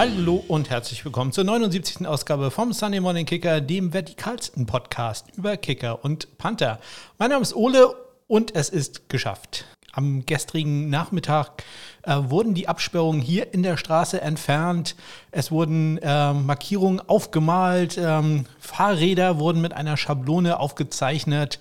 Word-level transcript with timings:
Hallo 0.00 0.42
und 0.48 0.70
herzlich 0.70 1.04
willkommen 1.04 1.30
zur 1.30 1.44
79. 1.44 2.06
Ausgabe 2.06 2.50
vom 2.50 2.72
Sunday 2.72 3.00
Morning 3.00 3.26
Kicker, 3.26 3.60
dem 3.60 3.92
vertikalsten 3.92 4.64
Podcast 4.64 5.26
über 5.36 5.58
Kicker 5.58 6.02
und 6.02 6.38
Panther. 6.38 6.80
Mein 7.18 7.28
Name 7.28 7.42
ist 7.42 7.54
Ole 7.54 7.94
und 8.26 8.54
es 8.54 8.70
ist 8.70 9.10
geschafft. 9.10 9.66
Am 9.92 10.24
gestrigen 10.24 10.88
Nachmittag 10.88 11.64
äh, 12.04 12.16
wurden 12.16 12.54
die 12.54 12.66
Absperrungen 12.66 13.20
hier 13.20 13.52
in 13.52 13.62
der 13.62 13.76
Straße 13.76 14.22
entfernt. 14.22 14.96
Es 15.32 15.50
wurden 15.50 15.98
äh, 15.98 16.32
Markierungen 16.32 17.06
aufgemalt. 17.06 17.98
Ähm, 18.02 18.46
Fahrräder 18.58 19.38
wurden 19.38 19.60
mit 19.60 19.74
einer 19.74 19.98
Schablone 19.98 20.58
aufgezeichnet. 20.58 21.58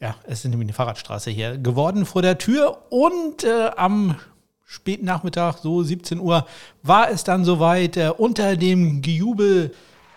Ja, 0.00 0.16
es 0.24 0.38
ist 0.38 0.50
nämlich 0.50 0.68
eine 0.68 0.72
Fahrradstraße 0.72 1.30
hier 1.30 1.58
geworden 1.58 2.06
vor 2.06 2.22
der 2.22 2.38
Tür. 2.38 2.90
Und 2.90 3.44
äh, 3.44 3.70
am 3.76 4.16
späten 4.72 5.04
Nachmittag, 5.04 5.58
so 5.58 5.82
17 5.82 6.18
Uhr, 6.18 6.46
war 6.82 7.10
es 7.10 7.24
dann 7.24 7.44
soweit. 7.44 7.96
Äh, 7.96 8.10
unter 8.16 8.56
dem 8.56 9.02
Gejubel 9.02 9.74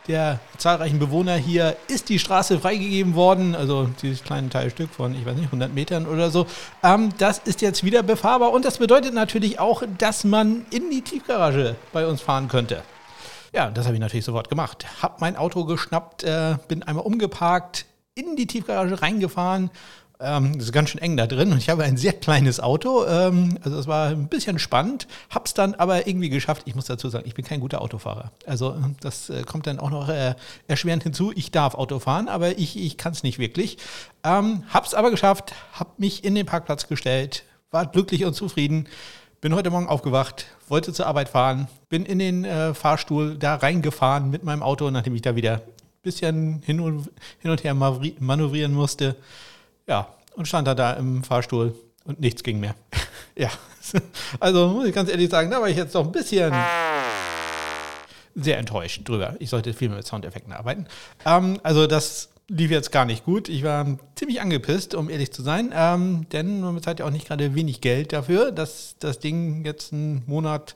der 0.08 0.40
zahlreichen 0.58 1.00
Bewohner 1.00 1.36
hier 1.36 1.76
ist 1.88 2.09
die 2.09 2.20
Straße 2.20 2.59
freigegeben 2.59 3.16
worden, 3.16 3.55
also 3.55 3.90
dieses 4.02 4.23
kleine 4.23 4.50
Teilstück 4.50 4.91
von, 4.91 5.16
ich 5.16 5.26
weiß 5.26 5.36
nicht, 5.36 5.48
100 5.48 5.73
Metern 5.73 6.05
oder 6.05 6.30
so. 6.30 6.45
Ähm, 6.84 7.09
das 7.18 7.40
ist 7.40 7.62
jetzt 7.62 7.84
wieder 7.84 8.04
befahrbar 8.04 8.52
und 8.52 8.64
das 8.64 8.78
bedeutet 8.78 9.14
natürlich 9.14 9.59
auch, 9.59 9.84
dass 9.98 10.23
man 10.23 10.66
in 10.70 10.90
die 10.90 11.02
Tiefgarage 11.02 11.76
bei 11.92 12.08
uns 12.08 12.22
fahren 12.22 12.48
könnte. 12.48 12.84
Ja, 13.52 13.72
das 13.72 13.86
habe 13.86 13.95
ich 13.95 14.02
natürlich 14.02 14.26
sofort 14.26 14.50
gemacht. 14.50 14.86
Hab 15.02 15.22
mein 15.22 15.36
Auto 15.36 15.66
geschnappt, 15.66 16.23
äh, 16.23 16.56
bin 16.67 16.84
einmal 16.84 17.06
umgeparkt, 17.06 17.86
in 18.14 18.36
die 18.38 18.48
Tiefgarage 18.48 19.02
reingefahren 19.02 19.70
ähm, 20.20 20.54
das 20.58 20.66
ist 20.66 20.72
ganz 20.72 20.90
schön 20.90 21.02
eng 21.02 21.18
da 21.18 21.28
drin 21.28 21.52
und 21.52 21.58
ich 21.58 21.70
habe 21.70 21.84
ein 21.84 21.98
sehr 21.98 22.14
kleines 22.14 22.60
Auto. 22.60 23.06
Ähm, 23.06 23.58
also 23.64 23.78
es 23.78 23.88
war 23.88 24.10
ein 24.10 24.28
bisschen 24.28 24.60
spannend, 24.60 25.08
hab's 25.30 25.53
dann 25.53 25.76
aber 25.76 26.08
irgendwie 26.08 26.30
geschafft. 26.30 26.64
Ich 26.66 26.76
muss 26.76 26.86
dazu 26.86 27.09
sagen, 27.09 27.26
ich 27.28 27.34
bin 27.34 27.44
kein 27.44 27.59
guter 27.59 27.81
Autofahrer. 27.81 28.31
Also 28.45 28.76
das 29.02 29.30
äh, 29.30 29.44
kommt 29.44 29.67
dann 29.67 29.80
auch 29.80 29.89
noch 29.89 30.09
äh, 30.09 30.36
erschwerend 30.67 31.04
hinzu. 31.04 31.34
Ich 31.36 31.52
darf 31.52 31.76
Auto 31.76 32.00
fahren, 32.00 32.30
aber 32.30 32.58
ich, 32.58 32.78
ich 32.78 32.98
kann 32.98 33.12
es 33.12 33.23
nicht 33.23 33.39
wirklich. 33.39 33.78
Ähm, 34.23 34.64
hab's 34.73 34.94
aber 34.94 35.12
geschafft, 35.12 35.54
hab 35.73 36.00
mich 36.00 36.23
in 36.23 36.36
den 36.36 36.45
Parkplatz 36.45 36.88
gestellt, 36.88 37.44
war 37.72 37.86
glücklich 37.86 38.26
und 38.26 38.34
zufrieden. 38.34 38.88
Bin 39.42 39.54
heute 39.54 39.70
Morgen 39.70 39.88
aufgewacht, 39.88 40.48
wollte 40.70 40.94
zur 40.94 41.08
Arbeit 41.08 41.30
fahren, 41.30 41.67
bin 41.89 42.06
in 42.06 42.20
den 42.20 42.45
äh, 42.45 42.73
Fahrstuhl 42.73 43.38
da 43.38 43.56
reingefahren 43.56 44.30
mit 44.30 44.44
meinem 44.44 44.64
Auto, 44.64 44.89
nachdem 44.89 45.14
ich 45.14 45.22
da 45.22 45.36
wieder 45.36 45.56
ein 45.56 45.61
bisschen 46.02 46.61
hin 46.66 46.80
und, 46.80 47.11
hin 47.39 47.52
und 47.52 47.64
her 47.64 47.73
manövrieren 47.73 48.73
musste. 48.73 49.17
Ja, 49.88 50.08
und 50.36 50.47
stand 50.47 50.67
da, 50.67 50.75
da 50.75 50.94
im 50.94 51.23
Fahrstuhl 51.23 51.75
und 52.05 52.19
nichts 52.19 52.44
ging 52.44 52.59
mehr. 52.59 52.75
ja, 53.36 53.50
also 54.39 54.67
muss 54.69 54.88
ich 54.88 54.95
ganz 54.95 55.09
ehrlich 55.09 55.30
sagen, 55.30 55.52
da 55.52 55.61
war 55.61 55.69
ich 55.69 55.77
jetzt 55.77 55.95
doch 55.95 56.05
ein 56.05 56.11
bisschen 56.11 56.53
sehr 58.36 58.58
enttäuscht 58.58 59.08
drüber. 59.08 59.36
Ich 59.39 59.50
sollte 59.50 59.73
viel 59.73 59.89
mehr 59.89 59.97
mit 59.97 60.08
Soundeffekten 60.08 60.53
arbeiten. 60.53 60.88
Ähm, 61.25 61.59
also 61.64 61.88
das 61.88 62.30
lief 62.47 62.69
jetzt 62.69 62.92
gar 62.92 63.05
nicht 63.05 63.25
gut. 63.25 63.50
Ich 63.50 63.64
war 63.64 63.97
ziemlich 64.16 64.42
angepisst, 64.42 64.94
um 64.94 65.09
ehrlich 65.09 65.31
zu 65.31 65.42
sein, 65.42 65.72
ähm, 65.73 66.27
denn 66.31 66.61
man 66.61 66.75
bezahlt 66.75 66.99
ja 66.99 67.05
auch 67.05 67.11
nicht 67.11 67.27
gerade 67.27 67.55
wenig 67.55 67.81
Geld 67.81 68.14
dafür, 68.14 68.52
dass 68.52 68.95
das 68.99 69.20
Ding 69.20 69.66
jetzt 69.66 69.94
einen 69.94 70.23
Monat, 70.27 70.75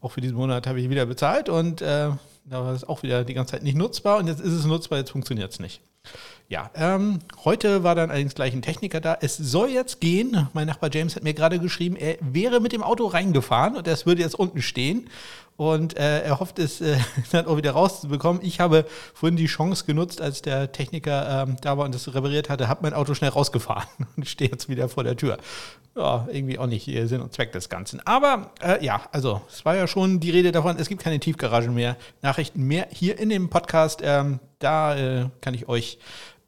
auch 0.00 0.12
für 0.12 0.20
diesen 0.20 0.36
Monat 0.36 0.66
habe 0.66 0.80
ich 0.80 0.88
wieder 0.88 1.04
bezahlt 1.04 1.48
und 1.48 1.82
äh, 1.82 2.10
da 2.44 2.64
war 2.64 2.72
es 2.72 2.88
auch 2.88 3.02
wieder 3.02 3.24
die 3.24 3.34
ganze 3.34 3.52
Zeit 3.52 3.62
nicht 3.62 3.76
nutzbar 3.76 4.18
und 4.18 4.28
jetzt 4.28 4.40
ist 4.40 4.52
es 4.52 4.64
nutzbar, 4.64 4.98
jetzt 4.98 5.10
funktioniert 5.10 5.52
es 5.52 5.60
nicht. 5.60 5.82
Ja, 6.50 6.68
ähm, 6.74 7.20
heute 7.44 7.84
war 7.84 7.94
dann 7.94 8.10
allerdings 8.10 8.34
gleich 8.34 8.52
ein 8.52 8.60
Techniker 8.60 9.00
da. 9.00 9.16
Es 9.20 9.36
soll 9.36 9.70
jetzt 9.70 10.00
gehen. 10.00 10.48
Mein 10.52 10.66
Nachbar 10.66 10.90
James 10.92 11.14
hat 11.14 11.22
mir 11.22 11.32
gerade 11.32 11.60
geschrieben, 11.60 11.94
er 11.94 12.16
wäre 12.20 12.58
mit 12.58 12.72
dem 12.72 12.82
Auto 12.82 13.06
reingefahren 13.06 13.76
und 13.76 13.86
es 13.86 14.04
würde 14.04 14.22
jetzt 14.22 14.34
unten 14.34 14.60
stehen. 14.60 15.08
Und 15.56 15.96
äh, 15.96 16.22
er 16.22 16.40
hofft 16.40 16.58
es 16.58 16.80
äh, 16.80 16.98
dann 17.30 17.46
auch 17.46 17.56
wieder 17.56 17.70
rauszubekommen. 17.70 18.42
Ich 18.44 18.58
habe 18.58 18.84
vorhin 19.14 19.36
die 19.36 19.46
Chance 19.46 19.84
genutzt, 19.84 20.20
als 20.20 20.42
der 20.42 20.72
Techniker 20.72 21.44
ähm, 21.46 21.56
da 21.62 21.78
war 21.78 21.84
und 21.84 21.94
das 21.94 22.12
repariert 22.12 22.48
hatte, 22.48 22.66
habe 22.66 22.82
mein 22.82 22.94
Auto 22.94 23.14
schnell 23.14 23.30
rausgefahren 23.30 23.86
und 24.16 24.28
stehe 24.28 24.50
jetzt 24.50 24.68
wieder 24.68 24.88
vor 24.88 25.04
der 25.04 25.16
Tür. 25.16 25.38
Ja, 25.94 26.26
irgendwie 26.32 26.58
auch 26.58 26.66
nicht 26.66 26.86
Sinn 26.86 27.20
und 27.20 27.32
Zweck 27.32 27.52
des 27.52 27.68
Ganzen. 27.68 28.04
Aber 28.04 28.50
äh, 28.60 28.84
ja, 28.84 29.02
also 29.12 29.40
es 29.48 29.64
war 29.64 29.76
ja 29.76 29.86
schon 29.86 30.18
die 30.18 30.30
Rede 30.30 30.50
davon, 30.50 30.78
es 30.80 30.88
gibt 30.88 31.00
keine 31.00 31.20
Tiefgaragen 31.20 31.74
mehr, 31.74 31.96
Nachrichten 32.22 32.64
mehr 32.64 32.88
hier 32.90 33.20
in 33.20 33.28
dem 33.28 33.50
Podcast. 33.50 34.00
Ähm, 34.02 34.40
da 34.60 34.96
äh, 34.96 35.28
kann 35.40 35.54
ich 35.54 35.68
euch 35.68 35.98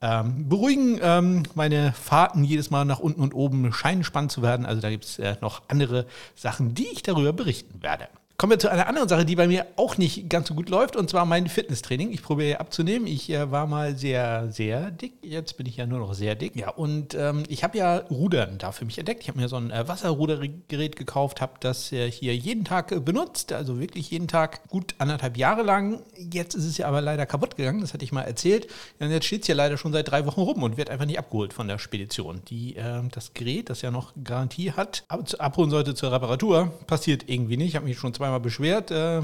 ähm, 0.00 0.49
beruhigen. 0.49 1.00
Ähm, 1.03 1.43
meine 1.55 1.93
Fahrten 1.93 2.45
jedes 2.45 2.71
Mal 2.71 2.84
nach 2.84 2.99
unten 2.99 3.21
und 3.21 3.34
oben 3.34 3.73
scheinen 3.73 4.05
spannend 4.05 4.33
zu 4.33 4.43
werden. 4.43 4.67
Also 4.67 4.81
da 4.81 4.91
gibt 4.91 5.05
es 5.05 5.19
äh, 5.19 5.37
noch 5.41 5.62
andere 5.69 6.06
Sachen, 6.34 6.75
die 6.75 6.87
ich 6.93 7.03
darüber 7.03 7.33
berichten 7.33 7.83
werde. 7.83 8.09
Kommen 8.38 8.53
wir 8.53 8.59
zu 8.59 8.70
einer 8.70 8.88
anderen 8.88 9.09
Sache, 9.09 9.25
die 9.25 9.37
bei 9.37 9.47
mir 9.47 9.66
auch 9.76 9.98
nicht 9.98 10.28
ganz 10.28 10.48
so 10.48 10.54
gut 10.54 10.69
läuft, 10.69 10.97
und 10.97 11.09
zwar 11.09 11.26
mein 11.26 11.47
Fitnesstraining. 11.47 12.10
Ich 12.10 12.22
probiere 12.22 12.59
abzunehmen. 12.59 13.06
Ich 13.06 13.31
äh, 13.31 13.50
war 13.53 13.66
mal 13.66 13.97
sehr, 13.97 14.50
sehr 14.50 14.91
dick. 14.91 15.12
Jetzt 15.22 15.56
bin 15.56 15.66
ich 15.66 15.76
ja 15.76 15.87
nur 15.87 16.00
noch 16.00 16.15
sehr 16.15 16.34
dick. 16.34 16.56
Ja, 16.56 16.70
und 16.70 17.15
ähm, 17.15 17.44
ich 17.48 17.62
habe 17.62 17.78
ja 17.78 17.98
Rudern 17.98 18.59
da 18.59 18.72
für 18.72 18.84
mich 18.84 18.98
entdeckt. 18.98 19.22
Ich 19.22 19.28
habe 19.28 19.38
mir 19.38 19.48
so 19.48 19.56
ein 19.56 19.70
äh, 19.70 19.87
Wasserrudergerät 19.87 20.97
gekauft, 20.97 21.41
habe 21.41 21.53
das 21.60 21.93
äh, 21.93 22.10
hier 22.10 22.34
jeden 22.34 22.65
Tag 22.65 22.91
äh, 22.91 22.98
benutzt, 22.98 23.53
also 23.53 23.78
wirklich 23.78 24.10
jeden 24.10 24.26
Tag 24.28 24.69
gut 24.69 24.94
anderthalb 24.99 25.37
Jahre 25.37 25.62
lang. 25.62 26.00
Jetzt 26.16 26.54
ist 26.54 26.64
es 26.64 26.78
ja 26.78 26.88
aber 26.88 27.00
leider 27.00 27.26
kaputt 27.26 27.56
gegangen, 27.56 27.81
das 27.81 27.94
hatte 27.94 28.04
ich 28.04 28.12
mal 28.12 28.22
erzählt. 28.22 28.66
Und 28.99 29.10
jetzt 29.10 29.26
steht 29.26 29.43
es 29.43 29.47
hier 29.47 29.54
leider 29.54 29.76
schon 29.76 29.93
seit 29.93 30.10
drei 30.10 30.26
Wochen 30.26 30.41
rum 30.41 30.62
und 30.62 30.76
wird 30.76 30.91
einfach 30.91 31.06
nicht 31.06 31.19
abgeholt 31.19 31.53
von 31.53 31.69
der 31.69 31.78
Spedition. 31.78 32.43
Die, 32.49 32.75
ähm, 32.76 33.10
das 33.12 33.34
Gerät, 33.34 33.70
das 33.70 33.82
ja 33.82 33.91
noch 33.91 34.14
Garantie 34.25 34.72
hat, 34.72 35.04
aber 35.09 35.22
abholen 35.38 35.70
sollte 35.70 35.94
zur 35.94 36.10
Reparatur, 36.10 36.72
passiert 36.88 37.28
irgendwie 37.28 37.56
nicht. 37.56 37.69
Ich 37.69 37.76
habe 37.76 37.87
mich 37.87 37.99
schon 37.99 38.14
zweimal 38.22 38.41
beschwert. 38.41 38.91
Äh, 38.91 39.22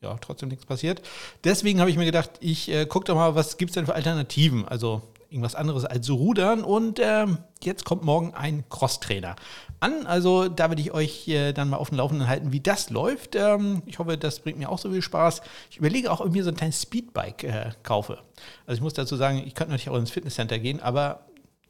ja, 0.00 0.16
trotzdem 0.20 0.48
nichts 0.48 0.64
passiert. 0.64 1.02
Deswegen 1.44 1.80
habe 1.80 1.90
ich 1.90 1.96
mir 1.96 2.04
gedacht, 2.04 2.30
ich 2.40 2.70
äh, 2.70 2.86
gucke 2.86 3.06
doch 3.06 3.16
mal, 3.16 3.34
was 3.34 3.58
gibt 3.58 3.70
es 3.70 3.74
denn 3.74 3.84
für 3.84 3.94
Alternativen? 3.94 4.66
Also 4.66 5.02
irgendwas 5.28 5.54
anderes 5.54 5.84
als 5.84 6.08
Rudern. 6.08 6.62
Und 6.62 6.98
äh, 6.98 7.26
jetzt 7.62 7.84
kommt 7.84 8.04
morgen 8.04 8.32
ein 8.32 8.64
Crosstrainer 8.70 9.36
an. 9.80 10.06
Also 10.06 10.48
da 10.48 10.70
werde 10.70 10.80
ich 10.80 10.92
euch 10.92 11.28
äh, 11.28 11.52
dann 11.52 11.68
mal 11.68 11.76
auf 11.76 11.90
dem 11.90 11.98
Laufenden 11.98 12.28
halten, 12.28 12.52
wie 12.52 12.60
das 12.60 12.90
läuft. 12.90 13.34
Ähm, 13.34 13.82
ich 13.86 13.98
hoffe, 13.98 14.16
das 14.16 14.40
bringt 14.40 14.58
mir 14.58 14.70
auch 14.70 14.78
so 14.78 14.90
viel 14.90 15.02
Spaß. 15.02 15.42
Ich 15.70 15.76
überlege 15.76 16.10
auch, 16.10 16.20
ob 16.20 16.28
ich 16.28 16.32
mir 16.32 16.44
so 16.44 16.50
ein 16.50 16.56
kleines 16.56 16.80
Speedbike 16.80 17.44
äh, 17.44 17.70
kaufe. 17.82 18.18
Also 18.66 18.78
ich 18.78 18.82
muss 18.82 18.94
dazu 18.94 19.16
sagen, 19.16 19.42
ich 19.44 19.54
könnte 19.54 19.72
natürlich 19.72 19.90
auch 19.90 19.98
ins 19.98 20.10
Fitnesscenter 20.10 20.58
gehen, 20.58 20.80
aber 20.80 21.26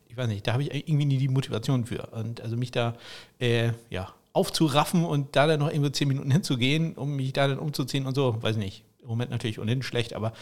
ich 0.07 0.17
weiß 0.17 0.29
nicht, 0.29 0.47
da 0.47 0.53
habe 0.53 0.63
ich 0.63 0.73
irgendwie 0.73 1.07
nie 1.07 1.19
die 1.19 1.29
Motivation 1.29 1.87
für. 1.87 2.07
Und 2.13 2.41
also 2.43 2.57
mich 2.57 2.71
da, 2.71 2.95
äh, 3.41 3.73
ja, 3.91 4.13
aufzuraffen 4.33 5.05
und 5.05 5.37
da 5.37 5.47
dann 5.47 5.61
noch 5.61 5.71
irgendwie 5.71 5.93
zehn 5.93 6.09
Minuten 6.09 6.31
hinzugehen, 6.31 6.95
um 6.95 7.17
mich 7.17 7.33
da 7.33 7.49
dann 7.49 7.59
umzuziehen 7.59 8.07
und 8.07 8.15
so, 8.15 8.43
weiß 8.43 8.57
nicht. 8.57 8.85
Im 9.03 9.09
Moment 9.09 9.31
natürlich 9.31 9.59
ohnehin 9.59 9.83
schlecht, 9.83 10.13
aber 10.13 10.33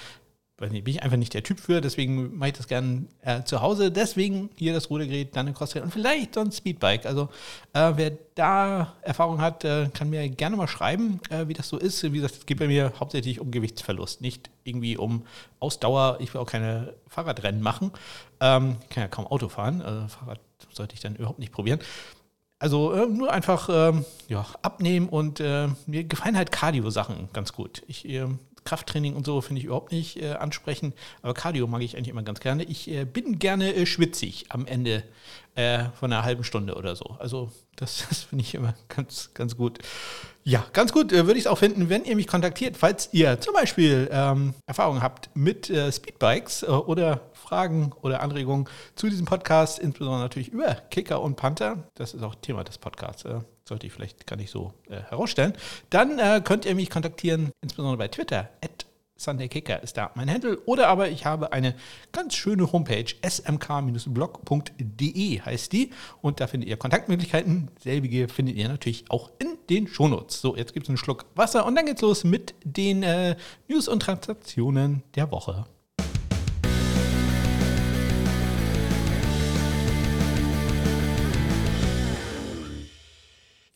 weiß 0.58 0.72
nicht, 0.72 0.84
bin 0.84 0.94
ich 0.94 1.02
einfach 1.02 1.18
nicht 1.18 1.34
der 1.34 1.42
Typ 1.42 1.60
für, 1.60 1.80
deswegen 1.80 2.38
mache 2.38 2.48
ich 2.48 2.56
das 2.56 2.66
gerne 2.66 3.04
äh, 3.20 3.42
zu 3.42 3.60
Hause. 3.60 3.92
Deswegen 3.92 4.48
hier 4.56 4.72
das 4.72 4.88
Rudergerät, 4.88 5.36
dann 5.36 5.48
ein 5.48 5.54
Crosstrainer 5.54 5.84
und 5.84 5.92
vielleicht 5.92 6.34
so 6.34 6.40
ein 6.40 6.50
Speedbike. 6.50 7.04
Also 7.04 7.28
äh, 7.74 7.92
wer 7.96 8.12
da 8.34 8.94
Erfahrung 9.02 9.40
hat, 9.40 9.64
äh, 9.64 9.90
kann 9.92 10.08
mir 10.08 10.26
gerne 10.30 10.56
mal 10.56 10.66
schreiben, 10.66 11.20
äh, 11.28 11.46
wie 11.48 11.52
das 11.52 11.68
so 11.68 11.76
ist. 11.76 12.02
Wie 12.02 12.16
gesagt, 12.16 12.36
es 12.36 12.46
geht 12.46 12.58
bei 12.58 12.68
mir 12.68 12.92
hauptsächlich 12.98 13.40
um 13.40 13.50
Gewichtsverlust, 13.50 14.22
nicht 14.22 14.50
irgendwie 14.64 14.96
um 14.96 15.26
Ausdauer. 15.60 16.16
Ich 16.20 16.32
will 16.32 16.40
auch 16.40 16.50
keine 16.50 16.94
Fahrradrennen 17.06 17.60
machen. 17.60 17.92
Ähm, 18.40 18.76
ich 18.82 18.88
kann 18.88 19.02
ja 19.02 19.08
kaum 19.08 19.26
Auto 19.26 19.48
fahren, 19.48 19.82
also 19.82 20.08
Fahrrad 20.08 20.40
sollte 20.72 20.94
ich 20.94 21.00
dann 21.00 21.16
überhaupt 21.16 21.38
nicht 21.38 21.52
probieren. 21.52 21.80
Also 22.58 22.92
äh, 22.92 23.06
nur 23.06 23.32
einfach 23.32 23.68
äh, 23.68 23.92
ja, 24.28 24.46
abnehmen 24.62 25.08
und 25.08 25.40
äh, 25.40 25.68
mir 25.86 26.04
gefallen 26.04 26.36
halt 26.36 26.52
Cardio-Sachen 26.52 27.28
ganz 27.32 27.52
gut. 27.52 27.82
Ich, 27.86 28.08
ähm, 28.08 28.38
Krafttraining 28.64 29.14
und 29.14 29.24
so 29.24 29.40
finde 29.40 29.60
ich 29.60 29.66
überhaupt 29.66 29.92
nicht 29.92 30.20
äh, 30.20 30.32
ansprechend, 30.32 30.94
aber 31.22 31.34
Cardio 31.34 31.66
mag 31.66 31.82
ich 31.82 31.96
eigentlich 31.96 32.08
immer 32.08 32.22
ganz 32.22 32.40
gerne. 32.40 32.64
Ich 32.64 32.90
äh, 32.90 33.04
bin 33.04 33.38
gerne 33.38 33.74
äh, 33.74 33.86
schwitzig 33.86 34.46
am 34.50 34.66
Ende 34.66 35.04
von 35.98 36.12
einer 36.12 36.22
halben 36.22 36.44
Stunde 36.44 36.74
oder 36.74 36.96
so. 36.96 37.16
Also 37.18 37.50
das, 37.76 38.04
das 38.10 38.24
finde 38.24 38.44
ich 38.44 38.54
immer 38.54 38.74
ganz, 38.94 39.30
ganz 39.32 39.56
gut. 39.56 39.78
Ja, 40.44 40.66
ganz 40.74 40.92
gut 40.92 41.12
würde 41.12 41.32
ich 41.32 41.38
es 41.38 41.46
auch 41.46 41.56
finden, 41.56 41.88
wenn 41.88 42.04
ihr 42.04 42.14
mich 42.14 42.26
kontaktiert, 42.26 42.76
falls 42.76 43.08
ihr 43.12 43.40
zum 43.40 43.54
Beispiel 43.54 44.06
ähm, 44.12 44.52
Erfahrungen 44.66 45.00
habt 45.00 45.30
mit 45.32 45.68
Speedbikes 45.68 46.62
oder 46.62 47.22
Fragen 47.46 47.92
oder 48.02 48.22
Anregungen 48.22 48.68
zu 48.94 49.08
diesem 49.08 49.26
Podcast, 49.26 49.78
insbesondere 49.78 50.22
natürlich 50.22 50.48
über 50.48 50.74
Kicker 50.90 51.22
und 51.22 51.36
Panther, 51.36 51.84
das 51.94 52.14
ist 52.14 52.22
auch 52.22 52.34
Thema 52.34 52.64
des 52.64 52.78
Podcasts, 52.78 53.24
äh, 53.24 53.40
sollte 53.64 53.86
ich 53.86 53.92
vielleicht 53.92 54.26
gar 54.26 54.36
nicht 54.36 54.50
so 54.50 54.72
äh, 54.88 55.00
herausstellen, 55.02 55.52
dann 55.90 56.18
äh, 56.18 56.40
könnt 56.42 56.64
ihr 56.64 56.74
mich 56.74 56.90
kontaktieren, 56.90 57.52
insbesondere 57.62 57.98
bei 57.98 58.08
Twitter, 58.08 58.50
SundayKicker 59.16 59.82
ist 59.82 59.96
da 59.96 60.12
mein 60.14 60.30
Handle. 60.30 60.60
Oder 60.66 60.86
aber 60.88 61.08
ich 61.08 61.24
habe 61.26 61.52
eine 61.52 61.74
ganz 62.12 62.34
schöne 62.34 62.70
Homepage, 62.72 63.06
smk-blog.de 63.26 64.60
heißt 65.40 65.72
die. 65.72 65.90
Und 66.20 66.40
da 66.40 66.46
findet 66.46 66.68
ihr 66.68 66.76
Kontaktmöglichkeiten. 66.76 67.70
Selbige 67.80 68.28
findet 68.28 68.56
ihr 68.56 68.68
natürlich 68.68 69.10
auch 69.10 69.30
in 69.38 69.56
den 69.70 69.88
Shownotes. 69.88 70.40
So, 70.40 70.56
jetzt 70.56 70.74
gibt 70.74 70.86
es 70.86 70.90
einen 70.90 70.98
Schluck 70.98 71.24
Wasser 71.34 71.66
und 71.66 71.74
dann 71.74 71.86
geht's 71.86 72.02
los 72.02 72.22
mit 72.24 72.54
den 72.64 73.02
äh, 73.02 73.36
News 73.68 73.88
und 73.88 74.00
Transaktionen 74.00 75.02
der 75.14 75.30
Woche. 75.30 75.66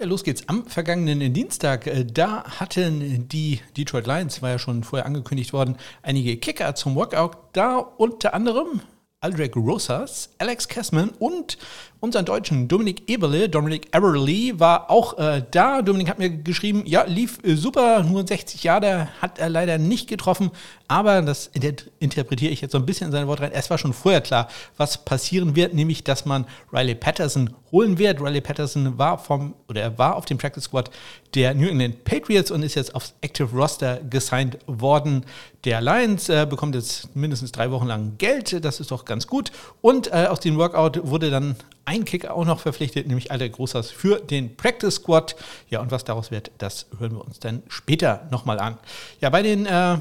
Ja, 0.00 0.06
los 0.06 0.24
geht's. 0.24 0.48
Am 0.48 0.64
vergangenen 0.64 1.34
Dienstag, 1.34 1.86
äh, 1.86 2.06
da 2.06 2.44
hatten 2.58 3.28
die 3.28 3.60
Detroit 3.76 4.06
Lions, 4.06 4.40
war 4.40 4.48
ja 4.48 4.58
schon 4.58 4.82
vorher 4.82 5.04
angekündigt 5.04 5.52
worden, 5.52 5.76
einige 6.00 6.38
Kicker 6.38 6.74
zum 6.74 6.94
Workout. 6.94 7.36
Da 7.52 7.76
unter 7.76 8.32
anderem 8.32 8.80
Aldrich 9.20 9.54
Rosas, 9.54 10.30
Alex 10.38 10.68
Kessman 10.68 11.10
und 11.18 11.58
unseren 12.00 12.24
Deutschen 12.24 12.66
Dominik 12.66 13.08
Eberle. 13.08 13.48
Dominik 13.48 13.94
Eberle 13.94 14.58
war 14.58 14.90
auch 14.90 15.18
äh, 15.18 15.42
da. 15.50 15.82
Dominik 15.82 16.08
hat 16.08 16.18
mir 16.18 16.30
geschrieben, 16.30 16.82
ja, 16.86 17.04
lief 17.04 17.38
äh, 17.44 17.54
super, 17.54 18.02
nur 18.02 18.26
60 18.26 18.64
Jahre 18.64 19.08
hat 19.20 19.38
er 19.38 19.50
leider 19.50 19.78
nicht 19.78 20.08
getroffen, 20.08 20.50
aber 20.88 21.22
das 21.22 21.50
interpretiere 21.98 22.52
ich 22.52 22.62
jetzt 22.62 22.72
so 22.72 22.78
ein 22.78 22.86
bisschen 22.86 23.08
in 23.08 23.12
sein 23.12 23.26
Wort 23.26 23.40
rein. 23.40 23.52
Es 23.52 23.68
war 23.70 23.78
schon 23.78 23.92
vorher 23.92 24.22
klar, 24.22 24.48
was 24.76 25.04
passieren 25.04 25.54
wird, 25.54 25.74
nämlich, 25.74 26.02
dass 26.02 26.24
man 26.24 26.46
Riley 26.72 26.94
Patterson 26.94 27.50
holen 27.70 27.98
wird. 27.98 28.20
Riley 28.20 28.40
Patterson 28.40 28.98
war 28.98 29.18
vom, 29.18 29.54
oder 29.68 29.82
er 29.82 29.98
war 29.98 30.16
auf 30.16 30.24
dem 30.24 30.38
Practice 30.38 30.64
Squad 30.64 30.90
der 31.34 31.54
New 31.54 31.68
England 31.68 32.04
Patriots 32.04 32.50
und 32.50 32.62
ist 32.62 32.74
jetzt 32.74 32.94
aufs 32.94 33.14
Active 33.20 33.54
Roster 33.54 34.00
gesigned 34.08 34.58
worden. 34.66 35.24
Der 35.64 35.80
Lions 35.80 36.28
äh, 36.28 36.46
bekommt 36.48 36.74
jetzt 36.74 37.14
mindestens 37.14 37.52
drei 37.52 37.70
Wochen 37.70 37.86
lang 37.86 38.14
Geld, 38.16 38.64
das 38.64 38.80
ist 38.80 38.90
doch 38.90 39.04
ganz 39.04 39.26
gut. 39.26 39.52
Und 39.82 40.08
äh, 40.08 40.26
aus 40.28 40.40
dem 40.40 40.56
Workout 40.56 41.06
wurde 41.06 41.30
dann 41.30 41.56
ein 41.90 42.04
Kicker 42.04 42.34
auch 42.34 42.44
noch 42.44 42.60
verpflichtet, 42.60 43.08
nämlich 43.08 43.32
Alter 43.32 43.48
Großers 43.48 43.90
für 43.90 44.20
den 44.20 44.56
Practice 44.56 44.94
Squad. 44.94 45.34
Ja, 45.68 45.80
und 45.80 45.90
was 45.90 46.04
daraus 46.04 46.30
wird, 46.30 46.52
das 46.58 46.86
hören 47.00 47.16
wir 47.16 47.24
uns 47.24 47.40
dann 47.40 47.64
später 47.66 48.28
nochmal 48.30 48.60
an. 48.60 48.78
Ja, 49.20 49.28
bei 49.28 49.42
den 49.42 49.66
äh, 49.66 49.98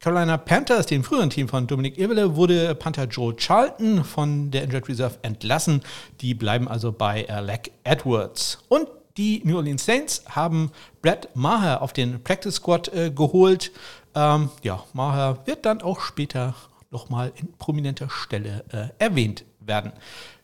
Carolina 0.00 0.36
Panthers, 0.36 0.84
dem 0.84 1.02
früheren 1.02 1.30
Team 1.30 1.48
von 1.48 1.66
Dominik 1.66 1.96
Eberle, 1.96 2.36
wurde 2.36 2.74
Panther 2.74 3.04
Joe 3.04 3.34
Charlton 3.34 4.04
von 4.04 4.50
der 4.50 4.64
Injured 4.64 4.86
Reserve 4.90 5.14
entlassen. 5.22 5.80
Die 6.20 6.34
bleiben 6.34 6.68
also 6.68 6.92
bei 6.92 7.22
äh, 7.22 7.40
Leck 7.40 7.72
Edwards. 7.84 8.58
Und 8.68 8.88
die 9.16 9.40
New 9.42 9.56
Orleans 9.56 9.86
Saints 9.86 10.22
haben 10.28 10.72
Brad 11.00 11.30
Maher 11.34 11.80
auf 11.80 11.94
den 11.94 12.22
Practice 12.22 12.56
Squad 12.56 12.88
äh, 12.88 13.10
geholt. 13.10 13.72
Ähm, 14.14 14.50
ja, 14.62 14.84
Maher 14.92 15.38
wird 15.46 15.64
dann 15.64 15.80
auch 15.80 16.00
später 16.02 16.54
nochmal 16.90 17.32
in 17.36 17.50
prominenter 17.54 18.10
Stelle 18.10 18.62
äh, 18.72 19.02
erwähnt 19.02 19.44
werden. 19.60 19.92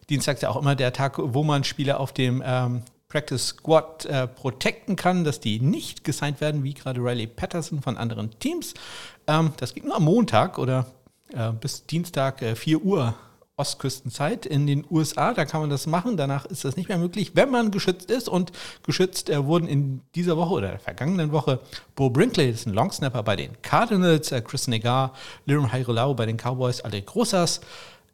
Dienstag 0.08 0.34
ist 0.34 0.42
ja 0.42 0.50
auch 0.50 0.56
immer 0.56 0.76
der 0.76 0.92
Tag, 0.92 1.14
wo 1.18 1.42
man 1.42 1.64
Spieler 1.64 1.98
auf 2.00 2.12
dem 2.12 2.42
ähm, 2.44 2.82
Practice 3.08 3.48
Squad 3.48 4.04
äh, 4.06 4.26
protecten 4.26 4.96
kann, 4.96 5.24
dass 5.24 5.40
die 5.40 5.60
nicht 5.60 6.04
gesigned 6.04 6.40
werden, 6.40 6.64
wie 6.64 6.74
gerade 6.74 7.00
Riley 7.00 7.26
Patterson 7.26 7.82
von 7.82 7.96
anderen 7.96 8.38
Teams. 8.38 8.74
Ähm, 9.26 9.52
das 9.56 9.74
geht 9.74 9.84
nur 9.84 9.96
am 9.96 10.04
Montag 10.04 10.58
oder 10.58 10.86
äh, 11.32 11.52
bis 11.52 11.86
Dienstag 11.86 12.42
äh, 12.42 12.54
4 12.54 12.82
Uhr 12.82 13.14
Ostküstenzeit 13.58 14.44
in 14.44 14.66
den 14.66 14.84
USA. 14.90 15.32
Da 15.32 15.46
kann 15.46 15.62
man 15.62 15.70
das 15.70 15.86
machen. 15.86 16.16
Danach 16.16 16.44
ist 16.44 16.64
das 16.64 16.76
nicht 16.76 16.90
mehr 16.90 16.98
möglich, 16.98 17.32
wenn 17.34 17.50
man 17.50 17.70
geschützt 17.70 18.10
ist. 18.10 18.28
Und 18.28 18.52
geschützt 18.82 19.30
äh, 19.30 19.44
wurden 19.44 19.66
in 19.66 20.02
dieser 20.14 20.36
Woche 20.36 20.54
oder 20.54 20.68
der 20.68 20.78
vergangenen 20.78 21.32
Woche 21.32 21.60
Bo 21.94 22.10
Brinkley, 22.10 22.50
das 22.50 22.60
ist 22.60 22.66
ein 22.66 22.74
Longsnapper 22.74 23.22
bei 23.22 23.36
den 23.36 23.60
Cardinals, 23.62 24.30
äh, 24.30 24.42
Chris 24.42 24.68
Negar, 24.68 25.14
Lirum 25.46 25.72
Hairolau 25.72 26.14
bei 26.14 26.26
den 26.26 26.36
Cowboys, 26.36 26.82
alle 26.82 27.00
Großas. 27.00 27.60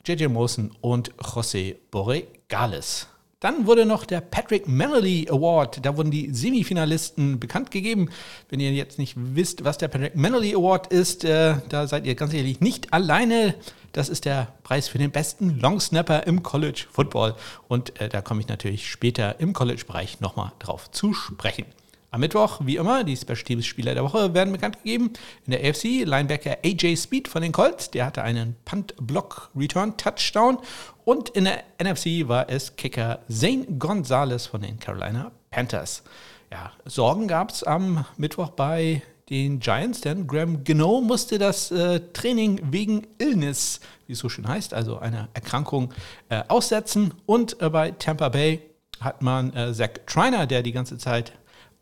JJ 0.05 0.27
Mosen 0.27 0.73
und 0.81 1.15
José 1.15 1.77
Borregales. 1.91 3.07
Dann 3.43 3.67
wurde 3.67 3.87
noch 3.87 4.05
der 4.05 4.21
Patrick 4.21 4.69
Melody 4.69 5.27
Award. 5.29 5.85
Da 5.85 5.97
wurden 5.97 6.13
die 6.13 6.33
Semifinalisten 6.33 7.41
bekannt 7.41 7.73
gegeben. 7.73 8.09
Wenn 8.49 8.61
ihr 8.61 8.73
jetzt 8.73 9.01
nicht 9.01 9.15
wisst, 9.17 9.65
was 9.65 9.79
der 9.79 9.89
Patrick 9.89 10.15
Melody 10.15 10.55
Award 10.55 10.87
ist, 10.89 11.25
äh, 11.25 11.57
da 11.69 11.89
seid 11.89 12.07
ihr 12.07 12.15
ganz 12.15 12.33
ehrlich 12.35 12.61
nicht 12.61 12.93
alleine. 12.93 13.57
Das 13.91 14.09
ist 14.09 14.27
der 14.27 14.55
Preis 14.63 14.87
für 14.87 14.99
den 14.99 15.11
besten 15.11 15.59
Longsnapper 15.59 16.25
im 16.27 16.45
College 16.45 16.85
Football. 16.91 17.35
Und 17.67 18.01
äh, 18.01 18.09
da 18.09 18.23
komme 18.23 18.41
ich 18.41 18.49
natürlich 18.49 18.89
später 18.89 19.41
im 19.41 19.53
College-Bereich 19.53 20.21
nochmal 20.21 20.53
drauf 20.61 20.91
zu 20.93 21.13
sprechen. 21.13 21.67
Am 22.15 22.21
Mittwoch, 22.21 22.61
wie 22.63 22.77
immer, 22.77 23.05
die 23.05 23.17
Special 23.17 23.39
Teams 23.43 23.65
Spieler 23.65 23.95
der 23.95 24.05
Woche 24.05 24.35
werden 24.35 24.53
bekannt 24.53 24.77
gegeben. 24.77 25.15
In 25.47 25.53
der 25.53 25.61
AFC 25.67 26.05
Linebacker 26.05 26.59
AJ 26.63 26.99
Speed 26.99 27.27
von 27.27 27.41
den 27.41 27.53
Colts, 27.53 27.91
der 27.91 28.05
hatte 28.05 28.23
einen 28.23 28.55
Punt-Block-Return-Touchdown. 28.67 30.59
Und 31.07 31.31
in 31.31 31.45
der 31.45 31.65
NFC 31.83 32.29
war 32.29 32.51
es 32.51 32.77
Kicker 32.77 33.21
Zane 33.31 33.65
Gonzalez 33.79 34.45
von 34.45 34.61
den 34.61 34.79
Carolina 34.79 35.33
Panthers. 35.51 36.03
Ja, 36.51 36.73
Sorgen 36.85 37.29
gab 37.29 37.49
es 37.49 37.65
am 37.65 38.05
Mittwoch 38.19 38.51
bei 38.51 39.01
den 39.31 39.59
Giants, 39.61 40.03
denn 40.03 40.27
Graham 40.27 40.65
Gino 40.65 41.01
musste 41.01 41.39
das 41.39 41.71
äh, 41.71 42.01
Training 42.13 42.61
wegen 42.71 43.07
Illness, 43.17 43.81
wie 44.07 44.13
es 44.13 44.19
so 44.19 44.29
schön 44.29 44.47
heißt, 44.47 44.75
also 44.75 44.99
einer 44.99 45.31
Erkrankung, 45.33 45.95
äh, 46.29 46.43
aussetzen. 46.49 47.15
Und 47.25 47.59
äh, 47.63 47.71
bei 47.71 47.93
Tampa 47.93 48.29
Bay 48.29 48.61
hat 49.01 49.23
man 49.23 49.55
äh, 49.55 49.73
Zach 49.73 49.93
Triner, 50.07 50.47
der 50.47 50.63
die 50.63 50.73
ganze 50.73 50.99
Zeit 50.99 51.33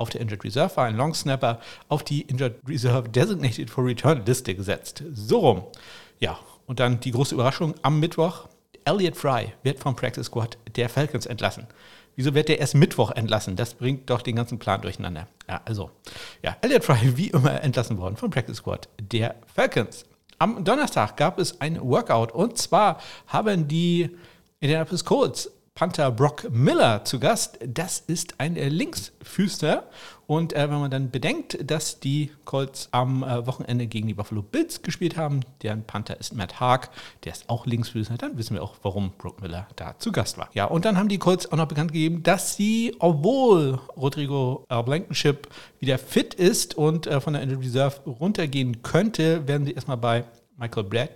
auf 0.01 0.11
der 0.11 0.21
Injured 0.21 0.43
Reserve 0.45 0.77
war, 0.77 0.87
ein 0.87 0.97
Long 0.97 1.15
Snapper, 1.15 1.61
auf 1.89 2.03
die 2.03 2.23
Injured 2.23 2.57
Reserve 2.67 3.09
Designated 3.09 3.71
for 3.71 3.85
Return 3.85 4.25
Liste 4.25 4.55
gesetzt. 4.55 5.05
So 5.13 5.39
rum. 5.39 5.65
Ja, 6.19 6.39
und 6.67 6.81
dann 6.81 7.01
die 7.01 7.11
große 7.11 7.35
Überraschung 7.35 7.75
am 7.83 8.01
Mittwoch. 8.01 8.49
Elliot 8.85 9.17
Fry 9.17 9.53
wird 9.63 9.79
vom 9.79 9.95
Practice 9.95 10.27
Squad 10.27 10.57
der 10.75 10.89
Falcons 10.89 11.27
entlassen. 11.27 11.67
Wieso 12.17 12.35
wird 12.35 12.49
der 12.49 12.59
erst 12.59 12.75
Mittwoch 12.75 13.11
entlassen? 13.11 13.57
Das 13.57 13.75
bringt 13.75 14.09
doch 14.09 14.23
den 14.23 14.37
ganzen 14.37 14.59
Plan 14.59 14.81
durcheinander. 14.81 15.29
Ja, 15.49 15.61
also, 15.65 15.91
ja, 16.43 16.57
Elliot 16.63 16.85
Fry 16.85 17.17
wie 17.17 17.29
immer 17.29 17.63
entlassen 17.63 17.99
worden 17.99 18.17
vom 18.17 18.31
Practice 18.31 18.57
Squad 18.57 18.89
der 19.01 19.37
Falcons. 19.55 20.07
Am 20.39 20.65
Donnerstag 20.65 21.19
gab 21.19 21.39
es 21.39 21.61
ein 21.61 21.79
Workout 21.83 22.33
und 22.33 22.57
zwar 22.57 22.99
haben 23.27 23.69
die 23.69 24.17
Indianapolis 24.61 25.05
Colts 25.05 25.51
Panther 25.75 26.11
Brock 26.11 26.51
Miller 26.51 27.05
zu 27.05 27.19
Gast. 27.19 27.59
Das 27.67 28.01
ist 28.01 28.35
ein 28.39 28.57
äh, 28.57 28.69
Linksfüßer. 28.69 29.85
Und 30.27 30.53
äh, 30.53 30.71
wenn 30.71 30.79
man 30.79 30.91
dann 30.91 31.11
bedenkt, 31.11 31.59
dass 31.69 32.01
die 32.01 32.31
Colts 32.45 32.89
am 32.93 33.23
äh, 33.23 33.47
Wochenende 33.47 33.87
gegen 33.87 34.07
die 34.07 34.15
Buffalo 34.15 34.43
Bills 34.43 34.83
gespielt 34.83 35.17
haben, 35.17 35.41
deren 35.63 35.85
Panther 35.85 36.21
ist 36.21 36.35
Matt 36.35 36.61
Haag, 36.61 36.91
der 37.25 37.33
ist 37.33 37.49
auch 37.49 37.67
Linksfüßer, 37.67 38.17
dann 38.17 38.37
wissen 38.39 38.55
wir 38.55 38.63
auch, 38.63 38.77
warum 38.83 39.13
Brock 39.19 39.41
Miller 39.41 39.67
da 39.77 39.99
zu 39.99 40.13
Gast 40.13 40.39
war. 40.39 40.51
Ja, 40.53 40.67
und 40.67 40.85
dann 40.85 40.99
haben 40.99 41.09
die 41.09 41.19
Colts 41.19 41.51
auch 41.51 41.57
noch 41.57 41.67
bekannt 41.67 41.93
gegeben, 41.93 42.23
dass 42.23 42.57
sie, 42.57 42.95
obwohl 42.99 43.81
Rodrigo 43.97 44.67
äh, 44.69 44.83
Blankenship 44.83 45.49
wieder 45.79 45.99
fit 45.99 46.35
ist 46.35 46.77
und 46.77 47.07
äh, 47.07 47.21
von 47.21 47.33
der 47.33 47.43
Injured 47.43 47.65
Reserve 47.65 48.01
runtergehen 48.07 48.83
könnte, 48.83 49.49
werden 49.49 49.65
sie 49.67 49.73
erstmal 49.73 49.97
bei 49.97 50.25
Michael 50.57 50.85
Blad 50.85 51.11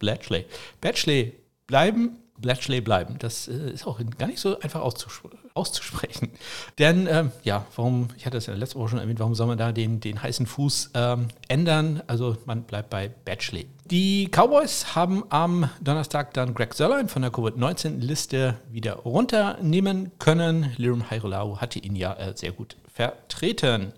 Blatchley, 0.00 0.44
Blatchley 0.80 1.34
bleiben 1.68 2.18
Bletchley 2.40 2.80
bleiben. 2.80 3.16
Das 3.18 3.48
äh, 3.48 3.70
ist 3.70 3.86
auch 3.86 4.00
gar 4.18 4.26
nicht 4.26 4.38
so 4.38 4.58
einfach 4.60 4.80
auszuspr 4.80 5.30
auszusprechen. 5.54 6.30
Denn, 6.78 7.08
ähm, 7.10 7.32
ja, 7.42 7.66
warum, 7.74 8.08
ich 8.16 8.26
hatte 8.26 8.36
das 8.36 8.46
ja 8.46 8.54
letzte 8.54 8.78
Woche 8.78 8.90
schon 8.90 8.98
erwähnt, 9.00 9.18
warum 9.18 9.34
soll 9.34 9.48
man 9.48 9.58
da 9.58 9.72
den, 9.72 9.98
den 9.98 10.22
heißen 10.22 10.46
Fuß 10.46 10.90
ähm, 10.94 11.28
ändern? 11.48 12.00
Also 12.06 12.36
man 12.46 12.62
bleibt 12.62 12.90
bei 12.90 13.08
Batchley. 13.08 13.66
Die 13.90 14.28
Cowboys 14.30 14.94
haben 14.94 15.24
am 15.30 15.68
Donnerstag 15.80 16.32
dann 16.34 16.54
Greg 16.54 16.74
Sörlein 16.74 17.08
von 17.08 17.22
der 17.22 17.32
Covid-19-Liste 17.32 18.54
wieder 18.70 18.94
runternehmen 18.94 20.12
können. 20.20 20.72
Lirum 20.76 21.10
Hairolau 21.10 21.58
hatte 21.58 21.80
ihn 21.80 21.96
ja 21.96 22.12
äh, 22.14 22.36
sehr 22.36 22.52
gut 22.52 22.76
vertreten. 22.92 23.92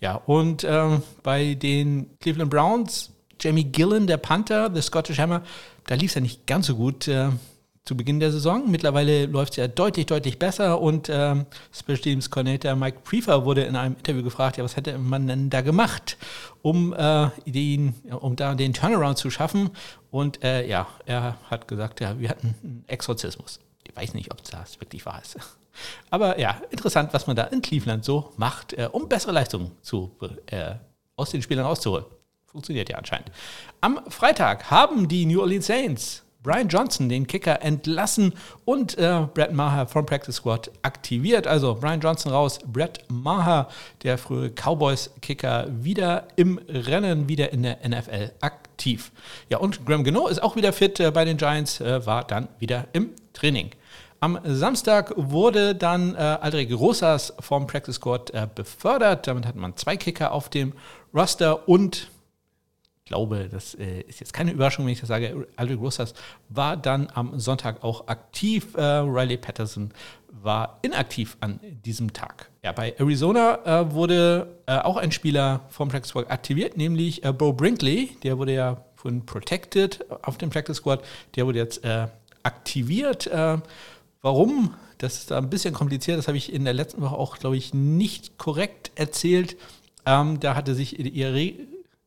Ja, 0.00 0.16
und 0.26 0.64
ähm, 0.64 1.02
bei 1.22 1.54
den 1.54 2.10
Cleveland 2.20 2.50
Browns, 2.50 3.10
Jamie 3.40 3.64
Gillen, 3.64 4.06
der 4.06 4.16
Panther, 4.16 4.68
der 4.68 4.82
Scottish 4.82 5.18
Hammer, 5.18 5.42
da 5.86 5.94
lief 5.94 6.10
es 6.10 6.14
ja 6.16 6.20
nicht 6.20 6.46
ganz 6.46 6.66
so 6.66 6.76
gut. 6.76 7.08
Äh, 7.08 7.30
zu 7.88 7.96
Beginn 7.96 8.20
der 8.20 8.30
Saison. 8.30 8.70
Mittlerweile 8.70 9.24
läuft 9.24 9.54
es 9.54 9.56
ja 9.56 9.66
deutlich, 9.66 10.04
deutlich 10.04 10.38
besser 10.38 10.78
und 10.78 11.08
ähm, 11.10 11.46
Special 11.72 11.96
Teams 11.96 12.30
Coordinator 12.30 12.76
Mike 12.76 12.98
Prefer 13.02 13.46
wurde 13.46 13.62
in 13.62 13.76
einem 13.76 13.96
Interview 13.96 14.22
gefragt, 14.22 14.58
ja, 14.58 14.64
was 14.64 14.76
hätte 14.76 14.98
man 14.98 15.26
denn 15.26 15.48
da 15.48 15.62
gemacht, 15.62 16.18
um, 16.60 16.92
äh, 16.92 17.30
den, 17.46 17.94
um 18.20 18.36
da 18.36 18.54
den 18.54 18.74
Turnaround 18.74 19.16
zu 19.16 19.30
schaffen? 19.30 19.70
Und 20.10 20.44
äh, 20.44 20.66
ja, 20.66 20.86
er 21.06 21.38
hat 21.48 21.66
gesagt, 21.66 22.00
ja, 22.00 22.20
wir 22.20 22.28
hatten 22.28 22.54
einen 22.62 22.84
Exorzismus. 22.88 23.58
Ich 23.84 23.96
weiß 23.96 24.12
nicht, 24.12 24.30
ob 24.32 24.44
das 24.44 24.78
wirklich 24.80 25.06
wahr 25.06 25.22
ist. 25.22 25.38
Aber 26.10 26.38
ja, 26.38 26.60
interessant, 26.70 27.14
was 27.14 27.26
man 27.26 27.36
da 27.36 27.44
in 27.44 27.62
Cleveland 27.62 28.04
so 28.04 28.34
macht, 28.36 28.74
äh, 28.74 28.90
um 28.92 29.08
bessere 29.08 29.32
Leistungen 29.32 29.70
zu, 29.80 30.14
äh, 30.46 30.74
aus 31.16 31.30
den 31.30 31.40
Spielern 31.40 31.64
rauszuholen. 31.64 32.04
Funktioniert 32.44 32.90
ja 32.90 32.98
anscheinend. 32.98 33.30
Am 33.80 33.98
Freitag 34.08 34.70
haben 34.70 35.08
die 35.08 35.24
New 35.24 35.40
Orleans 35.40 35.66
Saints 35.66 36.24
Brian 36.48 36.68
Johnson, 36.68 37.10
den 37.10 37.26
Kicker, 37.26 37.60
entlassen 37.60 38.32
und 38.64 38.96
äh, 38.96 39.26
Brett 39.34 39.52
Maher 39.52 39.86
vom 39.86 40.06
Practice 40.06 40.36
Squad 40.36 40.70
aktiviert. 40.80 41.46
Also 41.46 41.74
Brian 41.74 42.00
Johnson 42.00 42.32
raus, 42.32 42.58
Brett 42.66 43.04
Maher, 43.08 43.68
der 44.02 44.16
frühere 44.16 44.48
Cowboys-Kicker, 44.48 45.66
wieder 45.68 46.26
im 46.36 46.58
Rennen, 46.66 47.28
wieder 47.28 47.52
in 47.52 47.64
der 47.64 47.86
NFL 47.86 48.32
aktiv. 48.40 49.12
Ja, 49.50 49.58
und 49.58 49.84
Graham 49.84 50.04
Geno 50.04 50.26
ist 50.28 50.42
auch 50.42 50.56
wieder 50.56 50.72
fit 50.72 50.98
äh, 51.00 51.10
bei 51.10 51.26
den 51.26 51.36
Giants, 51.36 51.82
äh, 51.82 52.06
war 52.06 52.24
dann 52.24 52.48
wieder 52.58 52.86
im 52.94 53.10
Training. 53.34 53.72
Am 54.20 54.38
Samstag 54.42 55.12
wurde 55.16 55.74
dann 55.74 56.14
äh, 56.14 56.18
Aldrich 56.18 56.72
Rosas 56.72 57.34
vom 57.40 57.66
Practice 57.66 57.96
Squad 57.96 58.30
äh, 58.30 58.48
befördert. 58.54 59.26
Damit 59.26 59.44
hat 59.44 59.54
man 59.54 59.76
zwei 59.76 59.98
Kicker 59.98 60.32
auf 60.32 60.48
dem 60.48 60.72
Roster 61.12 61.68
und 61.68 62.08
glaube, 63.08 63.48
das 63.50 63.74
äh, 63.74 64.02
ist 64.02 64.20
jetzt 64.20 64.32
keine 64.32 64.52
Überraschung, 64.52 64.84
wenn 64.84 64.92
ich 64.92 65.00
das 65.00 65.08
sage. 65.08 65.48
Aldrich 65.56 65.80
Rosas 65.80 66.14
war 66.48 66.76
dann 66.76 67.08
am 67.12 67.40
Sonntag 67.40 67.82
auch 67.82 68.06
aktiv. 68.06 68.74
Äh, 68.76 68.82
Riley 68.82 69.38
Patterson 69.38 69.90
war 70.30 70.78
inaktiv 70.82 71.36
an 71.40 71.58
diesem 71.84 72.12
Tag. 72.12 72.50
Ja, 72.62 72.72
bei 72.72 72.94
Arizona 72.98 73.58
äh, 73.64 73.92
wurde 73.92 74.58
äh, 74.66 74.76
auch 74.78 74.96
ein 74.96 75.10
Spieler 75.10 75.62
vom 75.70 75.88
Practice 75.88 76.10
Squad 76.10 76.30
aktiviert, 76.30 76.76
nämlich 76.76 77.24
äh, 77.24 77.32
Bo 77.32 77.52
Brinkley. 77.52 78.16
Der 78.22 78.38
wurde 78.38 78.52
ja 78.52 78.84
von 78.94 79.24
Protected 79.24 80.04
auf 80.22 80.38
dem 80.38 80.50
Practice 80.50 80.76
Squad. 80.76 81.02
Der 81.34 81.46
wurde 81.46 81.58
jetzt 81.58 81.84
äh, 81.84 82.08
aktiviert. 82.42 83.28
warum? 84.22 84.74
Das 84.98 85.18
ist 85.18 85.32
ein 85.32 85.50
bisschen 85.50 85.74
kompliziert. 85.74 86.18
Das 86.18 86.28
habe 86.28 86.38
ich 86.38 86.52
in 86.52 86.64
der 86.64 86.72
letzten 86.72 87.02
Woche 87.02 87.14
auch, 87.14 87.38
glaube 87.38 87.56
ich, 87.56 87.74
nicht 87.74 88.38
korrekt 88.38 88.90
erzählt. 88.94 89.56
Ähm, 90.06 90.40
da 90.40 90.54
hatte 90.54 90.74
sich 90.74 90.98
ihr 90.98 91.34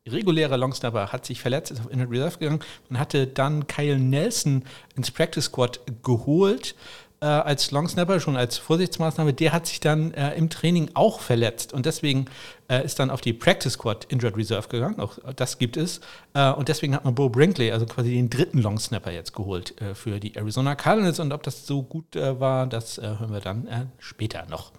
regulärer 0.08 0.58
Longsnapper 0.58 1.12
hat 1.12 1.26
sich 1.26 1.42
verletzt, 1.42 1.72
ist 1.72 1.82
auf 1.82 1.92
Inner 1.92 2.10
Reserve 2.10 2.40
gegangen 2.40 2.62
und 2.90 3.00
hatte 3.00 3.28
dann 3.28 3.68
Kyle 3.68 4.00
Nelson 4.00 4.64
ins 4.96 5.12
Practice 5.12 5.46
Squad 5.46 5.80
geholt 6.04 6.76
äh, 7.22 7.26
als 7.26 7.72
Longsnapper, 7.72 8.20
schon 8.20 8.36
als 8.36 8.58
Vorsichtsmaßnahme. 8.58 9.34
Der 9.34 9.54
hat 9.54 9.68
sich 9.68 9.80
dann 9.80 10.14
äh, 10.14 10.34
im 10.34 10.50
Training 10.50 10.90
auch 10.96 11.20
verletzt 11.20 11.72
und 11.72 11.86
deswegen 11.86 12.26
äh, 12.68 12.86
ist 12.86 13.00
dann 13.00 13.10
auf 13.10 13.22
die 13.22 13.34
Practice 13.34 13.74
Squad 13.74 14.06
Injured 14.06 14.38
Reserve 14.38 14.68
gegangen. 14.68 15.00
Auch 15.00 15.18
das 15.36 15.58
gibt 15.58 15.78
es. 15.78 16.02
Äh, 16.34 16.52
und 16.52 16.70
deswegen 16.70 16.96
hat 16.96 17.06
man 17.06 17.16
Bo 17.16 17.30
Brinkley, 17.30 17.72
also 17.72 17.86
quasi 17.86 18.12
den 18.12 18.30
dritten 18.30 18.60
Longsnapper 18.60 19.12
jetzt 19.12 19.34
geholt 19.34 19.80
äh, 19.82 19.96
für 19.96 20.20
die 20.20 20.36
Arizona 20.36 20.76
Cardinals. 20.76 21.20
Und 21.20 21.32
ob 21.34 21.44
das 21.44 21.68
so 21.68 21.84
gut 21.84 22.16
äh, 22.16 22.40
war, 22.40 22.68
das 22.68 22.98
hören 23.02 23.32
wir 23.32 23.40
dann 23.40 23.92
später 24.00 24.46
noch. 24.50 24.72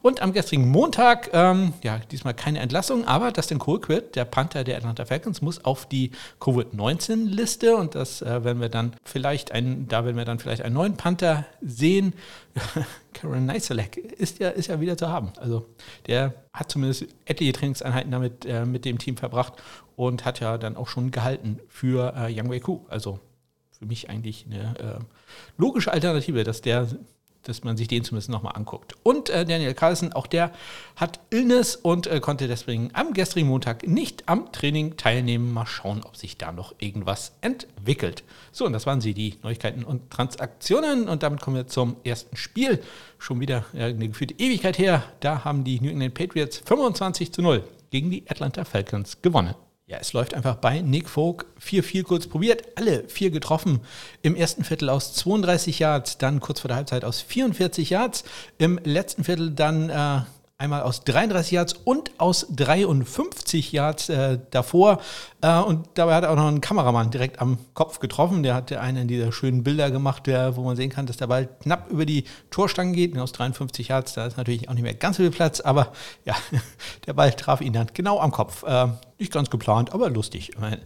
Und 0.00 0.22
am 0.22 0.32
gestrigen 0.32 0.68
Montag, 0.68 1.30
ähm, 1.32 1.72
ja, 1.82 1.98
diesmal 2.10 2.34
keine 2.34 2.60
Entlassung, 2.60 3.04
aber 3.06 3.32
Dustin 3.32 3.58
Colquitt, 3.58 4.14
der 4.14 4.24
Panther 4.24 4.62
der 4.62 4.76
Atlanta 4.76 5.04
Falcons, 5.04 5.42
muss 5.42 5.64
auf 5.64 5.86
die 5.86 6.12
Covid-19-Liste 6.40 7.76
und 7.76 7.94
das 7.94 8.22
äh, 8.22 8.44
werden 8.44 8.60
wir 8.60 8.68
dann 8.68 8.94
vielleicht 9.04 9.52
einen, 9.52 9.88
da 9.88 10.04
werden 10.04 10.16
wir 10.16 10.24
dann 10.24 10.38
vielleicht 10.38 10.62
einen 10.62 10.74
neuen 10.74 10.96
Panther 10.96 11.46
sehen. 11.60 12.14
Karen 13.12 13.46
Neiselek 13.46 13.96
ist 13.96 14.38
ja, 14.38 14.50
ist 14.50 14.68
ja 14.68 14.80
wieder 14.80 14.96
zu 14.96 15.08
haben. 15.08 15.32
Also 15.38 15.66
der 16.06 16.34
hat 16.52 16.70
zumindest 16.70 17.06
etliche 17.24 17.52
Trainingseinheiten 17.52 18.10
damit 18.10 18.44
äh, 18.44 18.64
mit 18.64 18.84
dem 18.84 18.98
Team 18.98 19.16
verbracht 19.16 19.54
und 19.96 20.24
hat 20.24 20.40
ja 20.40 20.58
dann 20.58 20.76
auch 20.76 20.88
schon 20.88 21.10
gehalten 21.10 21.58
für 21.68 22.14
äh, 22.16 22.32
Yang 22.32 22.50
Wei 22.50 22.60
Ku. 22.60 22.86
Also 22.88 23.20
für 23.70 23.86
mich 23.86 24.10
eigentlich 24.10 24.46
eine 24.46 24.78
äh, 24.78 25.04
logische 25.56 25.92
Alternative, 25.92 26.44
dass 26.44 26.60
der 26.60 26.88
dass 27.42 27.64
man 27.64 27.76
sich 27.76 27.88
den 27.88 28.04
zumindest 28.04 28.28
nochmal 28.28 28.56
anguckt. 28.56 28.94
Und 29.02 29.30
äh, 29.30 29.44
Daniel 29.44 29.74
Carlsen, 29.74 30.12
auch 30.12 30.26
der 30.26 30.52
hat 30.96 31.20
Illness 31.30 31.76
und 31.76 32.06
äh, 32.06 32.20
konnte 32.20 32.48
deswegen 32.48 32.90
am 32.92 33.14
gestrigen 33.14 33.48
Montag 33.48 33.86
nicht 33.86 34.28
am 34.28 34.52
Training 34.52 34.96
teilnehmen. 34.96 35.52
Mal 35.52 35.66
schauen, 35.66 36.02
ob 36.04 36.16
sich 36.16 36.36
da 36.36 36.52
noch 36.52 36.74
irgendwas 36.78 37.32
entwickelt. 37.40 38.24
So, 38.52 38.66
und 38.66 38.72
das 38.72 38.86
waren 38.86 39.00
sie, 39.00 39.14
die 39.14 39.36
Neuigkeiten 39.42 39.84
und 39.84 40.10
Transaktionen. 40.10 41.08
Und 41.08 41.22
damit 41.22 41.40
kommen 41.40 41.56
wir 41.56 41.66
zum 41.66 41.96
ersten 42.04 42.36
Spiel. 42.36 42.82
Schon 43.18 43.40
wieder 43.40 43.64
äh, 43.72 43.84
eine 43.84 44.08
gefühlte 44.08 44.34
Ewigkeit 44.38 44.78
her. 44.78 45.02
Da 45.20 45.44
haben 45.44 45.64
die 45.64 45.80
New 45.80 45.90
England 45.90 46.14
Patriots 46.14 46.62
25 46.64 47.32
zu 47.32 47.42
0 47.42 47.64
gegen 47.90 48.10
die 48.10 48.24
Atlanta 48.28 48.64
Falcons 48.64 49.22
gewonnen. 49.22 49.54
Ja, 49.88 49.96
es 49.98 50.12
läuft 50.12 50.34
einfach 50.34 50.56
bei 50.56 50.82
Nick 50.82 51.08
Folk. 51.08 51.46
Vier, 51.56 51.82
vier 51.82 52.04
kurz 52.04 52.26
probiert, 52.26 52.62
alle 52.76 53.08
vier 53.08 53.30
getroffen. 53.30 53.80
Im 54.20 54.36
ersten 54.36 54.62
Viertel 54.62 54.90
aus 54.90 55.14
32 55.14 55.78
Yards, 55.78 56.18
dann 56.18 56.40
kurz 56.40 56.60
vor 56.60 56.68
der 56.68 56.76
Halbzeit 56.76 57.06
aus 57.06 57.22
44 57.22 57.88
Yards. 57.88 58.24
Im 58.58 58.78
letzten 58.84 59.24
Viertel 59.24 59.50
dann 59.50 59.88
äh, 59.88 60.20
Einmal 60.60 60.82
aus 60.82 61.04
33 61.04 61.52
Yards 61.52 61.72
und 61.84 62.10
aus 62.18 62.48
53 62.50 63.70
Yards 63.70 64.08
äh, 64.08 64.40
davor. 64.50 65.00
Äh, 65.40 65.60
und 65.60 65.86
dabei 65.94 66.16
hat 66.16 66.24
er 66.24 66.32
auch 66.32 66.36
noch 66.36 66.48
einen 66.48 66.60
Kameramann 66.60 67.12
direkt 67.12 67.40
am 67.40 67.58
Kopf 67.74 68.00
getroffen. 68.00 68.42
Der 68.42 68.56
hatte 68.56 68.80
einen 68.80 69.06
dieser 69.06 69.30
schönen 69.30 69.62
Bilder 69.62 69.92
gemacht, 69.92 70.26
der, 70.26 70.56
wo 70.56 70.64
man 70.64 70.74
sehen 70.74 70.90
kann, 70.90 71.06
dass 71.06 71.16
der 71.16 71.28
Ball 71.28 71.48
knapp 71.62 71.88
über 71.90 72.04
die 72.04 72.24
Torstange 72.50 72.90
geht. 72.90 73.12
Und 73.12 73.20
aus 73.20 73.30
53 73.30 73.86
Yards, 73.86 74.14
da 74.14 74.26
ist 74.26 74.36
natürlich 74.36 74.68
auch 74.68 74.74
nicht 74.74 74.82
mehr 74.82 74.94
ganz 74.94 75.18
so 75.18 75.22
viel 75.22 75.30
Platz. 75.30 75.60
Aber 75.60 75.92
ja, 76.24 76.34
der 77.06 77.12
Ball 77.12 77.32
traf 77.32 77.60
ihn 77.60 77.72
dann 77.72 77.86
genau 77.94 78.18
am 78.18 78.32
Kopf. 78.32 78.64
Äh, 78.64 78.88
nicht 79.20 79.32
ganz 79.32 79.50
geplant, 79.50 79.92
aber 79.92 80.10
lustig. 80.10 80.50
Äh, 80.60 80.78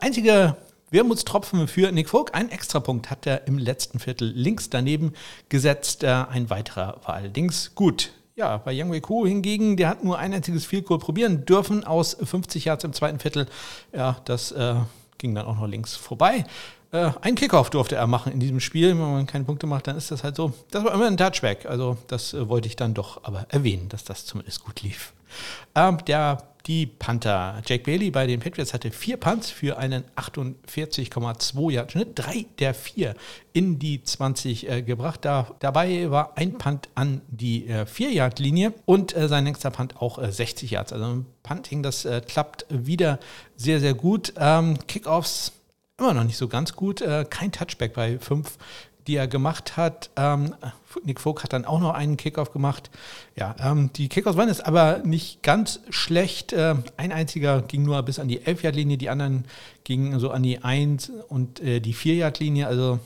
einzige 0.00 0.58
Wermutstropfen 0.90 1.68
für 1.68 1.90
Nick 1.90 2.10
Folk. 2.10 2.34
Ein 2.34 2.50
Extrapunkt 2.50 3.08
hat 3.08 3.26
er 3.26 3.46
im 3.46 3.56
letzten 3.56 3.98
Viertel 3.98 4.30
links 4.30 4.68
daneben 4.68 5.14
gesetzt. 5.48 6.04
Äh, 6.04 6.08
ein 6.08 6.50
weiterer 6.50 7.00
war 7.02 7.14
allerdings 7.14 7.74
gut. 7.74 8.10
Ja, 8.40 8.56
bei 8.56 8.72
Yang 8.72 8.92
Wei 8.92 9.00
Ku 9.00 9.26
hingegen, 9.26 9.76
der 9.76 9.90
hat 9.90 10.02
nur 10.02 10.18
ein 10.18 10.32
einziges 10.32 10.64
Field 10.64 10.86
Goal 10.86 10.98
probieren 10.98 11.44
dürfen 11.44 11.84
aus 11.84 12.16
50 12.24 12.64
Yards 12.64 12.84
im 12.84 12.94
zweiten 12.94 13.18
Viertel. 13.18 13.46
Ja, 13.92 14.16
das 14.24 14.50
äh, 14.52 14.76
ging 15.18 15.34
dann 15.34 15.44
auch 15.44 15.56
noch 15.56 15.66
links 15.66 15.94
vorbei. 15.94 16.46
Äh, 16.90 17.10
ein 17.20 17.34
Kickoff 17.34 17.68
durfte 17.68 17.96
er 17.96 18.06
machen 18.06 18.32
in 18.32 18.40
diesem 18.40 18.58
Spiel. 18.60 18.88
Wenn 18.88 19.12
man 19.12 19.26
keine 19.26 19.44
Punkte 19.44 19.66
macht, 19.66 19.88
dann 19.88 19.96
ist 19.98 20.10
das 20.10 20.24
halt 20.24 20.36
so. 20.36 20.54
Das 20.70 20.82
war 20.84 20.94
immer 20.94 21.06
ein 21.06 21.18
Touchback. 21.18 21.66
Also 21.66 21.98
das 22.06 22.32
äh, 22.32 22.48
wollte 22.48 22.66
ich 22.66 22.76
dann 22.76 22.94
doch 22.94 23.24
aber 23.24 23.44
erwähnen, 23.50 23.90
dass 23.90 24.04
das 24.04 24.24
zumindest 24.24 24.64
gut 24.64 24.80
lief. 24.80 25.12
Ähm, 25.74 25.98
der 26.06 26.38
die 26.66 26.86
Panther. 26.86 27.62
Jake 27.66 27.84
Bailey 27.84 28.10
bei 28.10 28.26
den 28.26 28.40
Patriots 28.40 28.74
hatte 28.74 28.90
vier 28.90 29.16
Punts 29.16 29.50
für 29.50 29.78
einen 29.78 30.04
48,2 30.16 31.72
Yard 31.72 31.92
Schnitt, 31.92 32.10
drei 32.14 32.46
der 32.58 32.74
vier 32.74 33.14
in 33.52 33.78
die 33.78 34.02
20 34.02 34.68
äh, 34.68 34.82
gebracht. 34.82 35.24
Da, 35.24 35.48
dabei 35.60 36.10
war 36.10 36.36
ein 36.36 36.58
Punt 36.58 36.88
an 36.94 37.22
die 37.28 37.66
äh, 37.66 37.86
4 37.86 38.10
Yard 38.10 38.38
Linie 38.38 38.74
und 38.84 39.16
äh, 39.16 39.28
sein 39.28 39.44
nächster 39.44 39.70
Punt 39.70 39.96
auch 40.00 40.18
äh, 40.18 40.30
60 40.30 40.70
Yards. 40.70 40.92
Also 40.92 41.06
ein 41.06 41.26
Punting, 41.42 41.82
das 41.82 42.04
äh, 42.04 42.20
klappt 42.20 42.66
wieder 42.68 43.18
sehr, 43.56 43.80
sehr 43.80 43.94
gut. 43.94 44.34
Ähm, 44.36 44.78
Kickoffs 44.86 45.52
immer 45.98 46.14
noch 46.14 46.24
nicht 46.24 46.38
so 46.38 46.48
ganz 46.48 46.74
gut. 46.74 47.00
Äh, 47.00 47.26
kein 47.28 47.52
Touchback 47.52 47.94
bei 47.94 48.18
fünf 48.18 48.58
die 49.06 49.16
er 49.16 49.28
gemacht 49.28 49.76
hat. 49.76 50.10
Ähm, 50.16 50.54
Nick 51.04 51.20
Vogt 51.20 51.44
hat 51.44 51.52
dann 51.52 51.64
auch 51.64 51.80
noch 51.80 51.94
einen 51.94 52.16
Kickoff 52.16 52.52
gemacht. 52.52 52.90
Ja, 53.36 53.54
ähm, 53.60 53.90
die 53.94 54.08
Kickoffs 54.08 54.36
waren 54.36 54.48
jetzt 54.48 54.66
aber 54.66 54.98
nicht 54.98 55.42
ganz 55.42 55.80
schlecht. 55.90 56.52
Äh, 56.52 56.76
ein 56.96 57.12
einziger 57.12 57.62
ging 57.62 57.82
nur 57.82 58.02
bis 58.02 58.18
an 58.18 58.28
die 58.28 58.40
11-Yard-Linie, 58.40 58.98
die 58.98 59.10
anderen 59.10 59.44
gingen 59.84 60.18
so 60.18 60.30
an 60.30 60.42
die 60.42 60.62
1 60.62 61.12
und 61.28 61.60
äh, 61.60 61.80
die 61.80 61.94
4-Yard-Linie. 61.94 62.66
Also, 62.66 62.98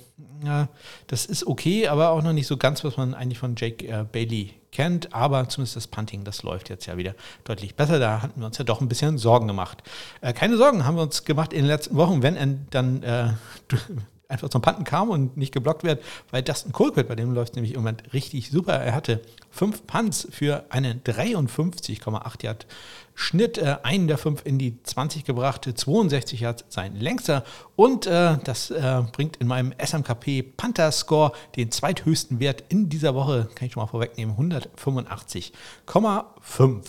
ja, 0.45 0.69
das 1.07 1.27
ist 1.27 1.47
okay, 1.47 1.89
aber 1.89 2.11
auch 2.11 2.23
noch 2.23 2.33
nicht 2.33 2.47
so 2.47 2.57
ganz, 2.57 2.85
was 2.85 2.97
man 2.97 3.15
eigentlich 3.15 3.39
von 3.39 3.55
Jake 3.57 3.87
äh, 3.87 4.05
Bailey 4.11 4.55
kennt. 4.73 5.15
Aber 5.15 5.49
zumindest 5.49 5.77
das 5.77 5.87
Punting, 5.87 6.25
das 6.25 6.43
läuft 6.43 6.69
jetzt 6.69 6.87
ja 6.87 6.97
wieder 6.97 7.15
deutlich 7.45 7.75
besser. 7.75 7.99
Da 7.99 8.21
hatten 8.21 8.41
wir 8.41 8.47
uns 8.47 8.59
ja 8.59 8.65
doch 8.65 8.81
ein 8.81 8.89
bisschen 8.89 9.17
Sorgen 9.19 9.47
gemacht. 9.47 9.83
Äh, 10.21 10.33
keine 10.33 10.57
Sorgen 10.57 10.85
haben 10.85 10.97
wir 10.97 11.03
uns 11.03 11.25
gemacht 11.25 11.53
in 11.53 11.61
den 11.61 11.69
letzten 11.69 11.97
Wochen, 11.97 12.23
wenn 12.23 12.67
dann 12.71 13.03
äh, 13.03 13.33
einfach 14.29 14.49
zum 14.49 14.63
Panten 14.63 14.85
kam 14.85 15.11
und 15.11 15.37
nicht 15.37 15.53
geblockt 15.53 15.85
wird, 15.85 16.03
weil 16.31 16.43
Dustin 16.43 16.73
Colquitt, 16.73 17.09
bei 17.09 17.15
dem 17.15 17.33
läuft 17.33 17.55
nämlich 17.55 17.77
Moment 17.77 18.03
richtig 18.13 18.51
super. 18.51 18.75
Er 18.75 18.95
hatte 18.95 19.21
fünf 19.51 19.87
Punts 19.87 20.27
für 20.31 20.65
einen 20.71 21.03
53,8 21.03 22.45
Yard 22.45 22.67
Schnitt, 23.15 23.59
äh, 23.59 23.77
einen 23.83 24.09
der 24.09 24.19
fünf 24.19 24.43
in 24.45 24.59
die 24.59 24.83
20 24.83 25.25
gebracht, 25.25 25.69
62 25.73 26.41
Yards 26.41 26.65
sein 26.69 26.97
längster 26.97 27.45
und 27.77 28.07
äh, 28.07 28.39
das 28.43 28.71
äh, 28.71 29.03
bringt 29.13 29.37
in 29.37 29.47
meinem 29.47 29.73
SMKP 29.79 30.43
Panther 30.43 30.91
Score 30.91 31.33
den 31.55 31.71
zweithöchsten 31.71 32.41
Wert 32.41 32.65
in 32.69 32.89
dieser 32.89 33.15
Woche, 33.15 33.49
kann 33.55 33.67
ich 33.67 33.75
schon 33.75 33.83
mal 33.83 33.87
vorwegnehmen, 33.87 34.35
185,5. 34.37 36.83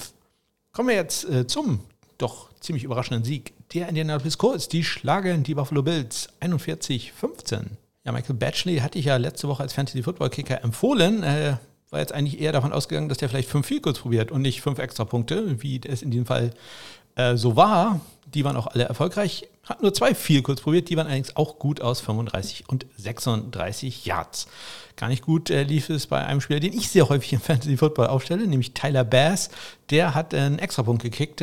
Kommen 0.72 0.90
wir 0.90 0.96
jetzt 0.96 1.30
äh, 1.30 1.46
zum 1.46 1.82
doch 2.18 2.50
ziemlich 2.60 2.84
überraschenden 2.84 3.24
Sieg 3.24 3.54
der 3.74 3.90
Indianapolis 3.90 4.38
Colts. 4.38 4.68
Die 4.68 4.84
schlagen 4.84 5.44
die 5.44 5.56
Buffalo 5.56 5.84
Bills 5.84 6.30
41-15. 6.42 7.64
Ja, 8.04 8.12
Michael 8.12 8.36
Batchley 8.36 8.78
hatte 8.78 9.00
ich 9.00 9.06
ja 9.06 9.18
letzte 9.18 9.48
Woche 9.48 9.64
als 9.64 9.74
Fantasy-Football-Kicker 9.74 10.64
empfohlen. 10.64 11.24
Äh, 11.24 11.58
war 11.90 12.00
jetzt 12.00 12.14
eigentlich 12.14 12.40
eher 12.40 12.52
davon 12.52 12.74
ausgegangen, 12.74 13.10
dass 13.10 13.18
der 13.18 13.30
vielleicht 13.30 13.50
fünf 13.50 13.68
Field 13.68 13.84
probiert 13.84 14.32
und 14.32 14.42
nicht 14.42 14.62
fünf 14.62 14.80
extra 14.80 15.06
Punkte, 15.06 15.62
wie 15.62 15.82
es 15.88 16.02
in 16.02 16.12
diesem 16.12 16.26
Fall 16.26 16.52
äh, 17.16 17.36
so 17.36 17.56
war. 17.56 18.02
Die 18.34 18.44
waren 18.44 18.58
auch 18.58 18.68
alle 18.68 18.84
erfolgreich. 18.84 19.48
Hat 19.64 19.82
nur 19.82 19.94
zwei 19.94 20.14
Field 20.14 20.44
probiert, 20.62 20.90
die 20.90 20.98
waren 20.98 21.08
allerdings 21.08 21.36
auch 21.36 21.58
gut 21.58 21.82
aus 21.82 22.02
35 22.02 22.68
und 22.68 22.86
36 22.98 24.06
Yards. 24.06 24.48
Gar 24.96 25.10
nicht 25.10 25.24
gut 25.24 25.50
äh, 25.50 25.64
lief 25.64 25.90
es 25.90 26.08
bei 26.08 26.24
einem 26.26 26.42
Spieler, 26.42 26.60
den 26.60 26.74
ich 26.74 26.90
sehr 26.90 27.10
häufig 27.10 27.34
im 27.34 27.40
Fantasy 27.40 27.78
Football 27.78 28.08
aufstelle, 28.08 28.46
nämlich 28.46 28.74
Tyler 28.74 29.04
Bass. 29.04 29.50
Der 29.90 30.14
hat 30.14 30.34
äh, 30.34 30.38
einen 30.38 30.60
Extrapunkt 30.60 31.02
gekickt. 31.02 31.42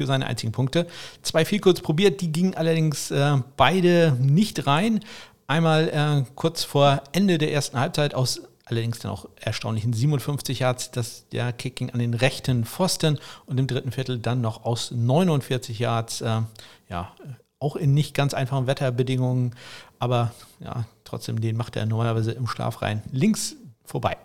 Für 0.00 0.06
seine 0.06 0.26
einzigen 0.26 0.50
Punkte. 0.50 0.86
Zwei 1.20 1.44
viel 1.44 1.60
kurz 1.60 1.82
probiert, 1.82 2.22
die 2.22 2.32
gingen 2.32 2.54
allerdings 2.54 3.10
äh, 3.10 3.36
beide 3.58 4.16
nicht 4.18 4.66
rein. 4.66 5.00
Einmal 5.46 5.90
äh, 5.90 6.30
kurz 6.36 6.64
vor 6.64 7.02
Ende 7.12 7.36
der 7.36 7.52
ersten 7.52 7.78
Halbzeit 7.78 8.14
aus 8.14 8.40
allerdings 8.64 9.00
dann 9.00 9.10
auch 9.10 9.26
erstaunlichen 9.38 9.92
57 9.92 10.60
Yards, 10.60 10.90
das 10.90 11.28
der 11.28 11.52
Kick 11.52 11.76
ging 11.76 11.90
an 11.90 11.98
den 11.98 12.14
rechten 12.14 12.64
Pfosten 12.64 13.18
und 13.44 13.60
im 13.60 13.66
dritten 13.66 13.92
Viertel 13.92 14.18
dann 14.18 14.40
noch 14.40 14.64
aus 14.64 14.90
49 14.90 15.78
Yards, 15.78 16.22
äh, 16.22 16.40
ja, 16.88 17.12
auch 17.58 17.76
in 17.76 17.92
nicht 17.92 18.14
ganz 18.14 18.32
einfachen 18.32 18.66
Wetterbedingungen, 18.66 19.54
aber 19.98 20.32
ja, 20.60 20.86
trotzdem, 21.04 21.42
den 21.42 21.58
macht 21.58 21.76
er 21.76 21.84
normalerweise 21.84 22.32
im 22.32 22.46
Schlaf 22.46 22.80
rein 22.80 23.02
links 23.12 23.54
vorbei. 23.84 24.16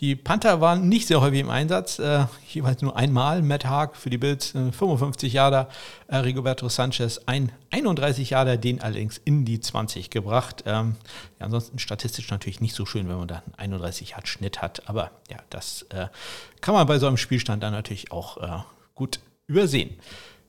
Die 0.00 0.16
Panther 0.16 0.62
waren 0.62 0.88
nicht 0.88 1.08
sehr 1.08 1.20
häufig 1.20 1.40
im 1.40 1.50
Einsatz, 1.50 1.98
äh, 1.98 2.24
jeweils 2.48 2.80
nur 2.80 2.96
einmal. 2.96 3.42
Matt 3.42 3.66
Haag 3.66 3.96
für 3.96 4.08
die 4.08 4.16
Bills 4.16 4.54
äh, 4.54 4.72
55 4.72 5.34
Jahre, 5.34 5.68
äh, 6.08 6.16
Rigoberto 6.16 6.70
Sanchez 6.70 7.20
ein 7.26 7.52
31 7.70 8.30
Jahre, 8.30 8.58
den 8.58 8.80
allerdings 8.80 9.20
in 9.22 9.44
die 9.44 9.60
20 9.60 10.08
gebracht. 10.08 10.64
Ähm, 10.64 10.96
ja, 11.38 11.44
ansonsten 11.44 11.78
statistisch 11.78 12.30
natürlich 12.30 12.62
nicht 12.62 12.74
so 12.74 12.86
schön, 12.86 13.10
wenn 13.10 13.18
man 13.18 13.28
da 13.28 13.42
einen 13.58 13.74
31 13.74 14.10
Yard 14.10 14.26
Schnitt 14.26 14.62
hat, 14.62 14.88
aber 14.88 15.10
ja, 15.30 15.36
das 15.50 15.82
äh, 15.90 16.06
kann 16.62 16.74
man 16.74 16.86
bei 16.86 16.98
so 16.98 17.06
einem 17.06 17.18
Spielstand 17.18 17.62
dann 17.62 17.74
natürlich 17.74 18.10
auch 18.10 18.38
äh, 18.38 18.62
gut 18.94 19.20
übersehen. 19.48 19.98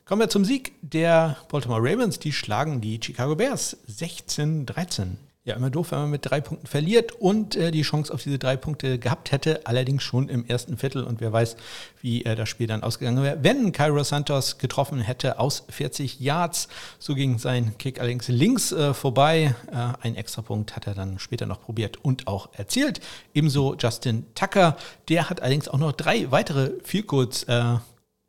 Kommen 0.05 0.21
wir 0.21 0.29
zum 0.29 0.45
Sieg 0.45 0.73
der 0.81 1.35
Baltimore 1.49 1.81
Ravens. 1.81 2.19
Die 2.19 2.31
schlagen 2.31 2.79
die 2.79 2.99
Chicago 3.01 3.35
Bears 3.35 3.77
16-13. 3.89 5.15
Ja, 5.43 5.55
immer 5.55 5.71
doof, 5.71 5.91
wenn 5.91 6.01
man 6.01 6.09
mit 6.11 6.29
drei 6.29 6.39
Punkten 6.39 6.67
verliert 6.67 7.13
und 7.13 7.55
äh, 7.55 7.71
die 7.71 7.81
Chance 7.81 8.13
auf 8.13 8.21
diese 8.21 8.37
drei 8.37 8.57
Punkte 8.57 8.99
gehabt 8.99 9.31
hätte, 9.31 9.65
allerdings 9.65 10.03
schon 10.03 10.29
im 10.29 10.45
ersten 10.45 10.77
Viertel 10.77 11.03
und 11.03 11.19
wer 11.19 11.33
weiß, 11.33 11.55
wie 11.99 12.23
äh, 12.23 12.35
das 12.35 12.47
Spiel 12.47 12.67
dann 12.67 12.83
ausgegangen 12.83 13.23
wäre. 13.23 13.39
Wenn 13.41 13.71
Cairo 13.71 14.03
Santos 14.03 14.59
getroffen 14.59 14.99
hätte 14.99 15.39
aus 15.39 15.63
40 15.67 16.19
Yards, 16.19 16.67
so 16.99 17.15
ging 17.15 17.39
sein 17.39 17.75
Kick 17.79 17.99
allerdings 17.99 18.27
links 18.27 18.71
äh, 18.71 18.93
vorbei. 18.93 19.55
Äh, 19.71 19.93
ein 20.03 20.15
Extrapunkt 20.15 20.75
hat 20.75 20.85
er 20.85 20.93
dann 20.93 21.17
später 21.17 21.47
noch 21.47 21.59
probiert 21.59 21.97
und 22.05 22.27
auch 22.27 22.49
erzielt. 22.53 23.01
Ebenso 23.33 23.75
Justin 23.79 24.27
Tucker, 24.35 24.77
der 25.09 25.31
hat 25.31 25.41
allerdings 25.41 25.67
auch 25.67 25.79
noch 25.79 25.93
drei 25.93 26.29
weitere 26.29 26.73
Field 26.83 27.47
äh, 27.47 27.77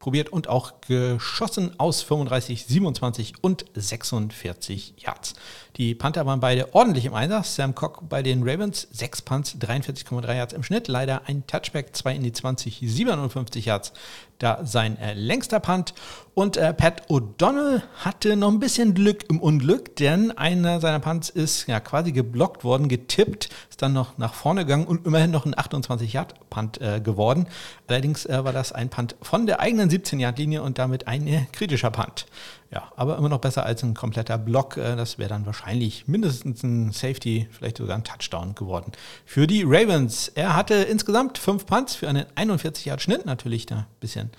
probiert 0.03 0.31
und 0.31 0.49
auch 0.49 0.81
geschossen 0.81 1.79
aus 1.79 2.03
35, 2.03 2.67
27 2.67 3.35
und 3.41 3.65
46 3.75 4.95
Yards. 4.99 5.35
Die 5.77 5.95
Panther 5.95 6.27
waren 6.27 6.41
beide 6.41 6.75
ordentlich 6.75 7.07
im 7.07 7.15
Einsatz. 7.15 7.57
Sam 7.57 7.75
Cock 7.75 8.09
bei 8.09 8.23
den 8.23 8.43
Ravens, 8.47 8.89
6 8.93 9.23
Punts, 9.23 9.57
43,3 9.57 10.35
Yards 10.35 10.53
im 10.53 10.63
Schnitt. 10.63 10.87
Leider 10.87 11.23
ein 11.27 11.47
Touchback, 11.47 11.97
2 11.97 12.15
in 12.17 12.23
die 12.23 12.33
20, 12.33 12.81
57 12.85 13.65
Yards. 13.65 13.93
Da 14.39 14.65
sein 14.65 14.99
äh, 14.99 15.15
längster 15.15 15.61
Punt. 15.61 15.95
Und 16.35 16.57
äh, 16.57 16.75
Pat 16.75 17.09
O'Donnell 17.09 17.83
hatte 17.97 18.37
noch 18.37 18.49
ein 18.49 18.59
bisschen 18.59 18.93
Glück 18.95 19.25
im 19.31 19.39
Unglück, 19.39 19.97
denn 19.97 20.37
einer 20.37 20.81
seiner 20.81 20.99
Punts 20.99 21.29
ist 21.31 21.69
ja 21.69 21.79
quasi 21.79 22.13
geblockt 22.13 22.65
worden, 22.65 22.89
getippt, 22.89 23.51
ist 23.71 23.83
dann 23.83 23.93
noch 23.93 24.19
nach 24.19 24.35
vorne 24.35 24.65
gegangen 24.65 24.87
und 24.87 25.07
immerhin 25.07 25.31
noch 25.31 25.47
ein 25.47 25.55
28-Yard-Punt 25.55 26.81
äh, 26.81 27.01
geworden. 27.01 27.47
Allerdings 27.87 28.27
äh, 28.27 28.45
war 28.45 28.53
das 28.53 28.73
ein 28.73 28.89
Punt 28.89 29.15
von 29.23 29.47
der 29.47 29.61
eigenen 29.61 29.91
17-Yard-Linie 29.91 30.63
und 30.63 30.79
damit 30.79 31.07
ein 31.07 31.27
äh, 31.27 31.47
kritischer 31.53 31.91
Punt. 31.91 32.27
Ja, 32.73 32.91
aber 32.97 33.19
immer 33.19 33.29
noch 33.29 33.41
besser 33.41 33.67
als 33.67 33.83
ein 33.83 33.95
kompletter 33.95 34.39
Block. 34.39 34.79
Äh, 34.79 34.97
das 34.97 35.19
wäre 35.19 35.29
dann 35.29 35.45
wahrscheinlich 35.45 35.62
mindestens 36.07 36.63
ein 36.63 36.93
Safety, 36.93 37.49
vielleicht 37.51 37.79
sogar 37.79 37.97
ein 37.97 38.05
Touchdown 38.05 38.55
geworden. 38.55 38.93
Für 39.25 39.47
die 39.47 39.63
Ravens. 39.63 40.29
Er 40.29 40.57
hatte 40.57 40.75
insgesamt 40.75 41.39
fünf 41.39 41.67
Punts 41.67 41.95
für 41.95 42.09
einen 42.09 42.27
41 42.35 42.85
Yard 42.85 43.03
Schnitt. 43.03 43.27
Natürlich 43.27 43.67
da 43.67 43.77
ein 43.77 43.87
bisschen 44.01 44.31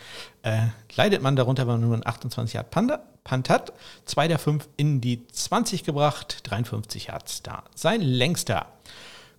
äh, 0.43 0.67
leidet 0.95 1.21
man 1.21 1.35
darunter, 1.35 1.63
wenn 1.63 1.75
man 1.75 1.81
nur 1.81 1.93
einen 1.93 2.05
28 2.05 2.55
Yard 2.55 2.71
Punt 2.71 3.49
hat. 3.49 3.73
Zwei 4.05 4.27
der 4.27 4.39
fünf 4.39 4.67
in 4.77 5.01
die 5.01 5.25
20 5.27 5.83
gebracht. 5.83 6.39
53 6.43 7.07
Yards 7.07 7.41
da. 7.41 7.63
Sein 7.75 8.01
längster. 8.01 8.67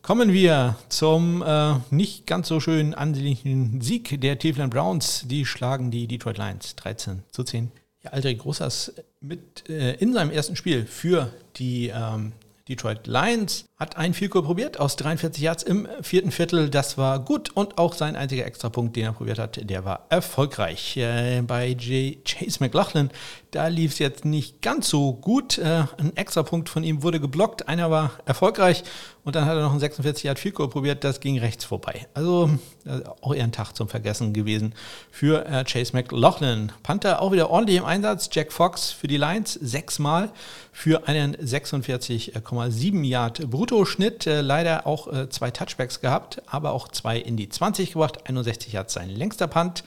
Kommen 0.02 0.32
wir 0.32 0.76
zum 0.90 1.42
äh, 1.42 1.76
nicht 1.90 2.26
ganz 2.26 2.48
so 2.48 2.60
schön 2.60 2.94
ansehnlichen 2.94 3.80
Sieg 3.80 4.20
der 4.20 4.36
Cleveland 4.36 4.72
Browns. 4.72 5.24
Die 5.26 5.46
schlagen 5.46 5.90
die 5.90 6.06
Detroit 6.06 6.36
Lions 6.36 6.76
13 6.76 7.22
zu 7.30 7.42
10 7.42 7.70
ja, 8.04 8.10
Aldrich 8.12 8.38
Großers 8.38 8.94
mit 9.20 9.68
äh, 9.68 9.94
in 9.94 10.12
seinem 10.12 10.30
ersten 10.30 10.56
Spiel 10.56 10.86
für 10.86 11.32
die 11.56 11.88
ähm, 11.88 12.32
Detroit 12.68 13.06
Lions 13.06 13.66
hat 13.76 13.96
ein 13.96 14.14
Field 14.14 14.30
Goal 14.30 14.44
probiert 14.44 14.78
aus 14.78 14.94
43 14.94 15.42
Yards 15.42 15.62
im 15.64 15.88
vierten 16.00 16.30
Viertel. 16.30 16.70
Das 16.70 16.96
war 16.96 17.18
gut 17.18 17.50
und 17.56 17.76
auch 17.76 17.94
sein 17.94 18.14
einziger 18.14 18.46
Extrapunkt, 18.46 18.94
den 18.94 19.06
er 19.06 19.12
probiert 19.12 19.40
hat, 19.40 19.68
der 19.68 19.84
war 19.84 20.06
erfolgreich. 20.10 20.96
Äh, 20.96 21.42
bei 21.42 21.70
J 21.70 22.24
Chase 22.24 22.58
McLaughlin, 22.60 23.10
da 23.50 23.66
lief 23.66 23.92
es 23.92 23.98
jetzt 23.98 24.24
nicht 24.24 24.62
ganz 24.62 24.88
so 24.88 25.14
gut. 25.14 25.58
Äh, 25.58 25.86
ein 25.98 26.16
Extrapunkt 26.16 26.68
von 26.68 26.84
ihm 26.84 27.02
wurde 27.02 27.18
geblockt, 27.18 27.68
einer 27.68 27.90
war 27.90 28.12
erfolgreich 28.26 28.84
und 29.24 29.34
dann 29.34 29.46
hat 29.46 29.56
er 29.56 29.62
noch 29.62 29.72
ein 29.72 29.80
46 29.80 30.24
Yard 30.24 30.38
Field 30.38 30.54
Goal 30.54 30.68
probiert, 30.68 31.02
das 31.02 31.18
ging 31.18 31.38
rechts 31.38 31.64
vorbei. 31.64 32.06
Also 32.14 32.50
äh, 32.84 33.00
auch 33.22 33.34
eher 33.34 33.44
ein 33.44 33.52
Tag 33.52 33.72
zum 33.72 33.88
Vergessen 33.88 34.34
gewesen 34.34 34.74
für 35.10 35.46
äh, 35.46 35.64
Chase 35.64 35.94
McLaughlin. 35.94 36.70
Panther 36.84 37.20
auch 37.20 37.32
wieder 37.32 37.50
ordentlich 37.50 37.78
im 37.78 37.84
Einsatz. 37.84 38.28
Jack 38.30 38.52
Fox 38.52 38.92
für 38.92 39.08
die 39.08 39.16
Lions 39.16 39.54
sechsmal 39.54 40.30
für 40.72 41.08
einen 41.08 41.34
46,7 41.36 43.04
Yard 43.04 43.52
Bruttoschnitt. 43.64 44.26
Äh, 44.26 44.42
leider 44.42 44.86
auch 44.86 45.10
äh, 45.10 45.30
zwei 45.30 45.50
Touchbacks 45.50 46.02
gehabt, 46.02 46.42
aber 46.46 46.72
auch 46.72 46.88
zwei 46.88 47.18
in 47.18 47.38
die 47.38 47.48
20 47.48 47.92
gebracht. 47.92 48.28
61 48.28 48.74
Yard 48.74 48.90
sein 48.90 49.08
längster 49.08 49.46
Punt. 49.46 49.84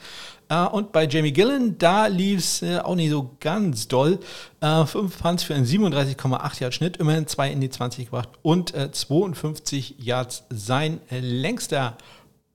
Uh, 0.50 0.66
und 0.72 0.92
bei 0.92 1.06
Jamie 1.06 1.32
Gillen, 1.32 1.76
da 1.76 2.06
lief 2.06 2.38
es 2.38 2.62
uh, 2.62 2.78
auch 2.78 2.94
nicht 2.94 3.10
so 3.10 3.36
ganz 3.38 3.86
doll. 3.86 4.18
Uh, 4.64 4.86
fünf 4.86 5.18
Punts 5.18 5.42
für 5.42 5.54
einen 5.54 5.66
37,8 5.66 6.60
Yard 6.62 6.74
Schnitt, 6.74 6.96
immerhin 6.96 7.26
zwei 7.26 7.52
in 7.52 7.60
die 7.60 7.68
20 7.68 8.06
gebracht 8.06 8.30
und 8.40 8.72
52 8.74 9.96
Yards 9.98 10.44
sein 10.48 11.00
längster 11.10 11.98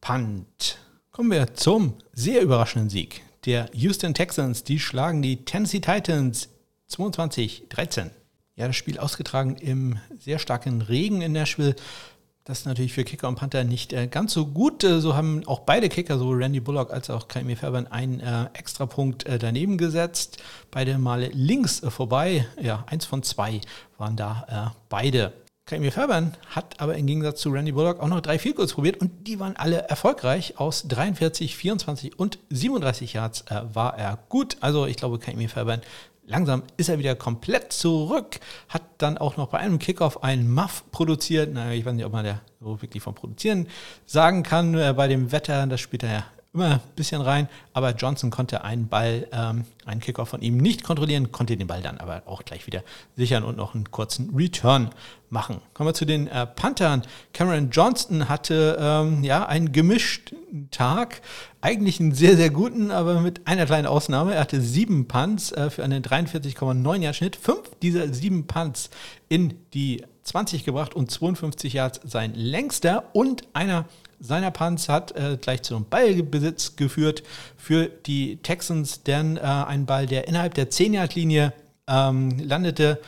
Punt. 0.01 0.79
Kommen 1.11 1.29
wir 1.29 1.53
zum 1.53 1.93
sehr 2.13 2.41
überraschenden 2.41 2.89
Sieg 2.89 3.21
der 3.45 3.69
Houston 3.73 4.15
Texans. 4.15 4.63
Die 4.63 4.79
schlagen 4.79 5.21
die 5.21 5.45
Tennessee 5.45 5.79
Titans 5.79 6.49
22-13 6.89 8.09
ja, 8.55 8.67
das 8.67 8.75
Spiel 8.75 8.99
ausgetragen 8.99 9.55
im 9.55 9.97
sehr 10.19 10.39
starken 10.39 10.81
Regen 10.81 11.21
in 11.21 11.31
Nashville. 11.31 11.75
Das 12.45 12.59
ist 12.59 12.65
natürlich 12.65 12.91
für 12.91 13.05
Kicker 13.05 13.29
und 13.29 13.35
Panther 13.35 13.63
nicht 13.63 13.93
äh, 13.93 14.07
ganz 14.07 14.33
so 14.33 14.45
gut. 14.45 14.83
Äh, 14.83 14.99
so 14.99 15.15
haben 15.15 15.47
auch 15.47 15.61
beide 15.61 15.87
Kicker, 15.87 16.17
sowohl 16.17 16.43
Randy 16.43 16.59
Bullock 16.59 16.91
als 16.91 17.09
auch 17.09 17.29
Kaimi 17.29 17.55
Fairbairn, 17.55 17.87
einen 17.87 18.19
äh, 18.19 18.47
Extrapunkt 18.53 19.25
äh, 19.25 19.39
daneben 19.39 19.77
gesetzt. 19.77 20.43
Beide 20.69 20.97
Male 20.97 21.29
links 21.29 21.81
äh, 21.81 21.89
vorbei. 21.89 22.45
Ja, 22.61 22.83
eins 22.87 23.05
von 23.05 23.23
zwei 23.23 23.61
waren 23.97 24.17
da 24.17 24.73
äh, 24.73 24.77
beide. 24.89 25.31
Kaimi 25.65 25.89
Fairbairn 25.89 26.35
hat 26.49 26.81
aber 26.81 26.95
im 26.95 27.07
Gegensatz 27.07 27.39
zu 27.39 27.49
Randy 27.49 27.71
Bullock 27.71 28.01
auch 28.01 28.09
noch 28.09 28.19
drei 28.19 28.37
Goals 28.37 28.73
probiert 28.73 28.99
und 28.99 29.25
die 29.25 29.39
waren 29.39 29.55
alle 29.55 29.87
erfolgreich. 29.87 30.55
Aus 30.57 30.85
43, 30.89 31.55
24 31.55 32.19
und 32.19 32.39
37 32.49 33.13
Yards 33.13 33.45
war 33.73 33.97
er 33.97 34.19
gut. 34.27 34.57
Also 34.59 34.85
ich 34.85 34.97
glaube, 34.97 35.19
Kaimi 35.19 35.47
Fairbairn 35.47 35.81
langsam 36.25 36.63
ist 36.77 36.89
er 36.89 36.99
wieder 36.99 37.15
komplett 37.15 37.73
zurück, 37.73 38.39
hat 38.69 38.83
dann 38.97 39.17
auch 39.17 39.37
noch 39.37 39.47
bei 39.47 39.59
einem 39.59 39.79
Kickoff 39.79 40.23
einen 40.23 40.53
Muff 40.53 40.83
produziert. 40.91 41.53
Naja, 41.53 41.71
ich 41.71 41.85
weiß 41.85 41.93
nicht, 41.93 42.05
ob 42.05 42.13
man 42.13 42.25
da 42.25 42.41
so 42.59 42.81
wirklich 42.81 43.03
vom 43.03 43.15
Produzieren 43.15 43.67
sagen 44.05 44.43
kann. 44.43 44.73
Äh, 44.75 44.93
bei 44.95 45.07
dem 45.07 45.31
Wetter, 45.31 45.67
das 45.67 45.81
spielt 45.81 46.03
er 46.03 46.11
ja 46.11 46.25
immer 46.53 46.73
ein 46.73 46.79
bisschen 46.95 47.21
rein, 47.21 47.49
aber 47.73 47.95
Johnson 47.95 48.29
konnte 48.29 48.63
einen 48.63 48.87
Ball, 48.87 49.27
ähm, 49.31 49.65
einen 49.85 50.01
Kickoff 50.01 50.29
von 50.29 50.41
ihm 50.41 50.57
nicht 50.57 50.83
kontrollieren, 50.83 51.31
konnte 51.31 51.57
den 51.57 51.65
Ball 51.65 51.81
dann 51.81 51.97
aber 51.97 52.23
auch 52.27 52.45
gleich 52.45 52.67
wieder 52.67 52.83
sichern 53.15 53.43
und 53.43 53.57
noch 53.57 53.73
einen 53.73 53.89
kurzen 53.89 54.35
Return 54.35 54.89
machen. 55.33 55.59
Kommen 55.73 55.89
wir 55.89 55.93
zu 55.93 56.05
den 56.05 56.27
äh, 56.27 56.45
Panthern. 56.47 57.01
Cameron 57.33 57.69
Johnston 57.71 58.29
hatte 58.29 58.77
ähm, 58.79 59.23
ja 59.23 59.45
einen 59.45 59.73
gemischten 59.73 60.69
Tag, 60.71 61.21
eigentlich 61.59 61.99
einen 61.99 62.13
sehr, 62.13 62.37
sehr 62.37 62.49
guten, 62.49 62.91
aber 62.91 63.19
mit 63.19 63.45
einer 63.47 63.65
kleinen 63.65 63.87
Ausnahme. 63.87 64.35
Er 64.35 64.41
hatte 64.41 64.61
sieben 64.61 65.07
Punts 65.07 65.51
äh, 65.51 65.69
für 65.69 65.83
einen 65.83 66.03
43,9 66.03 67.01
Yard 67.01 67.15
Schnitt. 67.15 67.35
Fünf 67.35 67.71
dieser 67.81 68.13
sieben 68.13 68.47
Punts 68.47 68.89
in 69.27 69.55
die 69.73 70.03
20 70.23 70.63
gebracht 70.63 70.93
und 70.93 71.11
52 71.11 71.73
Yards 71.73 71.99
sein 72.05 72.33
längster 72.35 73.09
und 73.11 73.43
einer 73.53 73.85
seiner 74.19 74.51
Punts 74.51 74.87
hat 74.87 75.11
äh, 75.17 75.37
gleich 75.41 75.63
zum 75.63 75.89
Ballbesitz 75.89 76.77
geführt 76.77 77.23
für 77.57 77.87
die 77.87 78.37
Texans, 78.37 79.03
denn 79.03 79.35
äh, 79.35 79.41
ein 79.41 79.85
Ball, 79.85 80.05
der 80.05 80.29
innerhalb 80.29 80.53
der 80.53 80.69
10-Yard-Linie 80.69 81.51
ähm, 81.87 82.39
landete, 82.39 83.01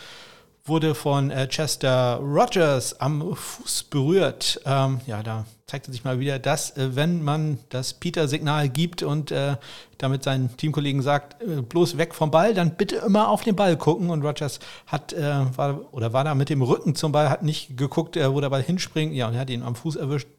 wurde 0.65 0.95
von 0.95 1.29
äh, 1.29 1.47
Chester 1.47 2.15
Rogers 2.17 2.99
am 2.99 3.35
Fuß 3.35 3.83
berührt. 3.83 4.59
Ähm, 4.65 4.99
ja, 5.05 5.21
da 5.21 5.45
zeigte 5.75 5.91
sich 5.91 6.05
mal 6.05 6.21
wieder, 6.21 6.39
dass 6.39 6.77
äh, 6.77 6.95
wenn 6.95 7.21
man 7.21 7.59
das 7.67 7.93
Peter-Signal 7.93 8.69
gibt 8.69 9.03
und 9.03 9.31
äh, 9.31 9.57
damit 9.97 10.23
seinen 10.23 10.55
Teamkollegen 10.55 11.01
sagt, 11.01 11.41
äh, 11.43 11.61
bloß 11.61 11.97
weg 11.97 12.15
vom 12.15 12.31
Ball, 12.31 12.53
dann 12.53 12.77
bitte 12.77 12.97
immer 12.97 13.27
auf 13.27 13.43
den 13.43 13.57
Ball 13.57 13.75
gucken. 13.75 14.09
Und 14.09 14.23
Rogers 14.23 14.59
hat, 14.87 15.11
äh, 15.11 15.21
war, 15.57 15.93
oder 15.93 16.13
war 16.13 16.23
da 16.23 16.33
mit 16.33 16.49
dem 16.49 16.61
Rücken 16.61 16.95
zum 16.95 17.11
Ball, 17.11 17.29
hat 17.29 17.43
nicht 17.43 17.75
geguckt, 17.75 18.15
wo 18.15 18.39
der 18.39 18.49
Ball 18.49 18.63
hinspringt. 18.63 19.13
Ja, 19.13 19.27
und 19.27 19.33
er 19.33 19.41
hat 19.41 19.49
ihn 19.49 19.63
am 19.63 19.75
Fuß 19.75 19.97
erwischt 19.97 20.29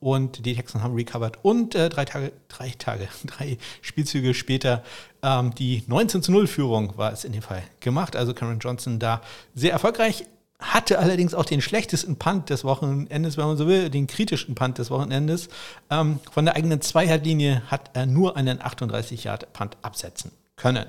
und 0.00 0.44
die 0.44 0.54
Texans 0.54 0.84
haben 0.84 0.94
recovered. 0.94 1.38
Und 1.40 1.74
äh, 1.74 1.88
drei 1.88 2.04
Tage, 2.04 2.32
drei 2.48 2.74
Tage, 2.78 3.08
drei 3.24 3.56
Spielzüge 3.80 4.34
später 4.34 4.84
ähm, 5.22 5.54
die 5.54 5.82
19 5.86 6.22
zu 6.22 6.30
0 6.30 6.46
Führung 6.46 6.92
war 6.98 7.10
es 7.10 7.24
in 7.24 7.32
dem 7.32 7.42
Fall 7.42 7.62
gemacht. 7.80 8.16
Also 8.16 8.34
Cameron 8.34 8.58
Johnson 8.58 8.98
da 8.98 9.22
sehr 9.54 9.72
erfolgreich. 9.72 10.26
Hatte 10.60 10.98
allerdings 10.98 11.34
auch 11.34 11.44
den 11.44 11.60
schlechtesten 11.60 12.16
Punt 12.16 12.50
des 12.50 12.64
Wochenendes, 12.64 13.36
wenn 13.36 13.46
man 13.46 13.56
so 13.56 13.68
will, 13.68 13.90
den 13.90 14.08
kritischen 14.08 14.54
Punt 14.54 14.78
des 14.78 14.90
Wochenendes. 14.90 15.48
Ähm, 15.88 16.18
von 16.32 16.44
der 16.44 16.56
eigenen 16.56 16.80
Zweiheitlinie 16.80 17.62
hat 17.68 17.90
er 17.94 18.06
nur 18.06 18.36
einen 18.36 18.60
38 18.60 19.24
Yard 19.24 19.52
Punt 19.52 19.76
absetzen 19.82 20.32
können. 20.56 20.86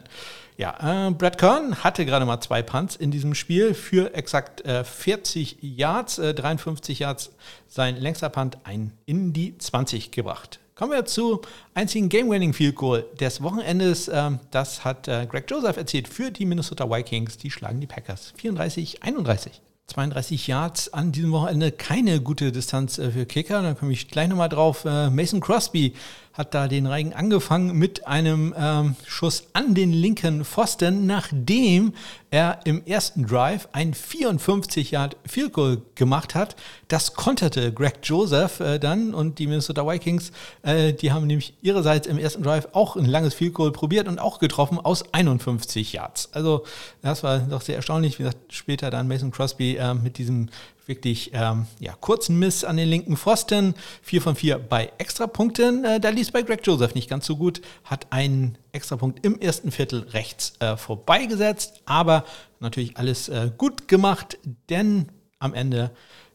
Ja, 0.57 1.07
äh, 1.07 1.11
Brad 1.11 1.37
Kern 1.37 1.83
hatte 1.83 2.05
gerade 2.05 2.25
mal 2.25 2.41
zwei 2.41 2.61
Punts 2.61 2.97
in 2.97 3.11
diesem 3.11 3.33
Spiel 3.33 3.73
für 3.73 4.13
exakt 4.13 4.65
äh, 4.65 4.83
40 4.83 5.59
Yards, 5.61 6.17
äh, 6.17 6.33
53 6.33 6.99
Yards 6.99 7.31
sein 7.67 7.95
längster 7.95 8.27
Punt 8.27 8.57
ein 8.65 8.91
in 9.05 9.31
die 9.31 9.57
20 9.57 10.11
gebracht. 10.11 10.59
Kommen 10.79 10.93
wir 10.93 11.03
zu 11.03 11.41
einzigen 11.73 12.07
Game-Winning 12.07 12.53
Field 12.53 12.75
Goal 12.75 13.05
des 13.19 13.43
Wochenendes. 13.43 14.07
Ähm, 14.07 14.39
das 14.49 14.85
hat 14.85 15.09
äh, 15.09 15.27
Greg 15.29 15.51
Joseph 15.51 15.75
erzählt 15.75 16.07
für 16.07 16.31
die 16.31 16.45
Minnesota 16.45 16.89
Vikings. 16.89 17.37
Die 17.37 17.51
schlagen 17.51 17.81
die 17.81 17.85
Packers 17.85 18.33
34-31. 18.41 19.49
32 19.87 20.47
Yards 20.47 20.93
an 20.93 21.11
diesem 21.11 21.33
Wochenende 21.33 21.73
keine 21.73 22.21
gute 22.21 22.53
Distanz 22.53 22.97
äh, 22.97 23.11
für 23.11 23.25
Kicker. 23.25 23.61
Da 23.61 23.73
komme 23.73 23.91
ich 23.91 24.07
gleich 24.07 24.29
nochmal 24.29 24.47
drauf. 24.47 24.85
Äh, 24.85 25.09
Mason 25.09 25.41
Crosby 25.41 25.95
hat 26.33 26.53
da 26.53 26.67
den 26.67 26.85
Reigen 26.85 27.13
angefangen 27.13 27.77
mit 27.77 28.07
einem 28.07 28.53
ähm, 28.57 28.95
Schuss 29.05 29.47
an 29.53 29.75
den 29.75 29.91
linken 29.91 30.45
Pfosten, 30.45 31.05
nachdem 31.05 31.93
er 32.31 32.59
im 32.65 32.85
ersten 32.85 33.25
Drive 33.25 33.67
ein 33.71 33.93
54 33.93 34.91
Yard 34.91 35.17
Field 35.25 35.53
Goal 35.53 35.81
gemacht 35.95 36.35
hat. 36.35 36.55
Das 36.87 37.13
konterte 37.13 37.73
Greg 37.73 37.99
Joseph 38.03 38.59
äh, 38.59 38.79
dann 38.79 39.13
und 39.13 39.39
die 39.39 39.47
Minnesota 39.47 39.85
Vikings, 39.85 40.31
äh, 40.61 40.93
die 40.93 41.11
haben 41.11 41.27
nämlich 41.27 41.53
ihrerseits 41.61 42.07
im 42.07 42.17
ersten 42.17 42.43
Drive 42.43 42.69
auch 42.73 42.95
ein 42.95 43.05
langes 43.05 43.33
Field 43.33 43.53
Goal 43.53 43.71
probiert 43.71 44.07
und 44.07 44.19
auch 44.19 44.39
getroffen 44.39 44.79
aus 44.79 45.13
51 45.13 45.93
Yards. 45.93 46.29
Also 46.33 46.63
das 47.01 47.23
war 47.23 47.39
doch 47.39 47.61
sehr 47.61 47.75
erstaunlich. 47.75 48.19
Wie 48.19 48.23
gesagt, 48.23 48.53
später 48.53 48.89
dann 48.91 49.07
Mason 49.07 49.31
Crosby 49.31 49.75
äh, 49.75 49.93
mit 49.93 50.17
diesem 50.17 50.49
wirklich 50.89 51.31
ähm, 51.33 51.67
ja, 51.79 51.93
kurzen 51.93 52.37
Miss 52.37 52.65
an 52.65 52.75
den 52.75 52.89
linken 52.89 53.15
Pfosten. 53.15 53.75
4 54.01 54.21
von 54.21 54.35
4 54.35 54.59
bei 54.59 54.91
Extrapunkten. 54.97 55.85
Äh, 55.85 55.99
da 56.01 56.09
lief 56.09 56.33
bei 56.33 56.41
Greg 56.41 56.65
Joseph 56.65 56.95
nicht 56.95 57.09
ganz 57.09 57.25
so 57.25 57.37
gut. 57.37 57.61
Hat 57.85 58.07
einen 58.09 58.57
Extrapunkt 58.73 59.25
im 59.25 59.39
ersten 59.39 59.71
Viertel 59.71 60.01
rechts 60.09 60.55
äh, 60.59 60.75
vorbeigesetzt. 60.75 61.81
Aber 61.85 62.25
natürlich 62.59 62.97
alles 62.97 63.29
äh, 63.29 63.51
gut 63.57 63.87
gemacht, 63.87 64.37
denn 64.69 65.09
am 65.39 65.53
Ende 65.53 65.91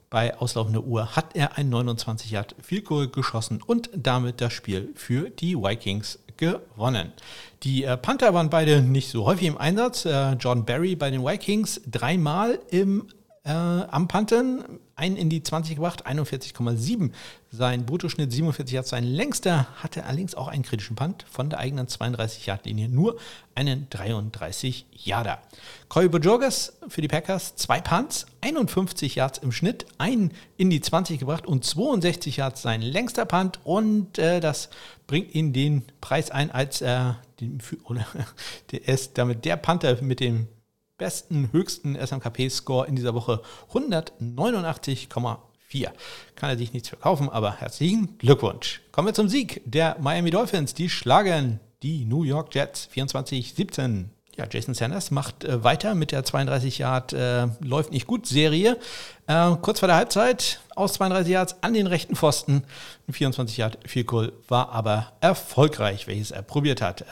bei 0.09 0.39
auslaufender 0.39 0.85
Uhr 0.85 1.17
hat 1.17 1.35
er 1.35 1.59
ein 1.59 1.69
29 1.69 2.31
Yard 2.31 2.55
Field 2.63 2.85
Goal 2.85 3.09
geschossen 3.09 3.61
und 3.61 3.91
damit 3.95 4.41
das 4.41 4.53
Spiel 4.53 4.93
für 4.95 5.29
die 5.29 5.57
Vikings 5.57 6.21
gewonnen. 6.37 7.13
Die 7.65 7.85
äh, 7.85 7.97
Panther 7.97 8.33
waren 8.35 8.51
beide 8.51 8.81
nicht 8.81 9.09
so 9.09 9.27
häufig 9.27 9.49
im 9.49 9.59
Einsatz. 9.59 10.05
Äh, 10.05 10.35
John 10.35 10.65
Barry 10.65 10.95
bei 10.95 11.11
den 11.11 11.25
Vikings 11.25 11.81
dreimal 11.91 12.61
im 12.71 13.09
äh, 13.45 13.51
am 13.51 14.09
Panten, 14.09 14.65
einen 14.97 15.17
in 15.17 15.29
die 15.29 15.43
20 15.43 15.77
gebracht, 15.77 16.07
41,7 16.07 17.11
sein 17.51 17.85
Bruttoschnitt, 17.85 18.33
47 18.33 18.75
Yards 18.75 18.89
sein 18.89 19.05
längster, 19.05 19.67
hatte 19.77 20.05
allerdings 20.05 20.35
auch 20.35 20.49
einen 20.49 20.63
kritischen 20.63 20.97
Punt 20.97 21.27
von 21.31 21.51
der 21.51 21.59
eigenen 21.59 21.87
32 21.87 22.47
Yard 22.47 22.65
Linie, 22.65 22.89
nur 22.89 23.19
einen 23.55 23.89
33 23.91 24.87
Yarder. 24.93 25.43
Corey 25.89 26.09
Bojorges 26.09 26.79
für 26.89 27.03
die 27.03 27.09
Packers, 27.09 27.55
zwei 27.57 27.81
Punts, 27.81 28.27
51 28.41 29.17
Yards 29.17 29.39
im 29.39 29.53
Schnitt, 29.53 29.87
einen 29.99 30.33
in 30.57 30.71
die 30.71 30.81
20 30.81 31.19
gebracht 31.19 31.47
und 31.47 31.65
62 31.65 32.39
Yards 32.39 32.63
sein 32.63 32.81
längster 32.81 33.27
Punt. 33.27 33.61
Und 33.65 34.19
äh, 34.19 34.41
das 34.41 34.71
bringt 35.07 35.35
ihn 35.35 35.53
den 35.53 35.83
Preis 36.01 36.31
ein 36.31 36.51
als 36.51 36.81
äh, 36.81 37.13
den, 37.41 37.61
ist 38.71 39.19
damit 39.19 39.45
der 39.45 39.57
Panther 39.57 40.01
mit 40.03 40.21
dem 40.21 40.49
besten, 40.99 41.49
höchsten 41.53 41.97
SMKP-Score 41.97 42.87
in 42.87 42.97
dieser 42.97 43.15
Woche 43.15 43.41
189,4. 43.73 45.91
Kann 46.37 46.51
er 46.51 46.57
sich 46.57 46.73
nichts 46.73 46.89
verkaufen, 46.89 47.29
aber 47.29 47.57
herzlichen 47.57 48.17
Glückwunsch. 48.19 48.81
Kommen 48.93 49.09
wir 49.09 49.15
zum 49.15 49.29
Sieg 49.29 49.61
der 49.65 49.97
Miami 50.01 50.31
Dolphins. 50.31 50.75
Die 50.75 50.89
schlagen 50.89 51.59
die 51.83 52.05
New 52.05 52.23
York 52.23 52.55
Jets 52.55 52.89
24-17. 52.95 54.05
Ja, 54.37 54.47
Jason 54.51 54.75
Sanders 54.75 55.13
macht 55.13 55.45
äh, 55.45 55.63
weiter 55.63 55.95
mit 55.95 56.11
der 56.11 56.25
32 56.25 56.79
Yard 56.79 57.13
äh, 57.13 57.47
läuft 57.61 57.93
nicht 57.93 58.07
gut 58.07 58.27
Serie. 58.27 58.79
Äh, 59.29 59.53
kurz 59.63 59.79
vor 59.79 59.87
der 59.87 59.97
Halbzeit 59.97 60.61
aus 60.75 60.95
32 60.95 61.33
Yards 61.33 61.63
an 61.63 61.73
den 61.73 61.87
rechten 61.87 62.17
Pfosten. 62.17 62.65
Ein 63.07 63.13
24 63.13 63.57
Yard 63.57 63.79
Field 63.87 64.09
Goal 64.09 64.33
war 64.49 64.71
aber 64.71 65.13
erfolgreich, 65.21 66.09
welches 66.09 66.33
er 66.33 66.43
probiert 66.43 66.83
hat. 66.83 67.05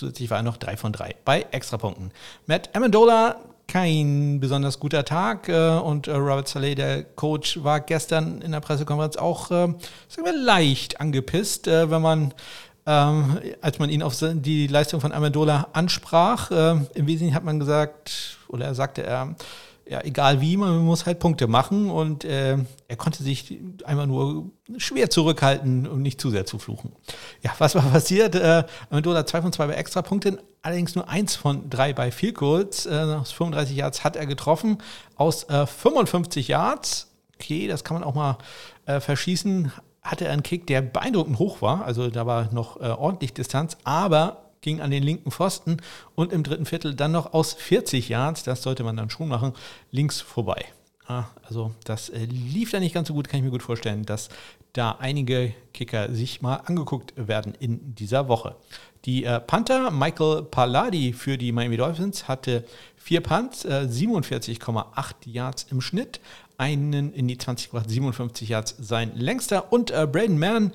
Zusätzlich 0.00 0.30
war 0.30 0.38
er 0.38 0.42
noch 0.42 0.56
3 0.56 0.78
von 0.78 0.94
3 0.94 1.14
bei 1.26 1.44
Extrapunkten. 1.50 2.10
Matt 2.46 2.74
Amendola, 2.74 3.36
kein 3.68 4.40
besonders 4.40 4.80
guter 4.80 5.04
Tag. 5.04 5.50
Äh, 5.50 5.76
und 5.76 6.08
äh, 6.08 6.12
Robert 6.12 6.48
Saleh, 6.48 6.74
der 6.74 7.02
Coach, 7.02 7.62
war 7.62 7.80
gestern 7.80 8.40
in 8.40 8.52
der 8.52 8.60
Pressekonferenz 8.60 9.16
auch 9.18 9.50
äh, 9.50 9.66
sagen 10.08 10.24
wir, 10.24 10.32
leicht 10.32 11.02
angepisst, 11.02 11.66
wenn 11.66 12.00
man 12.00 12.32
ähm, 12.86 13.40
als 13.60 13.78
man 13.78 13.90
ihn 13.90 14.02
auf 14.02 14.16
die 14.18 14.66
Leistung 14.68 15.02
von 15.02 15.12
Amendola 15.12 15.68
ansprach. 15.74 16.50
Im 16.50 17.06
Wesentlichen 17.06 17.34
hat 17.34 17.44
man 17.44 17.60
gesagt, 17.60 18.38
oder 18.48 18.64
er 18.64 18.74
sagte 18.74 19.02
er, 19.02 19.34
ja, 19.90 20.00
egal 20.04 20.40
wie, 20.40 20.56
man 20.56 20.78
muss 20.84 21.04
halt 21.04 21.18
Punkte 21.18 21.48
machen 21.48 21.90
und 21.90 22.24
äh, 22.24 22.56
er 22.86 22.96
konnte 22.96 23.24
sich 23.24 23.58
einfach 23.84 24.06
nur 24.06 24.48
schwer 24.76 25.10
zurückhalten 25.10 25.88
und 25.88 26.00
nicht 26.00 26.20
zu 26.20 26.30
sehr 26.30 26.46
zu 26.46 26.60
fluchen. 26.60 26.92
Ja, 27.42 27.50
was 27.58 27.74
war 27.74 27.82
passiert? 27.82 28.36
Äh, 28.36 28.62
Amendola 28.88 29.26
2 29.26 29.42
von 29.42 29.52
2 29.52 29.66
bei 29.66 29.74
Extrapunkten, 29.74 30.38
allerdings 30.62 30.94
nur 30.94 31.08
1 31.08 31.34
von 31.34 31.68
3 31.68 31.92
bei 31.92 32.12
Field 32.12 32.36
Goals. 32.36 32.86
Äh, 32.86 32.90
aus 32.90 33.32
35 33.32 33.76
Yards 33.76 34.04
hat 34.04 34.14
er 34.14 34.26
getroffen, 34.26 34.78
aus 35.16 35.48
äh, 35.48 35.66
55 35.66 36.46
Yards. 36.46 37.10
Okay, 37.34 37.66
das 37.66 37.82
kann 37.82 37.98
man 37.98 38.04
auch 38.04 38.14
mal 38.14 38.38
äh, 38.86 39.00
verschießen. 39.00 39.72
Hatte 40.02 40.26
er 40.26 40.32
einen 40.32 40.44
Kick, 40.44 40.68
der 40.68 40.82
beeindruckend 40.82 41.40
hoch 41.40 41.62
war, 41.62 41.84
also 41.84 42.08
da 42.10 42.26
war 42.26 42.54
noch 42.54 42.80
äh, 42.80 42.84
ordentlich 42.90 43.34
Distanz, 43.34 43.76
aber 43.82 44.49
ging 44.60 44.80
an 44.80 44.90
den 44.90 45.02
linken 45.02 45.30
Pfosten 45.30 45.78
und 46.14 46.32
im 46.32 46.42
dritten 46.42 46.66
Viertel 46.66 46.94
dann 46.94 47.12
noch 47.12 47.32
aus 47.32 47.54
40 47.54 48.08
Yards, 48.08 48.42
das 48.42 48.62
sollte 48.62 48.84
man 48.84 48.96
dann 48.96 49.10
schon 49.10 49.28
machen, 49.28 49.54
links 49.90 50.20
vorbei. 50.20 50.64
also 51.42 51.72
das 51.84 52.08
äh, 52.08 52.24
lief 52.24 52.70
da 52.70 52.80
nicht 52.80 52.94
ganz 52.94 53.08
so 53.08 53.14
gut, 53.14 53.28
kann 53.28 53.38
ich 53.38 53.44
mir 53.44 53.50
gut 53.50 53.62
vorstellen, 53.62 54.04
dass 54.04 54.28
da 54.72 54.96
einige 55.00 55.52
Kicker 55.74 56.14
sich 56.14 56.42
mal 56.42 56.56
angeguckt 56.56 57.14
werden 57.16 57.54
in 57.58 57.94
dieser 57.94 58.28
Woche. 58.28 58.54
Die 59.04 59.24
äh, 59.24 59.40
Panther 59.40 59.90
Michael 59.90 60.42
Palladi 60.42 61.12
für 61.12 61.38
die 61.38 61.52
Miami 61.52 61.76
Dolphins 61.76 62.28
hatte 62.28 62.64
vier 62.96 63.22
Punts, 63.22 63.64
äh, 63.64 63.88
47,8 63.90 65.14
Yards 65.24 65.66
im 65.70 65.80
Schnitt, 65.80 66.20
einen 66.58 67.12
in 67.14 67.26
die 67.26 67.38
20 67.38 67.70
gebracht, 67.70 67.88
57 67.88 68.50
Yards 68.50 68.76
sein 68.78 69.12
längster 69.16 69.72
und 69.72 69.90
äh, 69.90 70.06
Braden 70.06 70.38
Mann, 70.38 70.72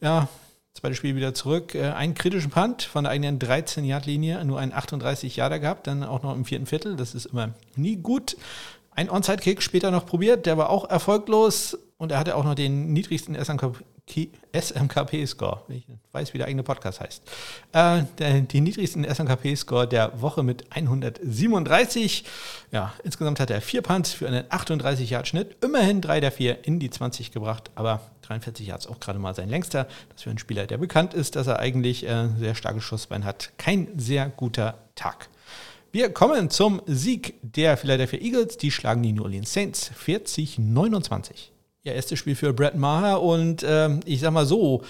ja, 0.00 0.28
Zweites 0.78 0.98
Spiel 0.98 1.16
wieder 1.16 1.34
zurück. 1.34 1.74
Äh, 1.74 1.88
einen 1.90 2.14
kritischen 2.14 2.52
Punt 2.52 2.84
von 2.84 3.02
der 3.02 3.10
eigenen 3.10 3.40
13-Yard-Linie, 3.40 4.44
nur 4.44 4.60
einen 4.60 4.72
38 4.72 5.34
Yarder 5.34 5.58
gehabt, 5.58 5.88
dann 5.88 6.04
auch 6.04 6.22
noch 6.22 6.36
im 6.36 6.44
vierten 6.44 6.66
Viertel. 6.66 6.94
Das 6.94 7.16
ist 7.16 7.26
immer 7.26 7.50
nie 7.74 7.96
gut. 7.96 8.36
Ein 8.92 9.10
Onside-Kick 9.10 9.60
später 9.60 9.90
noch 9.90 10.06
probiert, 10.06 10.46
der 10.46 10.56
war 10.56 10.70
auch 10.70 10.88
erfolglos 10.88 11.76
und 11.96 12.12
er 12.12 12.20
hatte 12.20 12.36
auch 12.36 12.44
noch 12.44 12.54
den 12.54 12.92
niedrigsten 12.92 13.34
SMKP-Score. 14.52 15.62
Ich 15.68 15.86
weiß, 16.12 16.34
wie 16.34 16.38
der 16.38 16.46
eigene 16.46 16.62
Podcast 16.62 17.00
heißt. 17.00 17.22
Äh, 17.72 18.02
den 18.18 18.64
niedrigsten 18.64 19.04
SMKP-Score 19.04 19.86
der 19.86 20.20
Woche 20.20 20.42
mit 20.42 20.64
137. 20.70 22.24
Ja, 22.72 22.92
insgesamt 23.04 23.40
hat 23.40 23.50
er 23.50 23.60
vier 23.60 23.82
Punts 23.82 24.12
für 24.12 24.26
einen 24.26 24.44
38-Yard-Schnitt. 24.44 25.56
Immerhin 25.62 26.00
drei 26.00 26.20
der 26.20 26.32
vier 26.32 26.64
in 26.64 26.80
die 26.80 26.90
20 26.90 27.32
gebracht, 27.32 27.70
aber 27.74 28.00
43 28.22 28.66
Yards 28.66 28.86
auch 28.86 29.00
gerade 29.00 29.18
mal 29.18 29.34
sein 29.34 29.48
längster. 29.48 29.86
Das 30.10 30.22
für 30.22 30.30
einen 30.30 30.38
Spieler, 30.38 30.66
der 30.66 30.78
bekannt 30.78 31.14
ist, 31.14 31.36
dass 31.36 31.46
er 31.46 31.58
eigentlich 31.58 32.06
äh, 32.06 32.28
sehr 32.38 32.54
starkes 32.54 32.84
Schussbein 32.84 33.24
hat. 33.24 33.52
Kein 33.58 33.88
sehr 33.96 34.28
guter 34.28 34.78
Tag. 34.94 35.28
Wir 35.90 36.10
kommen 36.10 36.50
zum 36.50 36.82
Sieg 36.86 37.34
der 37.40 37.78
Philadelphia 37.78 38.20
Eagles. 38.20 38.58
Die 38.58 38.70
schlagen 38.70 39.02
die 39.02 39.12
New 39.12 39.22
Orleans 39.22 39.52
Saints 39.52 39.90
40-29. 40.04 41.48
Ja, 41.84 41.92
erstes 41.92 42.18
Spiel 42.18 42.34
für 42.34 42.52
Brett 42.52 42.76
Maher 42.76 43.22
und 43.22 43.64
ähm, 43.66 44.00
ich 44.04 44.20
sag 44.20 44.32
mal 44.32 44.46
so, 44.46 44.82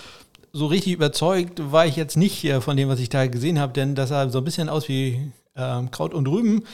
so 0.53 0.67
richtig 0.67 0.95
überzeugt 0.95 1.61
war 1.71 1.87
ich 1.87 1.97
jetzt 1.97 2.17
nicht 2.17 2.51
von 2.61 2.77
dem, 2.77 2.89
was 2.89 2.99
ich 2.99 3.09
da 3.09 3.27
gesehen 3.27 3.59
habe, 3.59 3.73
denn 3.73 3.95
das 3.95 4.09
sah 4.09 4.29
so 4.31 4.39
ein 4.39 4.45
bisschen 4.45 4.69
aus 4.69 4.89
wie 4.89 5.31
ähm, 5.55 5.91
Kraut 5.91 6.15
und 6.15 6.27
Rüben. 6.27 6.65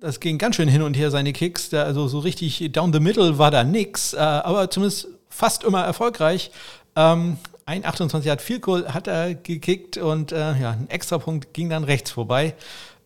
Das 0.00 0.20
ging 0.20 0.36
ganz 0.36 0.56
schön 0.56 0.68
hin 0.68 0.82
und 0.82 0.94
her, 0.94 1.10
seine 1.10 1.32
Kicks. 1.32 1.70
Da, 1.70 1.84
also 1.84 2.06
so 2.06 2.18
richtig 2.18 2.70
down 2.72 2.92
the 2.92 3.00
middle 3.00 3.38
war 3.38 3.50
da 3.50 3.64
nix, 3.64 4.12
äh, 4.12 4.18
aber 4.18 4.70
zumindest 4.70 5.08
fast 5.30 5.64
immer 5.64 5.82
erfolgreich. 5.82 6.50
Ähm, 6.94 7.38
ein 7.64 7.84
28 7.84 8.30
hat 8.30 8.42
viel 8.42 8.60
Goal 8.60 8.92
hat 8.92 9.08
er 9.08 9.34
gekickt 9.34 9.96
und 9.96 10.32
äh, 10.32 10.58
ja, 10.60 10.72
ein 10.72 10.88
Extrapunkt 10.88 11.52
ging 11.54 11.70
dann 11.70 11.84
rechts 11.84 12.10
vorbei. 12.10 12.54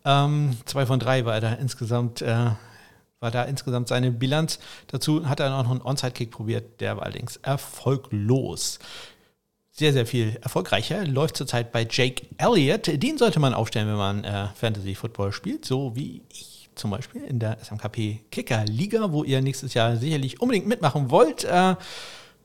Ähm, 0.05 0.57
zwei 0.65 0.85
von 0.85 0.99
drei 0.99 1.25
war 1.25 1.39
da 1.39 1.53
insgesamt, 1.53 2.21
äh, 2.21 2.49
war 3.21 3.31
da 3.31 3.43
insgesamt 3.43 3.87
seine 3.87 4.11
Bilanz. 4.11 4.59
Dazu 4.87 5.29
hat 5.29 5.39
er 5.39 5.51
noch 5.51 5.69
einen 5.69 5.81
Onside-Kick 5.81 6.31
probiert, 6.31 6.81
der 6.81 6.97
war 6.97 7.03
allerdings 7.03 7.37
erfolglos. 7.37 8.79
Sehr, 9.69 9.93
sehr 9.93 10.05
viel 10.05 10.37
erfolgreicher 10.41 11.05
läuft 11.05 11.37
zurzeit 11.37 11.71
bei 11.71 11.87
Jake 11.89 12.25
Elliott. 12.37 12.87
Den 13.01 13.17
sollte 13.17 13.39
man 13.39 13.53
aufstellen, 13.53 13.87
wenn 13.87 13.95
man 13.95 14.23
äh, 14.23 14.47
Fantasy 14.55 14.95
Football 14.95 15.31
spielt, 15.31 15.65
so 15.65 15.95
wie 15.95 16.23
ich 16.29 16.69
zum 16.75 16.91
Beispiel 16.91 17.23
in 17.23 17.39
der 17.39 17.57
SMKP 17.63 18.21
Kicker 18.31 18.65
Liga, 18.65 19.11
wo 19.11 19.23
ihr 19.23 19.41
nächstes 19.41 19.75
Jahr 19.75 19.95
sicherlich 19.97 20.41
unbedingt 20.41 20.67
mitmachen 20.67 21.11
wollt. 21.11 21.43
Äh, 21.43 21.75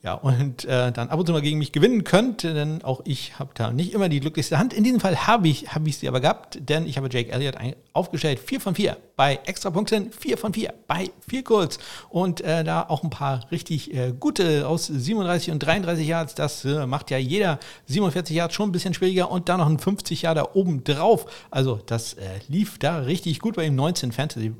ja, 0.06 0.14
und 0.14 0.64
äh, 0.66 0.92
dann 0.92 1.08
ab 1.08 1.18
und 1.18 1.26
zu 1.26 1.32
mal 1.32 1.42
gegen 1.42 1.58
mich 1.58 1.72
gewinnen 1.72 2.04
könnt, 2.04 2.44
denn 2.44 2.84
auch 2.84 3.00
ich 3.04 3.40
habe 3.40 3.50
da 3.54 3.72
nicht 3.72 3.92
immer 3.92 4.08
die 4.08 4.20
glücklichste 4.20 4.56
Hand. 4.56 4.72
In 4.72 4.84
diesem 4.84 5.00
Fall 5.00 5.26
habe 5.26 5.48
ich, 5.48 5.74
hab 5.74 5.84
ich 5.84 5.98
sie 5.98 6.06
aber 6.06 6.20
gehabt, 6.20 6.60
denn 6.60 6.86
ich 6.86 6.96
habe 6.96 7.08
Jake 7.10 7.32
Elliott 7.32 7.56
aufgestellt. 7.92 8.38
4 8.38 8.60
von 8.60 8.76
4 8.76 8.96
bei 9.16 9.40
Extrapunkten, 9.46 10.12
4 10.12 10.38
von 10.38 10.54
4 10.54 10.72
bei 10.86 11.10
4 11.28 11.42
Goals 11.42 11.80
und 12.08 12.40
äh, 12.40 12.62
da 12.62 12.82
auch 12.88 13.02
ein 13.02 13.10
paar 13.10 13.50
richtig 13.50 13.92
äh, 13.96 14.12
gute 14.12 14.68
aus 14.68 14.86
37 14.86 15.50
und 15.50 15.58
33 15.58 16.06
Yards. 16.06 16.36
Das 16.36 16.64
äh, 16.64 16.86
macht 16.86 17.10
ja 17.10 17.18
jeder 17.18 17.58
47 17.86 18.36
Yards 18.36 18.54
schon 18.54 18.68
ein 18.68 18.72
bisschen 18.72 18.94
schwieriger 18.94 19.28
und 19.32 19.48
dann 19.48 19.58
noch 19.58 19.68
ein 19.68 19.80
50 19.80 20.22
Jahre 20.22 20.36
da 20.36 20.48
oben 20.54 20.84
drauf. 20.84 21.26
Also 21.50 21.80
das 21.84 22.14
äh, 22.14 22.28
lief 22.46 22.78
da 22.78 22.98
richtig 22.98 23.40
gut 23.40 23.56
bei 23.56 23.66
ihm. 23.66 23.74
19 23.74 24.12
Fantasy 24.12 24.54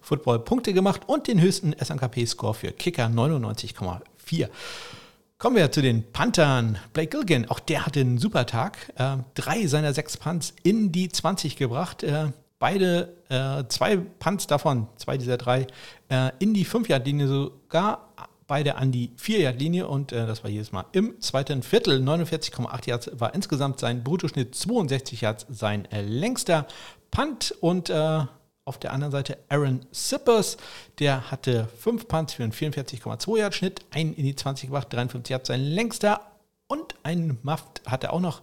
Football 0.00 0.38
Punkte 0.38 0.72
gemacht 0.72 1.02
und 1.08 1.26
den 1.26 1.40
höchsten 1.40 1.72
SNKP-Score 1.72 2.54
für 2.54 2.70
Kicker 2.70 3.06
99,4. 3.06 4.02
Kommen 5.38 5.54
wir 5.54 5.70
zu 5.70 5.82
den 5.82 6.02
Panthern. 6.12 6.78
Blake 6.92 7.10
Gilligan, 7.10 7.48
auch 7.48 7.60
der 7.60 7.86
hatte 7.86 8.00
einen 8.00 8.18
super 8.18 8.44
Tag. 8.44 8.92
Äh, 8.96 9.18
drei 9.34 9.68
seiner 9.68 9.94
sechs 9.94 10.16
Punts 10.16 10.52
in 10.64 10.90
die 10.90 11.08
20 11.08 11.54
gebracht. 11.54 12.02
Äh, 12.02 12.32
beide, 12.58 13.14
äh, 13.28 13.62
zwei 13.68 13.98
Punts 13.98 14.48
davon, 14.48 14.88
zwei 14.96 15.16
dieser 15.16 15.36
drei, 15.36 15.68
äh, 16.08 16.32
in 16.40 16.54
die 16.54 16.66
5-Yard-Linie 16.66 17.28
sogar. 17.28 18.08
Beide 18.48 18.76
an 18.76 18.90
die 18.90 19.10
4-Yard-Linie 19.16 19.86
und 19.86 20.10
äh, 20.10 20.26
das 20.26 20.42
war 20.42 20.50
jedes 20.50 20.72
Mal 20.72 20.86
im 20.90 21.20
zweiten 21.20 21.62
Viertel. 21.62 22.02
49,8 22.02 22.88
Yards 22.88 23.10
war 23.12 23.32
insgesamt 23.32 23.78
sein 23.78 24.02
Bruttoschnitt, 24.02 24.56
62 24.56 25.20
Yards 25.20 25.46
sein 25.50 25.84
äh, 25.92 26.00
längster 26.02 26.66
Punt 27.12 27.54
und 27.60 27.92
auf 28.68 28.78
der 28.78 28.92
anderen 28.92 29.12
Seite 29.12 29.38
Aaron 29.48 29.80
Sippers, 29.90 30.58
der 30.98 31.30
hatte 31.30 31.68
fünf 31.78 32.06
Punts 32.06 32.34
für 32.34 32.44
einen 32.44 32.52
44,2 32.52 33.38
Yard 33.38 33.54
Schnitt, 33.54 33.80
einen 33.90 34.14
in 34.14 34.24
die 34.24 34.36
20 34.36 34.68
gebracht, 34.68 34.92
53 34.92 35.30
Yard 35.30 35.46
sein 35.46 35.62
längster 35.62 36.20
und 36.68 36.94
einen 37.02 37.38
Muff 37.42 37.64
hat 37.86 38.04
er 38.04 38.12
auch 38.12 38.20
noch 38.20 38.42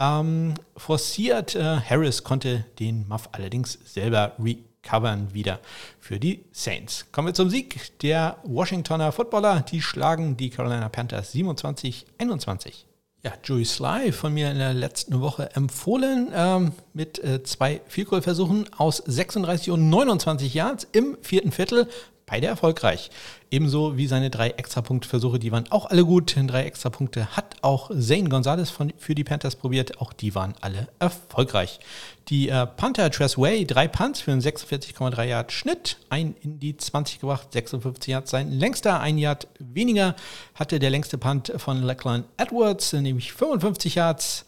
ähm, 0.00 0.54
forciert. 0.76 1.54
Äh, 1.54 1.80
Harris 1.80 2.24
konnte 2.24 2.64
den 2.78 3.06
Muff 3.08 3.28
allerdings 3.32 3.78
selber 3.84 4.32
recovern 4.38 5.34
wieder 5.34 5.60
für 6.00 6.18
die 6.18 6.44
Saints. 6.50 7.06
Kommen 7.12 7.28
wir 7.28 7.34
zum 7.34 7.50
Sieg 7.50 7.98
der 8.00 8.38
Washingtoner 8.44 9.12
Footballer. 9.12 9.60
Die 9.60 9.82
schlagen 9.82 10.36
die 10.36 10.50
Carolina 10.50 10.88
Panthers 10.88 11.34
27-21. 11.34 12.87
Ja, 13.24 13.32
Joey 13.42 13.64
Sly 13.64 14.12
von 14.12 14.32
mir 14.32 14.50
in 14.52 14.58
der 14.58 14.72
letzten 14.74 15.20
Woche 15.20 15.50
empfohlen 15.56 16.28
ähm, 16.32 16.72
mit 16.92 17.18
äh, 17.18 17.42
zwei 17.42 17.80
Vielkohlversuchen 17.88 18.66
aus 18.76 18.98
36 19.04 19.72
und 19.72 19.90
29 19.90 20.54
Yards 20.54 20.86
im 20.92 21.18
vierten 21.20 21.50
Viertel 21.50 21.88
beide 22.28 22.46
erfolgreich. 22.46 23.10
Ebenso 23.50 23.96
wie 23.96 24.06
seine 24.06 24.30
drei 24.30 24.50
Extrapunktversuche, 24.50 25.38
die 25.38 25.50
waren 25.50 25.70
auch 25.70 25.86
alle 25.86 26.04
gut. 26.04 26.36
Drei 26.36 26.64
Extrapunkte 26.64 27.36
hat 27.36 27.56
auch 27.62 27.90
Zane 27.98 28.28
Gonzalez 28.28 28.70
von, 28.70 28.92
für 28.98 29.14
die 29.14 29.24
Panthers 29.24 29.56
probiert, 29.56 30.00
auch 30.00 30.12
die 30.12 30.34
waren 30.34 30.54
alle 30.60 30.88
erfolgreich. 30.98 31.80
Die 32.28 32.50
äh, 32.50 32.66
Panther 32.66 33.10
Tress 33.10 33.38
Way, 33.38 33.66
drei 33.66 33.88
Punts 33.88 34.20
für 34.20 34.32
einen 34.32 34.42
46,3 34.42 35.24
Yard 35.24 35.52
Schnitt, 35.52 35.96
ein 36.10 36.34
in 36.42 36.60
die 36.60 36.76
20 36.76 37.20
gebracht, 37.20 37.52
56 37.52 38.12
Yards 38.12 38.30
sein 38.30 38.52
längster, 38.52 39.00
ein 39.00 39.16
Yard 39.16 39.48
weniger 39.58 40.14
hatte 40.54 40.78
der 40.78 40.90
längste 40.90 41.16
Punt 41.16 41.52
von 41.56 41.82
Lachlan 41.82 42.24
Edwards, 42.36 42.92
nämlich 42.92 43.32
55 43.32 43.94
Yards. 43.94 44.44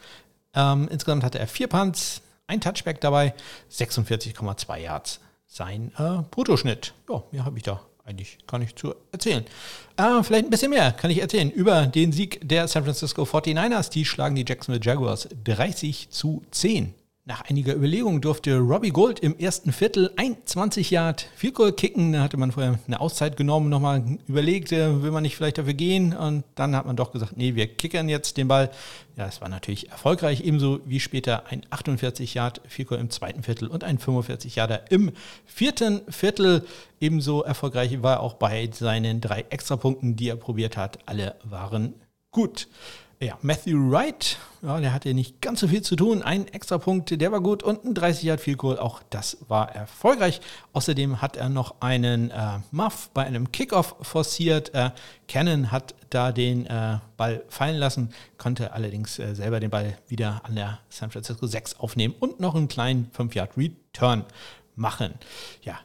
Ähm, 0.54 0.88
insgesamt 0.90 1.24
hatte 1.24 1.38
er 1.38 1.46
vier 1.46 1.68
Punts, 1.68 2.20
ein 2.46 2.60
Touchback 2.60 3.00
dabei, 3.00 3.32
46,2 3.70 4.78
Yards 4.78 5.20
sein 5.50 5.92
äh, 5.98 6.22
Bruttoschnitt. 6.30 6.94
Ja, 7.08 7.22
mehr 7.32 7.44
habe 7.44 7.58
ich 7.58 7.64
da 7.64 7.80
eigentlich 8.04 8.38
gar 8.46 8.58
nicht 8.58 8.78
zu 8.78 8.94
erzählen. 9.12 9.44
Äh, 9.96 10.22
vielleicht 10.22 10.46
ein 10.46 10.50
bisschen 10.50 10.70
mehr 10.70 10.92
kann 10.92 11.10
ich 11.10 11.20
erzählen 11.20 11.50
über 11.50 11.86
den 11.86 12.12
Sieg 12.12 12.40
der 12.48 12.68
San 12.68 12.84
Francisco 12.84 13.24
49ers. 13.24 13.90
Die 13.90 14.04
schlagen 14.04 14.36
die 14.36 14.44
Jacksonville 14.46 14.84
Jaguars 14.84 15.28
30 15.44 16.10
zu 16.10 16.42
10. 16.52 16.94
Nach 17.26 17.42
einiger 17.42 17.74
Überlegung 17.74 18.22
durfte 18.22 18.56
Robbie 18.56 18.88
Gold 18.88 19.20
im 19.20 19.38
ersten 19.38 19.72
Viertel 19.72 20.10
ein 20.16 20.38
20 20.42 20.90
Yard 20.90 21.28
Field 21.36 21.54
Goal 21.54 21.72
kicken. 21.72 22.14
Da 22.14 22.22
hatte 22.22 22.38
man 22.38 22.50
vorher 22.50 22.78
eine 22.86 22.98
Auszeit 22.98 23.36
genommen, 23.36 23.68
nochmal 23.68 24.18
überlegt, 24.26 24.72
äh, 24.72 25.02
will 25.02 25.10
man 25.10 25.22
nicht 25.22 25.36
vielleicht 25.36 25.58
dafür 25.58 25.74
gehen? 25.74 26.16
Und 26.16 26.44
dann 26.54 26.74
hat 26.74 26.86
man 26.86 26.96
doch 26.96 27.12
gesagt, 27.12 27.36
nee, 27.36 27.54
wir 27.54 27.66
kickern 27.66 28.08
jetzt 28.08 28.38
den 28.38 28.48
Ball. 28.48 28.70
Ja, 29.18 29.26
es 29.26 29.42
war 29.42 29.50
natürlich 29.50 29.90
erfolgreich, 29.90 30.40
ebenso 30.40 30.80
wie 30.86 30.98
später 30.98 31.46
ein 31.48 31.60
48 31.68 32.32
Yard 32.32 32.62
Field 32.66 32.88
Goal 32.88 33.00
im 33.00 33.10
zweiten 33.10 33.42
Viertel 33.42 33.68
und 33.68 33.84
ein 33.84 33.98
45 33.98 34.56
Yarder 34.56 34.90
im 34.90 35.12
vierten 35.44 36.00
Viertel. 36.08 36.64
Ebenso 37.00 37.42
erfolgreich 37.42 38.02
war 38.02 38.20
auch 38.20 38.34
bei 38.34 38.70
seinen 38.72 39.20
drei 39.20 39.44
Extrapunkten, 39.50 40.16
die 40.16 40.30
er 40.30 40.36
probiert 40.36 40.78
hat. 40.78 40.98
Alle 41.04 41.36
waren 41.44 41.92
gut. 42.30 42.66
Ja, 43.22 43.36
Matthew 43.42 43.90
Wright, 43.90 44.38
ja, 44.62 44.80
der 44.80 44.94
hatte 44.94 45.12
nicht 45.12 45.42
ganz 45.42 45.60
so 45.60 45.68
viel 45.68 45.82
zu 45.82 45.94
tun. 45.94 46.22
Ein 46.22 46.48
extra 46.48 46.78
Punkt, 46.78 47.20
der 47.20 47.30
war 47.30 47.42
gut 47.42 47.62
und 47.62 47.84
ein 47.84 47.92
30 47.92 48.22
Yard 48.22 48.40
Field 48.40 48.56
Goal, 48.56 48.78
auch 48.78 49.02
das 49.10 49.36
war 49.46 49.74
erfolgreich. 49.74 50.40
Außerdem 50.72 51.20
hat 51.20 51.36
er 51.36 51.50
noch 51.50 51.82
einen 51.82 52.30
äh, 52.30 52.60
Muff 52.70 53.10
bei 53.12 53.24
einem 53.24 53.52
Kickoff 53.52 53.94
forciert. 54.00 54.72
Äh, 54.72 54.92
Cannon 55.28 55.70
hat 55.70 55.94
da 56.08 56.32
den 56.32 56.64
äh, 56.64 56.96
Ball 57.18 57.44
fallen 57.50 57.76
lassen, 57.76 58.08
konnte 58.38 58.72
allerdings 58.72 59.18
äh, 59.18 59.34
selber 59.34 59.60
den 59.60 59.68
Ball 59.68 59.98
wieder 60.08 60.40
an 60.46 60.54
der 60.54 60.78
San 60.88 61.10
Francisco 61.10 61.46
6 61.46 61.78
aufnehmen 61.78 62.14
und 62.20 62.40
noch 62.40 62.54
einen 62.54 62.68
kleinen 62.68 63.10
5 63.12 63.34
Yard 63.34 63.50
Return 63.58 64.24
machen. 64.76 65.12
Ja, 65.62 65.78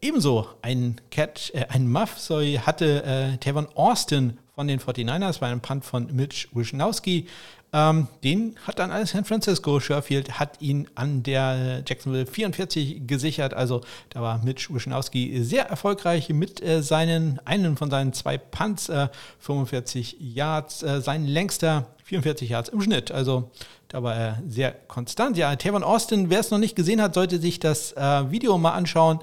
ebenso 0.00 0.48
ein 0.62 0.98
Catch, 1.10 1.50
äh, 1.52 1.66
ein 1.68 1.90
Muff, 1.90 2.18
sorry, 2.18 2.58
hatte 2.64 3.04
äh, 3.04 3.36
Tavon 3.36 3.68
Austin 3.74 4.38
von 4.54 4.68
den 4.68 4.80
49ers, 4.80 5.40
war 5.40 5.48
ein 5.48 5.60
Punt 5.60 5.84
von 5.84 6.14
Mitch 6.14 6.48
Wisnowski. 6.52 7.26
Ähm, 7.72 8.08
den 8.24 8.56
hat 8.66 8.78
dann 8.80 8.90
alles 8.90 9.10
San 9.10 9.24
Francisco. 9.24 9.78
Sherfield 9.78 10.40
hat 10.40 10.60
ihn 10.60 10.88
an 10.96 11.22
der 11.22 11.82
Jacksonville 11.86 12.26
44 12.26 13.06
gesichert. 13.06 13.54
Also 13.54 13.82
da 14.10 14.20
war 14.22 14.42
Mitch 14.44 14.74
Wisnowski 14.74 15.42
sehr 15.44 15.66
erfolgreich 15.66 16.28
mit 16.30 16.62
äh, 16.62 16.82
seinen, 16.82 17.40
einen 17.44 17.76
von 17.76 17.90
seinen 17.90 18.12
zwei 18.12 18.38
Punts, 18.38 18.88
äh, 18.88 19.08
45 19.38 20.16
Yards, 20.18 20.82
äh, 20.82 21.00
sein 21.00 21.24
längster 21.26 21.86
44 22.04 22.50
Yards 22.50 22.70
im 22.70 22.82
Schnitt. 22.82 23.12
Also 23.12 23.50
da 23.86 24.02
war 24.02 24.16
er 24.16 24.42
sehr 24.48 24.72
konstant. 24.72 25.36
Ja, 25.36 25.54
Tavon 25.54 25.84
Austin, 25.84 26.28
wer 26.28 26.40
es 26.40 26.50
noch 26.50 26.58
nicht 26.58 26.74
gesehen 26.74 27.00
hat, 27.00 27.14
sollte 27.14 27.38
sich 27.38 27.60
das 27.60 27.92
äh, 27.92 28.30
Video 28.30 28.58
mal 28.58 28.72
anschauen 28.72 29.20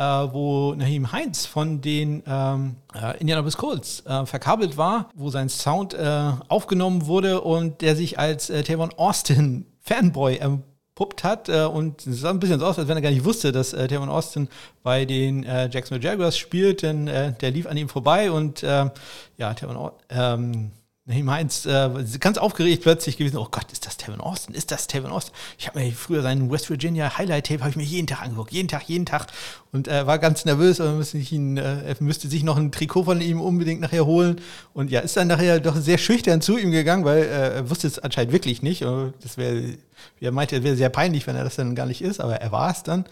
äh, 0.00 0.32
wo 0.32 0.74
Naheem 0.74 1.12
Heinz 1.12 1.44
von 1.44 1.82
den 1.82 2.22
ähm, 2.26 2.76
äh, 2.94 3.18
Indianapolis 3.18 3.58
Colts 3.58 4.02
äh, 4.06 4.24
verkabelt 4.24 4.78
war, 4.78 5.10
wo 5.14 5.28
sein 5.28 5.50
Sound 5.50 5.92
äh, 5.92 6.32
aufgenommen 6.48 7.06
wurde 7.06 7.42
und 7.42 7.82
der 7.82 7.94
sich 7.96 8.18
als 8.18 8.48
äh, 8.48 8.62
Tavon 8.62 8.94
Austin 8.96 9.66
Fanboy 9.82 10.38
entpuppt 10.38 11.22
hat 11.22 11.50
äh, 11.50 11.64
und 11.64 12.06
es 12.06 12.20
sah 12.20 12.30
ein 12.30 12.40
bisschen 12.40 12.60
so 12.60 12.66
aus, 12.66 12.78
als 12.78 12.88
wenn 12.88 12.96
er 12.96 13.02
gar 13.02 13.10
nicht 13.10 13.26
wusste, 13.26 13.52
dass 13.52 13.74
äh, 13.74 13.88
Tavon 13.88 14.08
Austin 14.08 14.48
bei 14.82 15.04
den 15.04 15.44
äh, 15.44 15.68
Jacksonville 15.70 16.08
Jaguars 16.08 16.38
spielt, 16.38 16.80
denn 16.80 17.06
äh, 17.06 17.34
der 17.34 17.50
lief 17.50 17.66
an 17.66 17.76
ihm 17.76 17.90
vorbei 17.90 18.30
und 18.30 18.62
äh, 18.62 18.88
ja, 19.36 19.52
Tavon 19.52 19.90
ähm, 20.08 20.70
Nee, 21.10 21.24
Heinz, 21.26 21.66
äh, 21.66 21.90
ganz 22.20 22.38
aufgeregt 22.38 22.84
plötzlich 22.84 23.16
gewesen. 23.16 23.36
Oh 23.36 23.48
Gott, 23.50 23.72
ist 23.72 23.84
das 23.84 23.96
Tevin 23.96 24.20
Austin? 24.20 24.54
Ist 24.54 24.70
das 24.70 24.86
Tevin 24.86 25.10
Austin? 25.10 25.34
Ich 25.58 25.66
habe 25.66 25.80
mir 25.80 25.90
früher 25.90 26.22
seinen 26.22 26.52
West 26.52 26.70
Virginia 26.70 27.18
Highlight 27.18 27.48
Tape 27.48 27.60
habe 27.62 27.70
ich 27.70 27.76
mir 27.76 27.82
jeden 27.82 28.06
Tag 28.06 28.22
angeguckt, 28.22 28.52
jeden 28.52 28.68
Tag, 28.68 28.84
jeden 28.86 29.06
Tag 29.06 29.26
und 29.72 29.88
äh, 29.88 30.06
war 30.06 30.20
ganz 30.20 30.44
nervös. 30.44 30.80
Aber 30.80 30.92
müsste 30.92 31.18
ich 31.18 31.32
ihn, 31.32 31.56
äh, 31.56 31.82
er 31.82 31.96
müsste 31.98 32.28
sich 32.28 32.44
noch 32.44 32.56
ein 32.56 32.70
Trikot 32.70 33.02
von 33.02 33.20
ihm 33.20 33.40
unbedingt 33.40 33.80
nachher 33.80 34.06
holen. 34.06 34.40
Und 34.72 34.92
ja, 34.92 35.00
ist 35.00 35.16
dann 35.16 35.26
nachher 35.26 35.58
doch 35.58 35.74
sehr 35.74 35.98
schüchtern 35.98 36.42
zu 36.42 36.56
ihm 36.56 36.70
gegangen, 36.70 37.04
weil 37.04 37.24
äh, 37.24 37.54
er 37.56 37.70
wusste 37.70 37.88
es 37.88 37.98
anscheinend 37.98 38.32
wirklich 38.32 38.62
nicht. 38.62 38.82
Das 38.82 39.36
wäre, 39.36 39.64
er 40.20 40.30
meinte, 40.30 40.62
wäre 40.62 40.76
sehr 40.76 40.90
peinlich, 40.90 41.26
wenn 41.26 41.34
er 41.34 41.42
das 41.42 41.56
dann 41.56 41.74
gar 41.74 41.86
nicht 41.86 42.02
ist. 42.02 42.20
Aber 42.20 42.36
er 42.36 42.52
war 42.52 42.70
es 42.70 42.84
dann. 42.84 43.04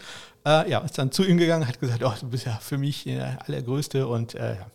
Äh, 0.45 0.71
ja, 0.71 0.79
ist 0.79 0.97
dann 0.97 1.11
zu 1.11 1.25
ihm 1.25 1.37
gegangen, 1.37 1.67
hat 1.67 1.81
gesagt, 1.81 2.01
oh, 2.05 2.13
du 2.17 2.29
bist 2.29 2.45
ja 2.45 2.59
für 2.61 2.77
mich 2.77 3.03
der 3.03 3.39
allergrößte 3.45 4.07
und 4.07 4.35
äh, 4.35 4.55
ja 4.55 4.67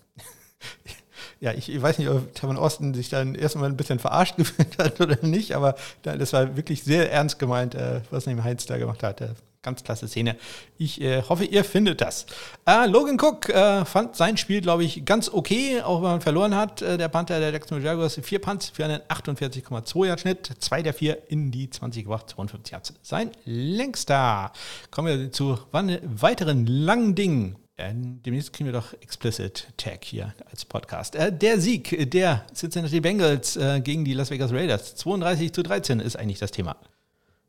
ja, 1.40 1.52
ich, 1.52 1.68
ich, 1.68 1.80
weiß 1.80 1.98
nicht, 1.98 2.08
ob 2.08 2.34
Tavon 2.34 2.56
Osten 2.56 2.94
sich 2.94 3.08
dann 3.08 3.34
erstmal 3.34 3.68
ein 3.68 3.76
bisschen 3.76 3.98
verarscht 3.98 4.36
gefühlt 4.38 4.78
hat 4.78 5.00
oder 5.00 5.18
nicht, 5.22 5.54
aber 5.54 5.76
das 6.02 6.32
war 6.32 6.56
wirklich 6.56 6.84
sehr 6.84 7.12
ernst 7.12 7.38
gemeint, 7.38 7.74
äh, 7.74 8.00
was 8.10 8.26
neben 8.26 8.44
Heinz 8.44 8.66
da 8.66 8.78
gemacht 8.78 9.02
hat. 9.02 9.20
Ganz 9.64 9.82
klasse 9.82 10.06
Szene. 10.08 10.36
Ich 10.76 11.00
äh, 11.00 11.22
hoffe, 11.22 11.46
ihr 11.46 11.64
findet 11.64 12.02
das. 12.02 12.26
Äh, 12.66 12.86
Logan 12.86 13.18
Cook 13.18 13.48
äh, 13.48 13.86
fand 13.86 14.14
sein 14.14 14.36
Spiel, 14.36 14.60
glaube 14.60 14.84
ich, 14.84 15.06
ganz 15.06 15.30
okay, 15.30 15.80
auch 15.80 16.02
wenn 16.02 16.10
man 16.10 16.20
verloren 16.20 16.54
hat. 16.54 16.82
Äh, 16.82 16.98
der 16.98 17.08
Panther 17.08 17.40
der 17.40 17.50
Jacksonville 17.50 17.88
Jaguars, 17.88 18.20
vier 18.22 18.40
Punts 18.40 18.68
für 18.68 18.84
einen 18.84 19.00
48,2 19.08 20.06
Yard 20.06 20.20
Schnitt, 20.20 20.50
zwei 20.58 20.82
der 20.82 20.92
vier 20.92 21.30
in 21.30 21.50
die 21.50 21.70
20 21.70 22.04
gebracht, 22.04 22.28
52 22.28 22.72
Yards. 22.72 22.92
Sein 23.00 23.30
längster. 23.46 24.52
Kommen 24.90 25.08
wir 25.08 25.32
zu 25.32 25.58
weiteren 25.72 26.66
langen 26.66 27.14
Dingen. 27.14 27.56
Demnächst 27.76 28.52
kriegen 28.52 28.66
wir 28.66 28.72
doch 28.72 28.92
Explicit 29.00 29.66
Tag 29.76 30.04
hier 30.04 30.32
als 30.48 30.64
Podcast. 30.64 31.16
Äh, 31.16 31.36
der 31.36 31.60
Sieg 31.60 32.10
der 32.12 32.46
Cincinnati 32.54 33.00
Bengals 33.00 33.56
äh, 33.56 33.80
gegen 33.80 34.04
die 34.04 34.12
Las 34.14 34.30
Vegas 34.30 34.52
Raiders, 34.52 34.94
32 34.94 35.52
zu 35.52 35.64
13 35.64 35.98
ist 35.98 36.14
eigentlich 36.14 36.38
das 36.38 36.52
Thema. 36.52 36.76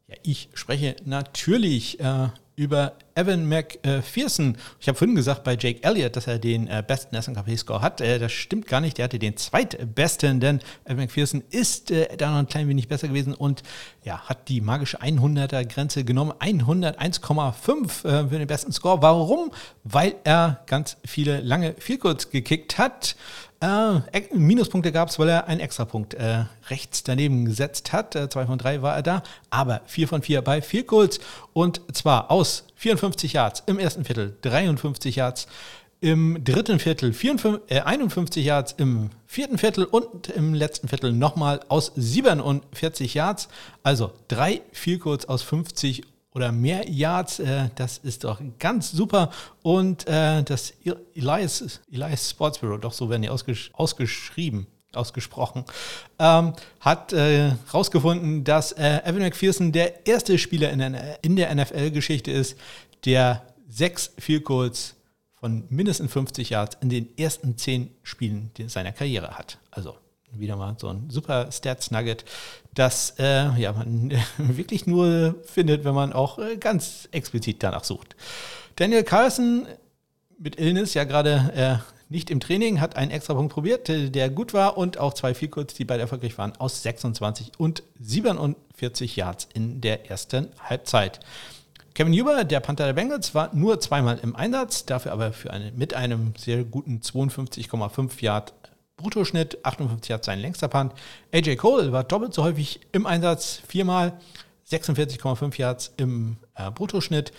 Ja, 0.08 0.16
ich 0.24 0.50
spreche 0.56 0.96
natürlich 1.06 2.00
äh, 2.00 2.30
über 2.56 2.94
Evan 3.16 3.48
McPherson. 3.48 4.58
Ich 4.80 4.88
habe 4.88 4.98
vorhin 4.98 5.16
gesagt 5.16 5.44
bei 5.44 5.58
Jake 5.60 5.84
Elliott, 5.84 6.16
dass 6.16 6.28
er 6.28 6.40
den 6.40 6.68
äh, 6.68 6.84
besten 6.86 7.22
SNKP-Score 7.22 7.82
hat. 7.82 8.02
Äh, 8.02 8.20
das 8.20 8.32
stimmt 8.32 8.68
gar 8.68 8.82
nicht. 8.82 8.98
Der 8.98 9.06
hatte 9.06 9.20
den 9.20 9.36
zweitbesten, 9.38 10.40
denn 10.40 10.60
Evan 10.86 10.98
McPherson 10.98 11.44
ist 11.50 11.92
äh, 11.92 12.16
da 12.18 12.32
noch 12.32 12.40
ein 12.40 12.48
klein 12.48 12.68
wenig 12.68 12.88
besser 12.88 13.08
gewesen 13.08 13.34
und 13.34 13.64
ja, 14.04 14.22
hat 14.22 14.48
die 14.50 14.62
magische 14.62 15.02
100er-Grenze 15.02 16.04
genommen. 16.04 16.34
101,5 16.40 18.06
äh, 18.06 18.30
für 18.30 18.38
den 18.38 18.48
besten 18.48 18.72
Score. 18.72 19.02
Warum? 19.02 19.52
Weil 19.84 20.16
er 20.24 20.62
ganz 20.66 20.98
viele 21.06 21.42
lange 21.42 21.76
Vielkurz 21.78 22.30
gekickt 22.30 22.78
hat. 22.78 23.16
Äh, 23.66 24.22
Minuspunkte 24.34 24.92
gab 24.92 25.10
es, 25.10 25.18
weil 25.18 25.30
er 25.30 25.48
einen 25.48 25.60
Extrapunkt 25.60 26.14
äh, 26.14 26.46
rechts 26.70 27.04
daneben 27.04 27.46
gesetzt 27.46 27.94
hat. 27.94 28.16
Äh, 28.16 28.30
zwei 28.30 28.46
von 28.46 28.60
drei 28.60 28.82
war 28.84 28.96
er 28.96 29.02
da, 29.02 29.24
aber 29.50 29.82
vier 29.86 30.08
von 30.08 30.22
vier 30.22 30.42
bei 30.44 30.62
vier 30.62 30.84
Goals. 30.84 31.20
Und 31.54 31.82
zwar 31.94 32.30
aus 32.30 32.66
54 32.76 33.34
Yards 33.34 33.64
im 33.66 33.80
ersten 33.80 34.06
Viertel, 34.06 34.38
53 34.42 35.16
Yards 35.16 35.48
im 36.00 36.44
dritten 36.44 36.78
Viertel, 36.78 37.14
54, 37.14 37.72
äh, 37.72 37.82
51 37.82 38.46
Yards 38.46 38.76
im 38.78 39.10
vierten 39.26 39.58
Viertel 39.58 39.86
und 39.86 40.30
im 40.30 40.54
letzten 40.54 40.88
Viertel 40.88 41.12
nochmal 41.12 41.62
aus 41.68 41.92
47 41.96 43.16
Yards. 43.16 43.48
Also 43.82 44.14
drei 44.28 44.62
Goals 45.00 45.28
aus 45.28 45.42
50 45.42 46.04
oder 46.36 46.52
mehr 46.52 46.88
Yards. 46.88 47.40
Äh, 47.40 47.70
das 47.76 47.98
ist 47.98 48.24
doch 48.26 48.40
ganz 48.60 48.92
super. 48.92 49.32
Und 49.64 50.08
äh, 50.08 50.44
das 50.44 50.74
Elias, 51.16 51.82
Elias 51.92 52.30
Sports 52.30 52.60
Bureau, 52.60 52.78
doch 52.78 52.94
so 52.94 53.10
werden 53.10 53.24
die 53.24 53.30
ausgesch 53.30 53.72
ausgeschrieben, 53.74 54.68
ausgesprochen, 54.94 55.66
ähm, 56.20 56.54
hat 56.80 57.12
herausgefunden, 57.12 58.42
äh, 58.42 58.44
dass 58.44 58.74
äh, 58.74 59.00
Evan 59.06 59.22
McPherson 59.22 59.72
der 59.72 60.06
erste 60.06 60.38
Spieler 60.38 60.72
in 60.72 60.80
der, 60.80 61.24
in 61.24 61.36
der 61.36 61.54
NFL-Geschichte 61.56 62.32
ist, 62.32 62.58
der 63.06 63.42
sechs 63.68 64.12
Field 64.20 64.44
Goals 64.46 64.96
von 65.34 65.66
mindestens 65.70 66.12
50 66.12 66.50
Yards 66.50 66.78
in 66.82 66.90
den 66.90 67.18
ersten 67.18 67.58
zehn 67.58 67.92
Spielen 68.04 68.52
seiner 68.68 68.92
Karriere 68.92 69.38
hat. 69.38 69.58
Also 69.72 69.98
wieder 70.32 70.56
mal 70.56 70.76
so 70.80 70.90
ein 70.90 71.10
super 71.10 71.52
Stats-Nugget, 71.52 72.26
das 72.74 73.16
äh, 73.20 73.58
ja, 73.60 73.74
man 73.74 74.12
wirklich 74.38 74.86
nur 74.86 75.36
findet, 75.44 75.86
wenn 75.86 75.96
man 75.96 76.14
auch 76.14 76.40
äh, 76.40 76.58
ganz 76.58 77.08
explizit 77.12 77.64
danach 77.64 77.84
sucht. 77.84 78.16
Daniel 78.76 79.04
Carlson 79.04 79.68
mit 80.38 80.60
Illness 80.60 80.94
ja 80.94 81.06
gerade 81.06 81.52
äh, 81.56 81.96
nicht 82.10 82.30
im 82.30 82.40
Training, 82.40 82.82
hat 82.82 82.98
einen 82.98 83.12
extra 83.12 83.34
Punkt 83.34 83.54
probiert, 83.54 83.90
äh, 83.90 84.10
der 84.10 84.30
gut 84.30 84.54
war 84.54 84.78
und 84.78 84.98
auch 84.98 85.14
zwei 85.14 85.34
Vielkurz, 85.34 85.74
die 85.74 85.86
beide 85.86 86.02
erfolgreich 86.02 86.38
waren, 86.38 86.56
aus 86.58 86.84
26 86.84 87.54
und 87.58 87.84
47 88.00 89.16
Yards 89.16 89.48
in 89.54 89.82
der 89.82 90.10
ersten 90.10 90.50
Halbzeit. 90.60 91.20
Kevin 91.94 92.14
Huber, 92.14 92.44
der 92.44 92.60
Panther 92.60 92.86
der 92.86 92.94
Bengals, 92.94 93.34
war 93.34 93.56
nur 93.56 93.80
zweimal 93.80 94.20
im 94.22 94.36
Einsatz, 94.36 94.86
dafür 94.86 95.14
aber 95.14 95.32
für 95.32 95.52
eine, 95.52 95.72
mit 95.72 95.94
einem 95.94 96.34
sehr 96.38 96.66
guten 96.66 97.00
52,5 97.00 98.22
Yard 98.22 98.54
Bruttoschnitt, 98.98 99.64
58 99.64 100.10
Yards 100.10 100.26
sein 100.26 100.40
längster 100.40 100.68
Punt. 100.68 100.94
AJ 101.34 101.58
Cole 101.58 101.92
war 101.92 102.04
doppelt 102.04 102.34
so 102.34 102.44
häufig 102.44 102.80
im 102.92 103.06
Einsatz, 103.06 103.62
viermal, 103.68 104.20
46,5 104.70 105.60
Yards 105.60 105.94
im 105.98 106.38
äh, 106.56 106.72
Bruttoschnitt. 106.72 107.32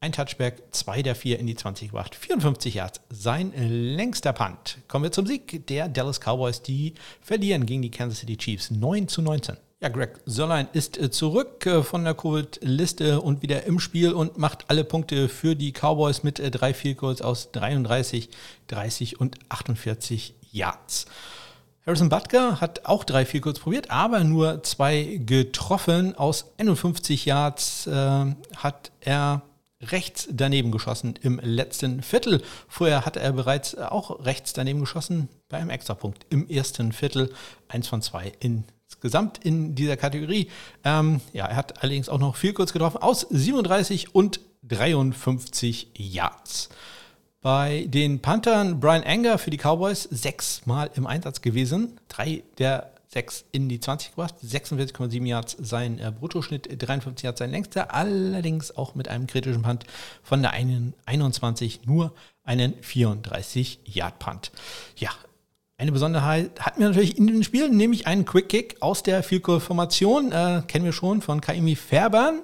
Ein 0.00 0.12
Touchback, 0.12 0.62
zwei 0.70 1.02
der 1.02 1.16
vier 1.16 1.40
in 1.40 1.48
die 1.48 1.56
20 1.56 1.88
gebracht, 1.88 2.14
54 2.14 2.74
Yards, 2.74 3.00
sein 3.10 3.52
längster 3.56 4.32
Punt. 4.32 4.78
Kommen 4.86 5.04
wir 5.04 5.12
zum 5.12 5.26
Sieg 5.26 5.66
der 5.66 5.88
Dallas 5.88 6.20
Cowboys, 6.20 6.62
die 6.62 6.94
verlieren 7.20 7.66
gegen 7.66 7.82
die 7.82 7.90
Kansas 7.90 8.20
City 8.20 8.36
Chiefs 8.36 8.70
9 8.70 9.08
zu 9.08 9.22
19. 9.22 9.56
Ja, 9.80 9.90
Greg 9.90 10.18
Sörlein 10.26 10.66
ist 10.72 10.98
äh, 10.98 11.08
zurück 11.08 11.64
äh, 11.64 11.84
von 11.84 12.02
der 12.02 12.14
Covid-Liste 12.14 13.20
und 13.20 13.42
wieder 13.42 13.62
im 13.62 13.78
Spiel 13.78 14.12
und 14.12 14.36
macht 14.36 14.64
alle 14.68 14.82
Punkte 14.82 15.28
für 15.28 15.54
die 15.54 15.72
Cowboys 15.72 16.24
mit 16.24 16.40
äh, 16.40 16.50
drei 16.50 16.74
Field 16.74 16.98
Goals 16.98 17.22
aus 17.22 17.52
33, 17.52 18.28
30 18.66 19.20
und 19.20 19.36
48 19.48 20.34
Yards. 20.58 21.06
Harrison 21.86 22.10
Butker 22.10 22.60
hat 22.60 22.84
auch 22.84 23.04
drei 23.04 23.24
viel 23.24 23.40
kurz 23.40 23.60
probiert, 23.60 23.90
aber 23.90 24.22
nur 24.22 24.62
zwei 24.62 25.20
getroffen. 25.24 26.14
Aus 26.16 26.52
51 26.58 27.24
Yards 27.24 27.86
äh, 27.86 28.26
hat 28.56 28.92
er 29.00 29.42
rechts 29.80 30.28
daneben 30.30 30.70
geschossen 30.70 31.14
im 31.22 31.40
letzten 31.42 32.02
Viertel. 32.02 32.42
Vorher 32.68 33.06
hatte 33.06 33.20
er 33.20 33.32
bereits 33.32 33.76
auch 33.76 34.24
rechts 34.24 34.52
daneben 34.52 34.80
geschossen 34.80 35.28
bei 35.48 35.58
einem 35.58 35.70
Extrapunkt 35.70 36.26
im 36.30 36.48
ersten 36.48 36.92
Viertel. 36.92 37.32
Eins 37.68 37.88
von 37.88 38.02
zwei 38.02 38.32
insgesamt 38.40 39.38
in 39.38 39.74
dieser 39.74 39.96
Kategorie. 39.96 40.50
Ähm, 40.84 41.20
ja, 41.32 41.46
er 41.46 41.56
hat 41.56 41.82
allerdings 41.82 42.08
auch 42.08 42.18
noch 42.18 42.36
viel 42.36 42.52
kurz 42.52 42.72
getroffen 42.72 42.98
aus 43.00 43.20
37 43.30 44.14
und 44.14 44.40
53 44.64 45.92
Yards. 45.96 46.68
Bei 47.40 47.86
den 47.88 48.20
Panthern 48.20 48.80
Brian 48.80 49.04
Anger 49.04 49.38
für 49.38 49.50
die 49.50 49.58
Cowboys 49.58 50.02
sechsmal 50.04 50.90
im 50.96 51.06
Einsatz 51.06 51.40
gewesen. 51.40 51.98
Drei 52.08 52.42
der 52.58 52.90
sechs 53.08 53.44
in 53.52 53.68
die 53.68 53.80
20 53.80 54.10
gebracht, 54.10 54.34
46,7 54.44 55.24
Yards 55.24 55.56
sein 55.58 55.98
äh, 55.98 56.12
Bruttoschnitt, 56.12 56.68
53 56.70 57.24
Yards 57.24 57.38
sein 57.38 57.50
längster, 57.50 57.94
allerdings 57.94 58.76
auch 58.76 58.94
mit 58.94 59.08
einem 59.08 59.26
kritischen 59.26 59.62
Punt 59.62 59.84
von 60.22 60.42
der 60.42 60.52
einen 60.52 60.94
21 61.06 61.86
nur 61.86 62.12
einen 62.44 62.74
34 62.82 63.80
Yard 63.84 64.18
Punt. 64.18 64.52
Ja, 64.96 65.10
eine 65.78 65.92
Besonderheit 65.92 66.60
hatten 66.60 66.80
wir 66.80 66.88
natürlich 66.88 67.16
in 67.16 67.28
den 67.28 67.44
Spielen, 67.44 67.76
nämlich 67.76 68.06
einen 68.06 68.24
Quick 68.24 68.48
Kick 68.48 68.76
aus 68.80 69.02
der 69.02 69.22
Field 69.22 69.44
Goal 69.44 69.60
Formation, 69.60 70.32
äh, 70.32 70.62
kennen 70.66 70.84
wir 70.84 70.92
schon 70.92 71.22
von 71.22 71.40
Kaimi 71.40 71.76
Fairbairn. 71.76 72.40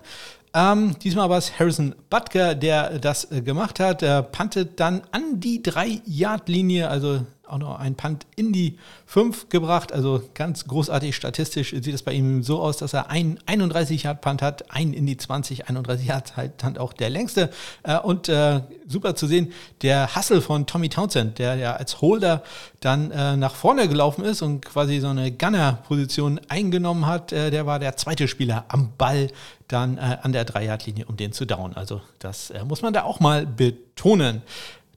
Ähm, 0.55 0.97
diesmal 1.03 1.29
war 1.29 1.39
es 1.39 1.59
Harrison 1.59 1.97
Butker, 2.09 2.55
der 2.55 3.01
das 3.01 3.31
äh, 3.33 3.43
gemacht 3.43 3.81
hat. 3.81 4.03
Er 4.03 4.23
puntet 4.23 4.79
dann 4.79 5.03
an 5.11 5.41
die 5.41 5.61
3-Yard-Linie, 5.61 6.89
also 6.89 7.23
auch 7.47 7.59
noch 7.59 7.79
ein 7.79 7.95
Punt 7.95 8.27
in 8.37 8.53
die 8.53 8.79
5 9.07 9.49
gebracht. 9.49 9.93
Also 9.93 10.23
ganz 10.35 10.67
großartig 10.67 11.15
statistisch 11.15 11.71
sieht 11.71 11.95
es 11.95 12.03
bei 12.03 12.13
ihm 12.13 12.43
so 12.43 12.61
aus, 12.61 12.77
dass 12.77 12.93
er 12.93 13.11
einen 13.11 13.39
31 13.47 14.05
Yard 14.05 14.21
Punt 14.21 14.43
hat, 14.43 14.71
einen 14.71 14.93
in 14.95 15.07
die 15.07 15.17
20, 15.17 15.69
31 15.69 16.07
Yard 16.07 16.37
halt 16.37 16.79
auch 16.79 16.93
der 16.93 17.11
längste. 17.11 17.51
Äh, 17.83 17.99
und 17.99 18.29
äh, 18.29 18.61
super 18.87 19.15
zu 19.17 19.27
sehen, 19.27 19.53
der 19.83 20.15
Hustle 20.15 20.41
von 20.41 20.67
Tommy 20.67 20.89
Townsend, 20.89 21.39
der 21.39 21.57
ja 21.57 21.75
als 21.75 22.01
Holder 22.01 22.43
dann 22.81 23.11
äh, 23.11 23.37
nach 23.37 23.55
vorne 23.55 23.89
gelaufen 23.89 24.25
ist 24.25 24.43
und 24.43 24.65
quasi 24.65 25.01
so 25.01 25.09
eine 25.09 25.33
Gunner-Position 25.33 26.41
eingenommen 26.49 27.07
hat, 27.07 27.33
äh, 27.33 27.51
der 27.51 27.67
war 27.67 27.79
der 27.79 27.97
zweite 27.97 28.29
Spieler 28.29 28.65
am 28.69 28.93
Ball 28.97 29.31
dann 29.75 29.99
äh, 29.99 30.19
an 30.23 30.33
der 30.33 30.47
3-Yard-Linie, 30.47 31.07
um 31.07 31.17
den 31.17 31.33
zu 31.33 31.45
down. 31.45 31.75
Also 31.75 32.01
das 32.19 32.51
äh, 32.51 32.65
muss 32.65 32.83
man 32.83 32.93
da 32.93 33.03
auch 33.03 33.21
mal 33.21 33.45
betonen. 33.45 34.43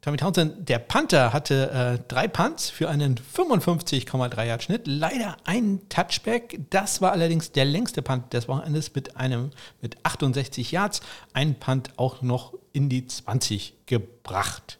Tommy 0.01 0.17
Townsend, 0.17 0.69
der 0.69 0.79
Panther, 0.79 1.33
hatte 1.33 1.71
äh, 1.71 2.03
drei 2.07 2.29
Punts 2.29 2.69
für 2.69 2.87
einen 2.87 3.15
55,3 3.17 4.45
Yard 4.45 4.63
Schnitt. 4.63 4.87
Leider 4.87 5.35
ein 5.43 5.81
Touchback. 5.89 6.61
Das 6.69 7.01
war 7.01 7.11
allerdings 7.11 7.51
der 7.51 7.65
längste 7.65 8.01
Punt 8.01 8.31
des 8.31 8.47
Wochenendes 8.47 8.93
mit 8.95 9.17
einem 9.17 9.49
mit 9.81 9.97
68 10.05 10.71
Yards. 10.71 11.01
Ein 11.33 11.55
Punt 11.55 11.91
auch 11.97 12.21
noch 12.21 12.53
in 12.71 12.87
die 12.87 13.05
20 13.05 13.73
gebracht. 13.85 14.77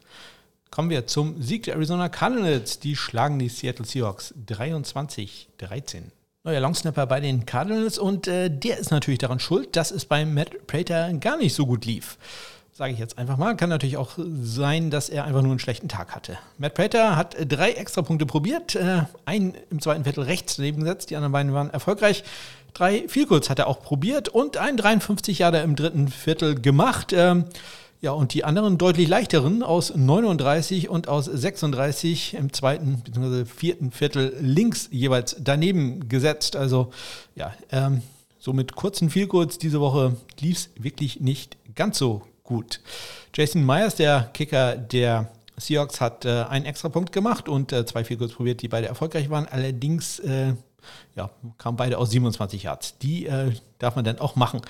Kommen 0.69 0.89
wir 0.89 1.07
zum 1.07 1.41
Sieg 1.41 1.63
der 1.63 1.73
Arizona 1.73 2.07
Cardinals. 2.07 2.79
Die 2.79 2.95
schlagen 2.95 3.39
die 3.39 3.49
Seattle 3.49 3.85
Seahawks 3.85 4.33
23-13 4.47 6.03
neuer 6.47 6.61
Longsnapper 6.61 7.05
bei 7.07 7.19
den 7.19 7.45
Cardinals 7.45 7.97
und 7.97 8.27
äh, 8.27 8.49
der 8.49 8.77
ist 8.77 8.89
natürlich 8.89 9.19
daran 9.19 9.39
schuld, 9.39 9.75
dass 9.75 9.91
es 9.91 10.05
beim 10.05 10.33
Matt 10.33 10.65
Prater 10.65 11.11
gar 11.15 11.37
nicht 11.37 11.53
so 11.53 11.65
gut 11.65 11.85
lief 11.85 12.17
sage 12.73 12.93
ich 12.93 12.99
jetzt 12.99 13.17
einfach 13.17 13.37
mal. 13.37 13.57
Kann 13.57 13.69
natürlich 13.69 13.97
auch 13.97 14.11
sein, 14.19 14.91
dass 14.91 15.09
er 15.09 15.25
einfach 15.25 15.41
nur 15.41 15.49
einen 15.49 15.59
schlechten 15.59 15.89
Tag 15.89 16.13
hatte. 16.13 16.37
Matt 16.59 16.75
Prater 16.75 17.15
hat 17.15 17.35
drei 17.49 17.71
extra 17.71 18.03
Punkte 18.03 18.27
probiert, 18.27 18.75
äh, 18.75 19.01
einen 19.25 19.55
im 19.71 19.81
zweiten 19.81 20.03
Viertel 20.03 20.25
rechts 20.25 20.57
daneben 20.57 20.81
gesetzt, 20.81 21.09
die 21.09 21.15
anderen 21.15 21.31
beiden 21.31 21.53
waren 21.55 21.71
erfolgreich. 21.71 22.23
Drei 22.75 23.05
Vielkurz 23.07 23.49
hat 23.49 23.57
er 23.57 23.65
auch 23.65 23.81
probiert 23.81 24.29
und 24.29 24.57
einen 24.57 24.77
53 24.77 25.39
Jahre 25.39 25.61
im 25.61 25.75
dritten 25.75 26.07
Viertel 26.07 26.61
gemacht. 26.61 27.13
Ähm, 27.13 27.45
ja, 27.99 28.11
und 28.11 28.33
die 28.33 28.43
anderen 28.43 28.77
deutlich 28.77 29.07
leichteren 29.07 29.63
aus 29.63 29.95
39 29.95 30.87
und 30.87 31.07
aus 31.07 31.25
36 31.25 32.35
im 32.35 32.53
zweiten 32.53 33.01
bzw. 33.01 33.45
vierten 33.45 33.91
Viertel 33.91 34.35
links 34.39 34.87
jeweils 34.91 35.35
daneben 35.39 36.07
gesetzt. 36.07 36.55
Also 36.55 36.91
ja, 37.35 37.53
ähm, 37.71 38.03
so 38.37 38.53
mit 38.53 38.75
kurzen 38.75 39.09
Vielkurz 39.09 39.57
diese 39.57 39.79
Woche 39.79 40.15
lief 40.39 40.57
es 40.57 40.69
wirklich 40.77 41.21
nicht 41.21 41.57
ganz 41.73 41.97
so 41.97 42.21
gut. 42.43 42.81
Jason 43.33 43.65
Myers, 43.65 43.95
der 43.95 44.29
Kicker 44.33 44.77
der 44.77 45.31
Seahawks, 45.57 45.99
hat 45.99 46.23
äh, 46.25 46.43
einen 46.43 46.65
extra 46.65 46.89
Punkt 46.89 47.11
gemacht 47.11 47.49
und 47.49 47.73
äh, 47.73 47.85
zwei 47.87 48.03
Field 48.03 48.19
probiert, 48.35 48.61
die 48.61 48.67
beide 48.67 48.87
erfolgreich 48.87 49.31
waren. 49.31 49.47
Allerdings 49.47 50.19
äh, 50.19 50.53
ja, 51.15 51.29
kamen 51.57 51.77
beide 51.77 51.97
aus 51.97 52.11
27 52.11 52.63
Yards. 52.63 52.97
Die 52.99 53.25
äh, 53.25 53.53
darf 53.79 53.95
man 53.95 54.05
dann 54.05 54.19
auch 54.19 54.35
machen. 54.35 54.61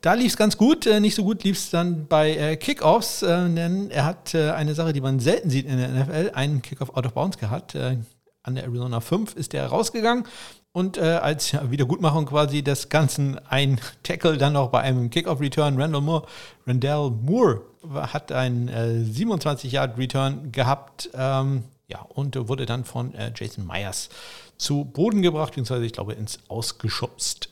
Da 0.00 0.14
lief 0.14 0.32
es 0.32 0.36
ganz 0.36 0.56
gut. 0.56 0.86
Äh, 0.86 1.00
nicht 1.00 1.14
so 1.14 1.24
gut 1.24 1.44
lief 1.44 1.56
es 1.56 1.70
dann 1.70 2.06
bei 2.06 2.36
äh, 2.36 2.56
Kickoffs, 2.56 3.20
denn 3.20 3.90
er 3.90 4.04
hat 4.04 4.34
eine 4.34 4.74
Sache, 4.74 4.92
die 4.92 5.00
man 5.00 5.20
selten 5.20 5.50
sieht 5.50 5.66
in 5.66 5.78
der 5.78 5.88
NFL, 5.88 6.30
einen 6.34 6.62
Kickoff 6.62 6.96
out 6.96 7.06
of 7.06 7.12
bounds 7.12 7.38
gehabt. 7.38 7.76
an 7.76 8.54
der 8.54 8.64
Arizona 8.64 9.00
5 9.00 9.34
ist 9.36 9.52
er 9.54 9.66
rausgegangen 9.66 10.24
Und 10.72 10.96
äh, 10.96 11.02
als 11.02 11.52
Wiedergutmachung 11.70 12.26
quasi 12.26 12.62
des 12.62 12.88
Ganzen 12.88 13.38
ein 13.48 13.80
Tackle 14.02 14.38
dann 14.38 14.54
noch 14.54 14.68
bei 14.70 14.80
einem 14.80 15.10
Kickoff-Return. 15.10 15.80
Randall 15.80 16.00
Moore, 16.00 16.26
Randall 16.66 17.10
Moore 17.10 17.62
hat 17.94 18.32
einen 18.32 18.68
äh, 18.68 19.04
27-Yard-Return 19.04 20.52
gehabt 20.52 21.10
ähm, 21.14 21.64
ja, 21.88 22.02
und 22.02 22.48
wurde 22.48 22.66
dann 22.66 22.84
von 22.84 23.14
äh, 23.14 23.32
Jason 23.34 23.66
Myers 23.66 24.08
zu 24.56 24.84
Boden 24.84 25.22
gebracht, 25.22 25.50
beziehungsweise 25.50 25.84
ich 25.84 25.92
glaube 25.92 26.12
ins 26.12 26.38
Ausgeschubst. 26.48 27.48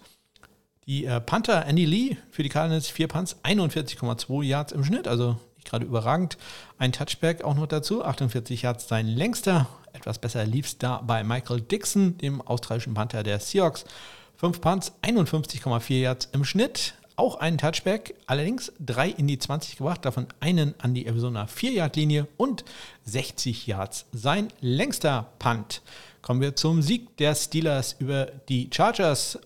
Die 0.89 1.05
äh, 1.05 1.20
Panther 1.20 1.66
Andy 1.66 1.84
Lee 1.84 2.16
für 2.30 2.43
die 2.43 2.49
Cardinals, 2.49 2.89
vier 2.89 3.09
Punts, 3.09 3.36
41,2 3.45 4.43
Yards 4.43 4.72
im 4.72 4.84
Schnitt, 4.84 5.07
also 5.07 5.36
nicht 5.57 5.68
gerade 5.68 5.84
überragend. 5.84 6.39
Ein 6.78 6.93
Touchback 6.93 7.45
auch 7.45 7.55
noch 7.55 7.66
dazu, 7.66 8.03
48 8.03 8.62
Yards 8.62 8.89
sein 8.89 9.07
längster. 9.07 9.68
Etwas 9.93 10.18
besser 10.18 10.47
lief 10.47 10.64
es 10.64 10.78
da 10.78 11.03
bei 11.07 11.22
Michael 11.24 11.61
Dixon, 11.61 12.16
dem 12.16 12.41
australischen 12.41 12.95
Panther 12.95 13.22
der 13.22 13.39
Seahawks. 13.39 13.84
Fünf 14.34 14.62
Punts, 14.62 14.93
51,4 15.03 16.01
Yards 16.01 16.30
im 16.32 16.47
Schnitt. 16.47 16.95
Auch 17.16 17.34
einen 17.36 17.59
Touchback, 17.59 18.14
allerdings 18.26 18.72
drei 18.80 19.11
in 19.11 19.26
die 19.26 19.39
20 19.39 19.76
gebracht, 19.76 20.07
davon 20.07 20.28
einen 20.41 20.74
an 20.78 20.95
die 20.95 21.05
Arizona 21.05 21.45
4-Yard-Linie 21.45 22.28
und 22.39 22.64
60 23.05 23.66
Yards. 23.66 24.07
Sein 24.12 24.49
längster 24.62 25.26
Punt. 25.39 25.82
Kommen 26.22 26.41
wir 26.41 26.57
zum 26.57 26.80
Sieg 26.80 27.14
der 27.18 27.34
Steelers 27.34 27.97
über 27.99 28.26
die 28.49 28.70
Chargers 28.72 29.39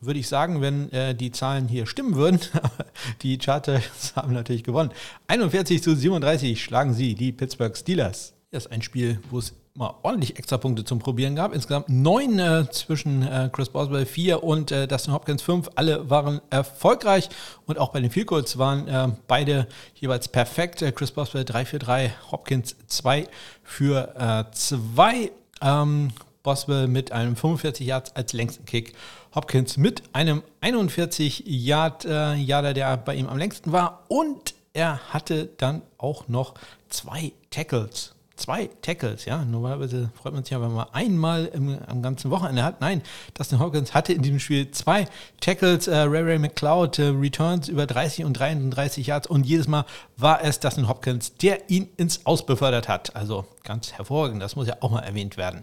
würde 0.00 0.18
ich 0.18 0.28
sagen, 0.28 0.60
wenn 0.60 0.90
äh, 0.92 1.14
die 1.14 1.30
Zahlen 1.30 1.68
hier 1.68 1.86
stimmen 1.86 2.14
würden, 2.14 2.40
die 3.22 3.38
Chargers 3.40 4.14
haben 4.16 4.32
natürlich 4.32 4.64
gewonnen. 4.64 4.90
41 5.28 5.82
zu 5.82 5.94
37 5.94 6.62
schlagen 6.62 6.94
sie 6.94 7.14
die 7.14 7.32
Pittsburgh 7.32 7.76
Steelers. 7.76 8.34
Das 8.50 8.66
ist 8.66 8.72
ein 8.72 8.82
Spiel, 8.82 9.20
wo 9.30 9.38
es 9.38 9.54
mal 9.74 9.94
ordentlich 10.02 10.36
extra 10.36 10.58
Punkte 10.58 10.84
zum 10.84 10.98
Probieren 10.98 11.36
gab. 11.36 11.54
Insgesamt 11.54 11.88
neun 11.88 12.38
äh, 12.38 12.68
zwischen 12.70 13.22
äh, 13.22 13.48
Chris 13.52 13.68
Boswell 13.68 14.06
vier 14.06 14.42
und 14.42 14.72
äh, 14.72 14.88
Dustin 14.88 15.14
Hopkins 15.14 15.42
fünf. 15.42 15.70
Alle 15.76 16.10
waren 16.10 16.40
erfolgreich 16.50 17.28
und 17.66 17.78
auch 17.78 17.90
bei 17.90 18.00
den 18.00 18.10
Field 18.10 18.26
Goals 18.26 18.58
waren 18.58 18.88
äh, 18.88 19.08
beide 19.28 19.68
jeweils 19.94 20.26
perfekt. 20.26 20.82
Äh, 20.82 20.92
Chris 20.92 21.12
Boswell 21.12 21.44
3 21.44 21.64
für 21.64 21.78
3, 21.78 22.12
Hopkins 22.32 22.76
2 22.88 23.28
für 23.62 24.48
2. 24.52 25.14
Äh, 25.14 25.30
ähm, 25.62 26.10
Boswell 26.42 26.88
mit 26.88 27.12
einem 27.12 27.36
45 27.36 27.86
Yards 27.86 28.16
als 28.16 28.32
längsten 28.32 28.64
Kick. 28.64 28.94
Hopkins 29.34 29.76
mit 29.76 30.02
einem 30.12 30.42
41 30.60 31.44
Yard 31.46 32.04
äh, 32.04 32.34
Yarder, 32.34 32.74
der 32.74 32.96
bei 32.96 33.14
ihm 33.14 33.28
am 33.28 33.38
längsten 33.38 33.72
war. 33.72 34.04
Und 34.08 34.54
er 34.72 35.12
hatte 35.12 35.50
dann 35.58 35.82
auch 35.98 36.28
noch 36.28 36.54
zwei 36.88 37.32
Tackles. 37.50 38.14
Zwei 38.36 38.70
Tackles, 38.80 39.26
ja. 39.26 39.44
Normalerweise 39.44 40.10
freut 40.14 40.32
man 40.32 40.44
sich 40.44 40.52
ja, 40.52 40.62
wenn 40.62 40.72
man 40.72 40.86
einmal 40.92 41.44
im, 41.46 41.78
am 41.86 42.00
ganzen 42.00 42.30
Wochenende 42.30 42.62
hat. 42.62 42.80
Nein, 42.80 43.02
Dustin 43.34 43.58
Hopkins 43.58 43.92
hatte 43.92 44.14
in 44.14 44.22
diesem 44.22 44.40
Spiel 44.40 44.70
zwei 44.70 45.06
Tackles. 45.42 45.88
Äh, 45.88 45.96
Ray 45.96 46.22
Ray 46.22 46.38
McLeod 46.38 46.98
äh, 46.98 47.08
Returns 47.08 47.68
über 47.68 47.86
30 47.86 48.24
und 48.24 48.32
33 48.32 49.06
Yards 49.06 49.26
und 49.26 49.44
jedes 49.44 49.68
Mal 49.68 49.84
war 50.16 50.42
es 50.42 50.58
Dustin 50.58 50.88
Hopkins, 50.88 51.34
der 51.34 51.68
ihn 51.68 51.90
ins 51.98 52.24
Aus 52.24 52.46
befördert 52.46 52.88
hat. 52.88 53.14
Also 53.14 53.44
ganz 53.62 53.92
hervorragend, 53.92 54.40
das 54.42 54.56
muss 54.56 54.66
ja 54.66 54.76
auch 54.80 54.90
mal 54.90 55.00
erwähnt 55.00 55.36
werden. 55.36 55.62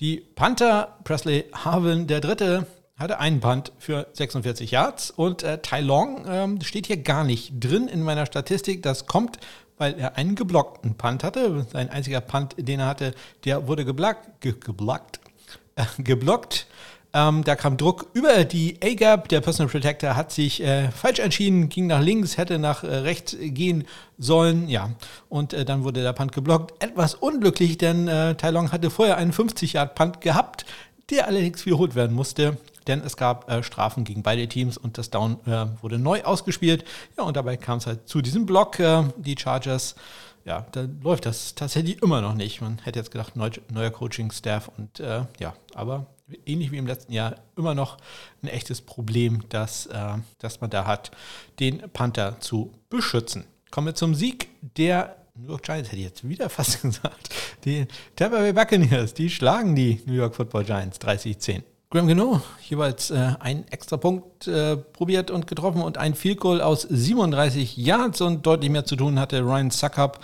Die 0.00 0.16
Panther, 0.34 0.96
Presley 1.04 1.44
Harvin, 1.52 2.06
der 2.06 2.22
dritte, 2.22 2.66
hatte 2.96 3.18
einen 3.18 3.40
Punt 3.40 3.72
für 3.78 4.06
46 4.14 4.70
Yards 4.70 5.10
und 5.10 5.42
äh, 5.42 5.58
Tai 5.58 5.82
Long 5.82 6.24
ähm, 6.26 6.60
steht 6.62 6.86
hier 6.86 6.96
gar 6.96 7.22
nicht 7.22 7.52
drin 7.60 7.86
in 7.86 8.02
meiner 8.02 8.24
Statistik. 8.24 8.82
Das 8.82 9.06
kommt, 9.06 9.38
weil 9.76 9.98
er 9.98 10.16
einen 10.16 10.36
geblockten 10.36 10.96
Punt 10.96 11.22
hatte. 11.22 11.66
Sein 11.70 11.90
einziger 11.90 12.22
Punt, 12.22 12.54
den 12.56 12.80
er 12.80 12.86
hatte, 12.86 13.14
der 13.44 13.68
wurde 13.68 13.84
geblockt. 13.84 14.40
Ge 14.40 14.54
geblockt. 14.58 15.20
Äh, 15.76 15.84
geblockt. 16.02 16.66
Ähm, 17.12 17.42
da 17.42 17.56
kam 17.56 17.76
Druck 17.76 18.06
über 18.12 18.44
die 18.44 18.78
A-Gap. 18.82 19.28
Der 19.28 19.40
Personal 19.40 19.70
Protector 19.70 20.14
hat 20.14 20.30
sich 20.30 20.62
äh, 20.62 20.90
falsch 20.90 21.18
entschieden, 21.18 21.68
ging 21.68 21.88
nach 21.88 22.00
links, 22.00 22.36
hätte 22.36 22.58
nach 22.58 22.84
äh, 22.84 22.86
rechts 22.86 23.36
gehen 23.40 23.84
sollen. 24.18 24.68
Ja, 24.68 24.90
und 25.28 25.52
äh, 25.52 25.64
dann 25.64 25.82
wurde 25.82 26.02
der 26.02 26.12
Punt 26.12 26.32
geblockt. 26.32 26.82
Etwas 26.82 27.14
unglücklich, 27.14 27.78
denn 27.78 28.06
äh, 28.06 28.36
Tai 28.36 28.50
Long 28.50 28.70
hatte 28.70 28.90
vorher 28.90 29.16
einen 29.16 29.32
50-Yard-Punt 29.32 30.20
gehabt, 30.20 30.66
der 31.10 31.26
allerdings 31.26 31.66
wiederholt 31.66 31.96
werden 31.96 32.14
musste, 32.14 32.56
denn 32.86 33.00
es 33.04 33.16
gab 33.16 33.50
äh, 33.50 33.64
Strafen 33.64 34.04
gegen 34.04 34.22
beide 34.22 34.46
Teams 34.46 34.78
und 34.78 34.96
das 34.96 35.10
Down 35.10 35.38
äh, 35.46 35.66
wurde 35.82 35.98
neu 35.98 36.22
ausgespielt. 36.22 36.84
Ja, 37.18 37.24
und 37.24 37.36
dabei 37.36 37.56
kam 37.56 37.78
es 37.78 37.86
halt 37.86 38.08
zu 38.08 38.22
diesem 38.22 38.46
Block. 38.46 38.78
Äh, 38.78 39.04
die 39.16 39.36
Chargers 39.36 39.96
ja, 40.44 40.66
da 40.72 40.86
läuft 41.02 41.26
das 41.26 41.54
tatsächlich 41.54 42.02
immer 42.02 42.22
noch 42.22 42.34
nicht. 42.34 42.60
Man 42.62 42.78
hätte 42.82 42.98
jetzt 42.98 43.10
gedacht, 43.10 43.36
neu, 43.36 43.50
neuer 43.70 43.90
Coaching-Staff 43.90 44.70
und 44.76 44.98
äh, 44.98 45.24
ja, 45.38 45.52
aber 45.74 46.06
ähnlich 46.46 46.72
wie 46.72 46.78
im 46.78 46.86
letzten 46.86 47.12
Jahr 47.12 47.36
immer 47.56 47.74
noch 47.74 47.98
ein 48.42 48.48
echtes 48.48 48.80
Problem, 48.80 49.42
dass, 49.48 49.86
äh, 49.86 50.14
dass 50.38 50.60
man 50.60 50.70
da 50.70 50.86
hat, 50.86 51.10
den 51.58 51.80
Panther 51.92 52.40
zu 52.40 52.72
beschützen. 52.88 53.44
Kommen 53.70 53.88
wir 53.88 53.94
zum 53.94 54.14
Sieg 54.14 54.48
der 54.76 55.16
New 55.34 55.48
York 55.48 55.62
Giants, 55.62 55.90
hätte 55.90 55.98
ich 55.98 56.08
jetzt 56.08 56.28
wieder 56.28 56.48
fast 56.50 56.82
gesagt. 56.82 57.30
Die 57.64 57.86
Tampa 58.16 58.38
Bay 58.38 58.52
Buccaneers, 58.52 59.14
die 59.14 59.30
schlagen 59.30 59.74
die 59.74 60.00
New 60.06 60.14
York 60.14 60.34
Football 60.34 60.64
Giants 60.64 60.98
30-10. 61.00 61.62
Graham 61.92 62.06
Geno 62.06 62.40
jeweils 62.68 63.10
äh, 63.10 63.34
einen 63.40 63.66
extra 63.68 63.96
Punkt 63.96 64.46
äh, 64.46 64.76
probiert 64.76 65.32
und 65.32 65.48
getroffen 65.48 65.82
und 65.82 65.98
ein 65.98 66.14
Field 66.14 66.38
Goal 66.38 66.60
aus 66.60 66.82
37 66.82 67.76
Yards 67.76 68.20
und 68.20 68.46
deutlich 68.46 68.70
mehr 68.70 68.84
zu 68.84 68.94
tun 68.94 69.18
hatte 69.18 69.40
Ryan 69.40 69.72
Suckup 69.72 70.20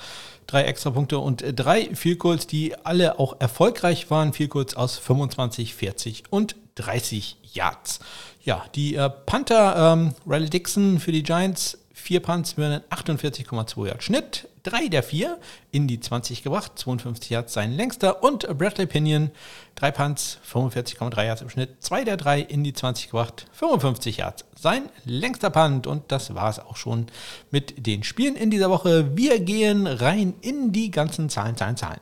drei 0.46 0.62
Extrapunkte 0.64 1.18
und 1.18 1.44
drei 1.54 1.94
Field 1.94 2.52
die 2.52 2.74
alle 2.84 3.18
auch 3.18 3.40
erfolgreich 3.40 4.10
waren. 4.10 4.32
Field 4.32 4.76
aus 4.76 4.98
25, 4.98 5.74
40 5.74 6.24
und 6.30 6.56
30 6.76 7.36
Yards. 7.52 8.00
Ja, 8.44 8.64
die 8.74 8.94
äh, 8.94 9.10
Panther 9.10 9.92
ähm, 9.92 10.14
Riley 10.26 10.50
Dixon 10.50 11.00
für 11.00 11.12
die 11.12 11.22
Giants, 11.22 11.78
vier 11.96 12.20
Punts 12.20 12.56
einen 12.58 12.82
48,2 12.90 13.86
Yard 13.88 14.02
Schnitt, 14.02 14.48
drei 14.62 14.88
der 14.88 15.02
vier 15.02 15.38
in 15.72 15.88
die 15.88 15.98
20 15.98 16.42
gebracht, 16.42 16.72
52 16.76 17.30
Yards 17.30 17.54
sein 17.54 17.72
längster 17.72 18.22
und 18.22 18.46
Bradley 18.58 18.86
Pinion, 18.86 19.30
drei 19.74 19.90
Punts, 19.90 20.38
45,3 20.48 21.24
Yards 21.24 21.42
im 21.42 21.48
Schnitt, 21.50 21.82
zwei 21.82 22.04
der 22.04 22.18
drei 22.18 22.40
in 22.40 22.62
die 22.62 22.74
20 22.74 23.06
gebracht, 23.06 23.46
55 23.52 24.18
Yards 24.18 24.44
sein 24.54 24.90
längster 25.04 25.48
Punt 25.50 25.86
und 25.86 26.12
das 26.12 26.34
war 26.34 26.50
es 26.50 26.60
auch 26.60 26.76
schon 26.76 27.06
mit 27.50 27.86
den 27.86 28.04
Spielen 28.04 28.36
in 28.36 28.50
dieser 28.50 28.70
Woche. 28.70 29.16
Wir 29.16 29.40
gehen 29.40 29.86
rein 29.86 30.34
in 30.42 30.72
die 30.72 30.90
ganzen 30.90 31.30
Zahlen, 31.30 31.56
Zahlen, 31.56 31.76
Zahlen. 31.76 32.00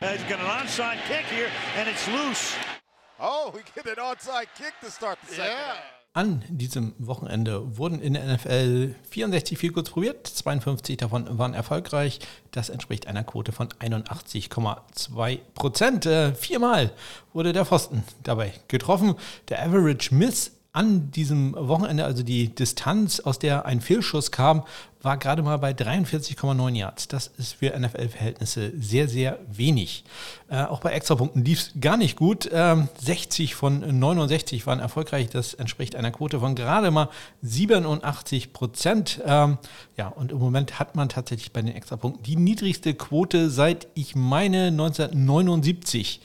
He's 0.00 0.22
got 0.28 0.38
an 0.38 0.46
onside 0.46 0.98
kick 1.08 1.24
here, 1.30 1.48
and 1.78 1.88
it's 1.88 2.06
loose. 2.08 2.54
Oh, 3.18 3.50
we 3.54 3.62
get 3.74 3.86
an 3.86 4.02
onside 4.02 4.48
kick 4.54 4.74
to 4.82 4.90
start 4.90 5.18
the 5.22 5.34
second 5.34 5.56
yeah. 5.56 5.93
An 6.16 6.44
diesem 6.48 6.92
Wochenende 7.00 7.76
wurden 7.76 8.00
in 8.00 8.14
der 8.14 8.24
NFL 8.24 8.94
64 9.10 9.58
viel 9.58 9.72
kurz 9.72 9.90
probiert, 9.90 10.24
52 10.28 10.96
davon 10.96 11.38
waren 11.40 11.54
erfolgreich. 11.54 12.20
Das 12.52 12.68
entspricht 12.68 13.08
einer 13.08 13.24
Quote 13.24 13.50
von 13.50 13.70
81,2 13.80 15.38
Prozent. 15.56 16.06
Äh, 16.06 16.32
viermal 16.36 16.92
wurde 17.32 17.52
der 17.52 17.64
Pfosten 17.64 18.04
dabei 18.22 18.52
getroffen. 18.68 19.16
Der 19.48 19.60
Average 19.66 20.14
Miss 20.14 20.52
an 20.72 21.10
diesem 21.10 21.52
Wochenende, 21.56 22.04
also 22.04 22.22
die 22.22 22.54
Distanz, 22.54 23.18
aus 23.18 23.40
der 23.40 23.66
ein 23.66 23.80
Fehlschuss 23.80 24.30
kam, 24.30 24.62
war 25.04 25.16
gerade 25.16 25.42
mal 25.42 25.58
bei 25.58 25.72
43,9 25.72 26.74
Yards. 26.74 27.08
Das 27.08 27.26
ist 27.26 27.54
für 27.54 27.78
NFL-Verhältnisse 27.78 28.72
sehr, 28.78 29.08
sehr 29.08 29.38
wenig. 29.50 30.04
Äh, 30.48 30.62
auch 30.64 30.80
bei 30.80 30.92
Extrapunkten 30.92 31.44
lief 31.44 31.60
es 31.60 31.72
gar 31.80 31.96
nicht 31.96 32.16
gut. 32.16 32.48
Ähm, 32.52 32.88
60 33.00 33.54
von 33.54 33.98
69 33.98 34.66
waren 34.66 34.80
erfolgreich. 34.80 35.28
Das 35.30 35.54
entspricht 35.54 35.96
einer 35.96 36.10
Quote 36.10 36.40
von 36.40 36.54
gerade 36.54 36.90
mal 36.90 37.08
87 37.42 38.52
Prozent. 38.52 39.20
Ähm, 39.24 39.58
ja, 39.96 40.08
und 40.08 40.32
im 40.32 40.38
Moment 40.38 40.78
hat 40.78 40.96
man 40.96 41.08
tatsächlich 41.08 41.52
bei 41.52 41.62
den 41.62 41.74
Extrapunkten 41.74 42.22
die 42.22 42.36
niedrigste 42.36 42.94
Quote 42.94 43.50
seit, 43.50 43.88
ich 43.94 44.14
meine, 44.14 44.68
1979. 44.68 46.20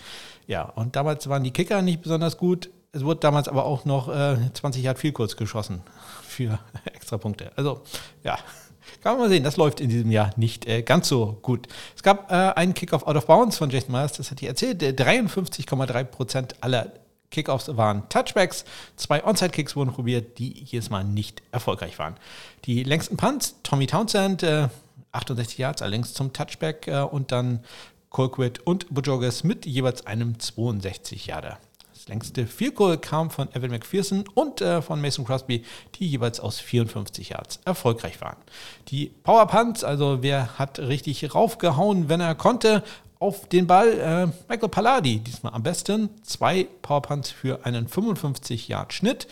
Ja, 0.47 0.63
und 0.63 0.95
damals 0.95 1.27
waren 1.29 1.43
die 1.43 1.51
Kicker 1.51 1.81
nicht 1.81 2.01
besonders 2.01 2.37
gut 2.37 2.69
es 2.91 3.03
wurde 3.03 3.19
damals 3.19 3.47
aber 3.47 3.65
auch 3.65 3.85
noch 3.85 4.09
äh, 4.09 4.37
20 4.53 4.83
Yard 4.83 4.99
viel 4.99 5.11
kurz 5.11 5.35
geschossen 5.35 5.81
für 6.23 6.59
extra 6.85 7.17
Punkte. 7.17 7.51
Also 7.55 7.81
ja, 8.23 8.37
kann 9.01 9.13
man 9.13 9.21
mal 9.21 9.29
sehen, 9.29 9.43
das 9.43 9.57
läuft 9.57 9.79
in 9.79 9.89
diesem 9.89 10.11
Jahr 10.11 10.31
nicht 10.35 10.67
äh, 10.67 10.81
ganz 10.81 11.07
so 11.07 11.37
gut. 11.41 11.67
Es 11.95 12.03
gab 12.03 12.31
äh, 12.31 12.35
einen 12.35 12.73
Kickoff 12.73 13.05
out 13.05 13.15
of 13.15 13.27
bounds 13.27 13.57
von 13.57 13.69
Jason 13.69 13.91
Myers, 13.91 14.13
das 14.13 14.31
hat 14.31 14.41
ich 14.41 14.47
erzählt. 14.47 14.81
53,3 14.81 16.03
Prozent 16.03 16.55
aller 16.61 16.91
Kickoffs 17.31 17.75
waren 17.77 18.07
Touchbacks. 18.09 18.65
Zwei 18.95 19.23
Onside-Kicks 19.23 19.75
wurden 19.75 19.91
probiert, 19.91 20.39
die 20.39 20.63
jedes 20.63 20.89
Mal 20.89 21.03
nicht 21.03 21.43
erfolgreich 21.51 21.99
waren. 21.99 22.15
Die 22.65 22.83
längsten 22.83 23.17
Punts, 23.17 23.55
Tommy 23.63 23.87
Townsend, 23.87 24.43
68 25.11 25.59
äh, 25.59 25.61
Yards, 25.61 25.81
allerdings 25.81 26.13
zum 26.13 26.33
Touchback 26.33 26.87
äh, 26.87 27.01
und 27.01 27.31
dann 27.31 27.59
Colquitt 28.09 28.59
und 28.65 28.87
Bujogas 28.93 29.43
mit 29.43 29.65
jeweils 29.65 30.07
einem 30.07 30.39
62 30.39 31.27
Yarder 31.27 31.59
längste 32.09 32.45
Field 32.45 32.75
Goal 32.75 32.97
kam 32.97 33.29
von 33.29 33.53
Evan 33.53 33.71
McPherson 33.71 34.25
und 34.33 34.61
äh, 34.61 34.81
von 34.81 34.99
Mason 34.99 35.23
Crosby, 35.23 35.63
die 35.95 36.07
jeweils 36.07 36.39
aus 36.39 36.59
54 36.59 37.29
Yards 37.29 37.59
erfolgreich 37.63 38.19
waren. 38.19 38.37
Die 38.89 39.11
Power 39.23 39.47
Punts, 39.47 39.83
also 39.83 40.21
wer 40.21 40.59
hat 40.59 40.79
richtig 40.79 41.33
raufgehauen, 41.33 42.09
wenn 42.09 42.19
er 42.19 42.35
konnte, 42.35 42.83
auf 43.19 43.47
den 43.47 43.67
Ball. 43.67 43.99
Äh, 43.99 44.27
Michael 44.49 44.69
Palladi, 44.69 45.19
diesmal 45.19 45.53
am 45.53 45.63
besten. 45.63 46.09
Zwei 46.23 46.67
Powerpunts 46.81 47.31
für 47.31 47.65
einen 47.65 47.87
55-Yard-Schnitt. 47.87 49.27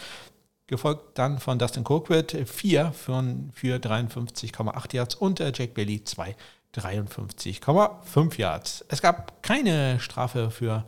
Gefolgt 0.68 1.18
dann 1.18 1.40
von 1.40 1.58
Dustin 1.58 1.86
Colquitt, 1.86 2.38
vier 2.46 2.92
von, 2.92 3.52
für 3.54 3.78
53,8 3.78 4.96
Yards 4.96 5.16
und 5.16 5.40
äh, 5.40 5.54
Jake 5.56 5.74
Bailey, 5.74 6.04
zwei 6.04 6.36
53,5 6.76 8.38
Yards. 8.38 8.86
Es 8.90 9.02
gab 9.02 9.42
keine 9.42 10.00
Strafe 10.00 10.52
für 10.52 10.84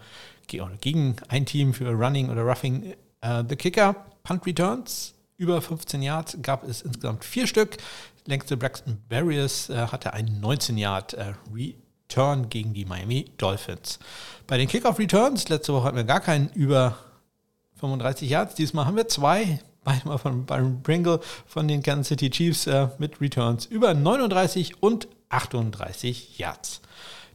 gegen 0.82 1.16
ein 1.28 1.46
Team 1.46 1.74
für 1.74 1.92
Running 1.92 2.30
oder 2.30 2.44
Roughing 2.44 2.94
uh, 3.24 3.44
the 3.48 3.56
Kicker. 3.56 3.96
Punt 4.24 4.46
Returns 4.46 5.14
über 5.38 5.62
15 5.62 6.02
Yards 6.02 6.38
gab 6.42 6.68
es 6.68 6.82
insgesamt 6.82 7.24
vier 7.24 7.48
Stück. 7.48 7.78
Längste 8.26 8.58
Braxton 8.58 9.02
Barriers 9.08 9.70
äh, 9.70 9.88
hatte 9.88 10.14
einen 10.14 10.40
19 10.40 10.78
Yard 10.78 11.14
äh, 11.14 11.34
Return 11.56 12.50
gegen 12.50 12.74
die 12.74 12.86
Miami 12.86 13.32
Dolphins. 13.38 14.00
Bei 14.46 14.58
den 14.58 14.68
Kickoff 14.68 15.00
Returns, 15.00 15.48
letzte 15.50 15.74
Woche 15.74 15.86
hatten 15.86 15.98
wir 15.98 16.04
gar 16.04 16.20
keinen 16.20 16.50
über 16.50 16.98
35 17.80 18.30
Yards. 18.30 18.56
Diesmal 18.56 18.86
haben 18.86 18.98
wir 18.98 19.08
zwei. 19.08 19.62
Einmal 19.86 20.18
von 20.18 20.46
Byron 20.46 20.84
Pringle 20.84 21.22
von 21.48 21.68
den 21.68 21.82
Kansas 21.82 22.10
City 22.10 22.30
Chiefs 22.30 22.68
äh, 22.68 22.90
mit 22.98 23.22
Returns 23.22 23.66
über 23.66 23.94
39 23.94 24.84
und 24.84 25.08
38 25.30 26.38
Yards. 26.38 26.82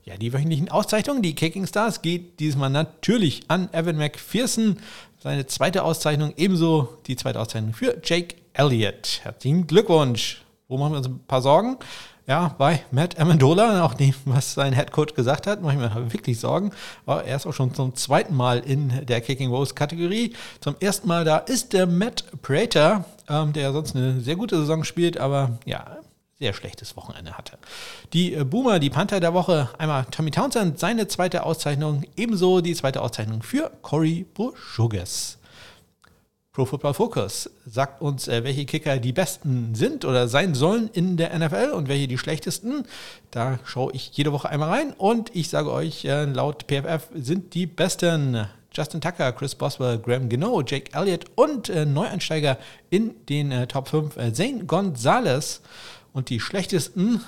Ja, 0.06 0.18
die 0.18 0.34
wöchentlichen 0.34 0.70
Auszeichnungen, 0.70 1.22
die 1.22 1.34
Kicking 1.34 1.66
Stars, 1.66 2.02
geht 2.02 2.38
diesmal 2.38 2.68
natürlich 2.68 3.40
an 3.48 3.72
Evan 3.72 3.96
McPherson. 3.96 4.76
Seine 5.18 5.46
zweite 5.46 5.82
Auszeichnung, 5.82 6.34
ebenso 6.36 6.98
die 7.06 7.16
zweite 7.16 7.40
Auszeichnung 7.40 7.72
für 7.72 7.96
Jake 8.04 8.36
Elliott. 8.52 9.20
Herzlichen 9.22 9.66
Glückwunsch. 9.66 10.42
Wo 10.68 10.76
machen 10.76 10.92
wir 10.92 10.98
uns 10.98 11.06
ein 11.06 11.20
paar 11.26 11.40
Sorgen? 11.40 11.78
Ja, 12.26 12.54
bei 12.58 12.82
Matt 12.90 13.18
Amendola, 13.18 13.82
auch 13.82 13.94
dem, 13.94 14.12
was 14.26 14.52
sein 14.52 14.74
Headcoach 14.74 15.14
gesagt 15.14 15.46
hat, 15.46 15.62
mache 15.62 15.72
ich 15.72 15.78
mir 15.78 16.12
wirklich 16.12 16.38
Sorgen. 16.38 16.72
Aber 17.06 17.24
er 17.24 17.36
ist 17.36 17.46
auch 17.46 17.54
schon 17.54 17.72
zum 17.72 17.94
zweiten 17.94 18.36
Mal 18.36 18.58
in 18.58 19.06
der 19.06 19.22
Kicking 19.22 19.48
Rose 19.48 19.72
Kategorie. 19.72 20.34
Zum 20.60 20.76
ersten 20.80 21.08
Mal 21.08 21.24
da 21.24 21.38
ist 21.38 21.72
der 21.72 21.86
Matt 21.86 22.26
Prater, 22.42 23.06
ähm, 23.30 23.54
der 23.54 23.72
sonst 23.72 23.96
eine 23.96 24.20
sehr 24.20 24.36
gute 24.36 24.56
Saison 24.56 24.84
spielt, 24.84 25.16
aber 25.16 25.58
ja, 25.64 25.96
sehr 26.44 26.52
schlechtes 26.52 26.94
Wochenende 26.94 27.38
hatte. 27.38 27.56
Die 28.12 28.34
äh, 28.34 28.44
Boomer, 28.44 28.78
die 28.78 28.90
Panther 28.90 29.18
der 29.18 29.32
Woche, 29.32 29.70
einmal 29.78 30.04
Tommy 30.10 30.30
Townsend, 30.30 30.78
seine 30.78 31.08
zweite 31.08 31.44
Auszeichnung, 31.44 32.02
ebenso 32.16 32.60
die 32.60 32.74
zweite 32.74 33.00
Auszeichnung 33.00 33.42
für 33.42 33.70
Cory 33.80 34.26
Bushugas. 34.34 35.38
Pro 36.52 36.66
Football 36.66 36.92
Focus 36.92 37.48
sagt 37.64 38.02
uns, 38.02 38.28
äh, 38.28 38.44
welche 38.44 38.66
Kicker 38.66 38.98
die 38.98 39.14
besten 39.14 39.74
sind 39.74 40.04
oder 40.04 40.28
sein 40.28 40.54
sollen 40.54 40.90
in 40.92 41.16
der 41.16 41.36
NFL 41.36 41.72
und 41.74 41.88
welche 41.88 42.08
die 42.08 42.18
schlechtesten. 42.18 42.84
Da 43.30 43.58
schaue 43.64 43.94
ich 43.94 44.10
jede 44.12 44.30
Woche 44.30 44.50
einmal 44.50 44.68
rein 44.68 44.92
und 44.92 45.34
ich 45.34 45.48
sage 45.48 45.72
euch, 45.72 46.04
äh, 46.04 46.26
laut 46.26 46.66
PFF 46.66 47.08
sind 47.14 47.54
die 47.54 47.64
besten 47.64 48.46
Justin 48.70 49.00
Tucker, 49.00 49.32
Chris 49.32 49.54
Boswell, 49.54 49.98
Graham 49.98 50.28
Gino, 50.28 50.62
Jake 50.66 50.90
Elliott 50.92 51.24
und 51.36 51.68
Neueinsteiger 51.68 52.58
in 52.90 53.14
den 53.28 53.68
Top 53.68 53.88
5 53.88 54.16
Zane 54.32 54.64
Gonzalez. 54.64 55.62
Und 56.14 56.30
die 56.30 56.38
schlechtesten 56.38 57.20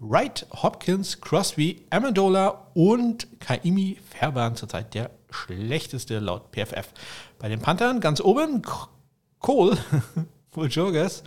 Wright, 0.00 0.46
Hopkins, 0.52 1.22
Crosby, 1.22 1.86
Amendola 1.88 2.68
und 2.74 3.40
Kaimi 3.40 3.96
Fairbairn 4.10 4.54
zurzeit 4.54 4.92
der 4.92 5.10
schlechteste 5.30 6.18
laut 6.18 6.52
PFF. 6.52 6.88
Bei 7.38 7.48
den 7.48 7.60
Panthern 7.60 8.00
ganz 8.00 8.20
oben 8.20 8.60
Cole, 9.38 9.78
Joggers, 10.68 11.24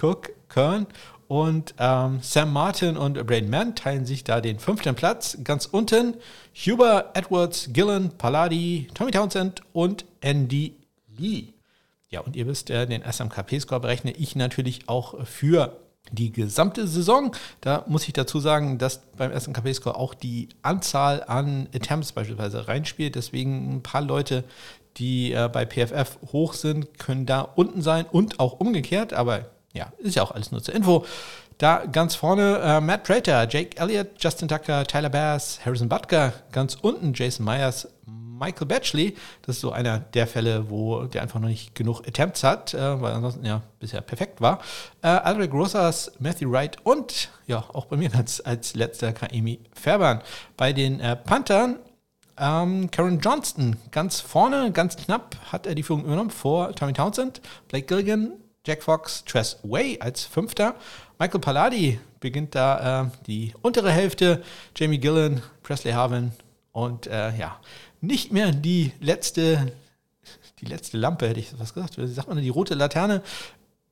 Cook, 0.00 0.30
Kern 0.48 0.86
und 1.28 1.74
ähm, 1.78 2.20
Sam 2.22 2.50
Martin 2.54 2.96
und 2.96 3.14
Braden 3.26 3.50
Mann 3.50 3.76
teilen 3.76 4.06
sich 4.06 4.24
da 4.24 4.40
den 4.40 4.58
fünften 4.58 4.94
Platz. 4.94 5.36
Ganz 5.44 5.66
unten 5.66 6.16
Huber, 6.54 7.10
Edwards, 7.12 7.68
Gillen, 7.74 8.16
Palladi, 8.16 8.88
Tommy 8.94 9.10
Townsend 9.10 9.60
und 9.74 10.06
Andy 10.22 10.76
Lee. 11.14 11.48
Ja, 12.08 12.20
und 12.20 12.36
ihr 12.36 12.46
wisst, 12.46 12.70
äh, 12.70 12.86
den 12.86 13.02
SMKP-Score 13.02 13.80
berechne 13.80 14.12
ich 14.12 14.34
natürlich 14.34 14.88
auch 14.88 15.26
für 15.26 15.83
die 16.14 16.32
gesamte 16.32 16.86
Saison. 16.86 17.34
Da 17.60 17.84
muss 17.86 18.06
ich 18.06 18.12
dazu 18.12 18.40
sagen, 18.40 18.78
dass 18.78 19.00
beim 19.16 19.30
ersten 19.30 19.52
KP-Score 19.52 19.96
auch 19.96 20.14
die 20.14 20.48
Anzahl 20.62 21.24
an 21.26 21.68
Attempts 21.74 22.12
beispielsweise 22.12 22.68
reinspielt. 22.68 23.14
Deswegen 23.14 23.76
ein 23.76 23.82
paar 23.82 24.02
Leute, 24.02 24.44
die 24.96 25.32
äh, 25.32 25.48
bei 25.52 25.66
PFF 25.66 26.18
hoch 26.32 26.54
sind, 26.54 26.98
können 26.98 27.26
da 27.26 27.40
unten 27.40 27.82
sein 27.82 28.06
und 28.10 28.40
auch 28.40 28.60
umgekehrt. 28.60 29.12
Aber 29.12 29.46
ja, 29.72 29.92
ist 29.98 30.16
ja 30.16 30.22
auch 30.22 30.30
alles 30.30 30.52
nur 30.52 30.62
zur 30.62 30.74
Info. 30.74 31.04
Da 31.58 31.86
ganz 31.86 32.16
vorne 32.16 32.58
äh, 32.58 32.80
Matt 32.80 33.04
Prater, 33.04 33.46
Jake 33.48 33.76
Elliott, 33.76 34.08
Justin 34.18 34.48
Tucker, 34.48 34.84
Tyler 34.84 35.10
Bass, 35.10 35.60
Harrison 35.64 35.88
Butker. 35.88 36.32
Ganz 36.50 36.76
unten 36.80 37.12
Jason 37.14 37.44
Myers, 37.44 37.88
Michael 38.44 38.66
Batchley. 38.66 39.16
Das 39.42 39.56
ist 39.56 39.62
so 39.62 39.72
einer 39.72 39.98
der 39.98 40.26
Fälle, 40.26 40.68
wo 40.68 41.04
der 41.04 41.22
einfach 41.22 41.40
noch 41.40 41.48
nicht 41.48 41.74
genug 41.74 42.06
Attempts 42.06 42.42
hat, 42.44 42.74
äh, 42.74 43.00
weil 43.00 43.12
ansonsten 43.14 43.44
ja 43.46 43.62
bisher 43.80 44.02
perfekt 44.02 44.40
war. 44.40 44.60
Äh, 45.02 45.08
Aldrich 45.08 45.52
Rosas, 45.52 46.12
Matthew 46.18 46.50
Wright 46.50 46.76
und 46.84 47.30
ja, 47.46 47.64
auch 47.72 47.86
bei 47.86 47.96
mir 47.96 48.10
ganz 48.10 48.42
als 48.44 48.74
letzter 48.74 49.12
Kaimi 49.12 49.60
Fairbairn. 49.72 50.20
Bei 50.56 50.72
den 50.72 51.00
äh, 51.00 51.16
Panthern 51.16 51.76
ähm, 52.38 52.90
Karen 52.90 53.20
Johnston 53.20 53.76
ganz 53.90 54.20
vorne, 54.20 54.72
ganz 54.72 54.96
knapp 54.96 55.36
hat 55.52 55.66
er 55.66 55.74
die 55.74 55.82
Führung 55.82 56.04
übernommen 56.04 56.30
vor 56.30 56.74
Tommy 56.74 56.92
Townsend, 56.92 57.40
Blake 57.68 57.86
Gilligan, 57.86 58.32
Jack 58.66 58.82
Fox, 58.82 59.24
Tress 59.24 59.58
Way 59.62 59.98
als 60.00 60.24
Fünfter. 60.24 60.74
Michael 61.18 61.40
Palladi 61.40 62.00
beginnt 62.20 62.54
da 62.54 63.02
äh, 63.02 63.10
die 63.26 63.54
untere 63.62 63.90
Hälfte. 63.90 64.42
Jamie 64.76 64.98
Gillen, 64.98 65.42
Presley 65.62 65.92
Harvin 65.92 66.32
und 66.72 67.06
äh, 67.06 67.36
ja, 67.36 67.56
nicht 68.06 68.32
mehr 68.32 68.52
die 68.52 68.92
letzte, 69.00 69.72
die 70.60 70.66
letzte 70.66 70.96
Lampe, 70.96 71.28
hätte 71.28 71.40
ich 71.40 71.52
was 71.58 71.74
gesagt, 71.74 71.94
sagt 71.96 72.28
man, 72.28 72.38
die 72.38 72.48
rote 72.48 72.74
Laterne. 72.74 73.22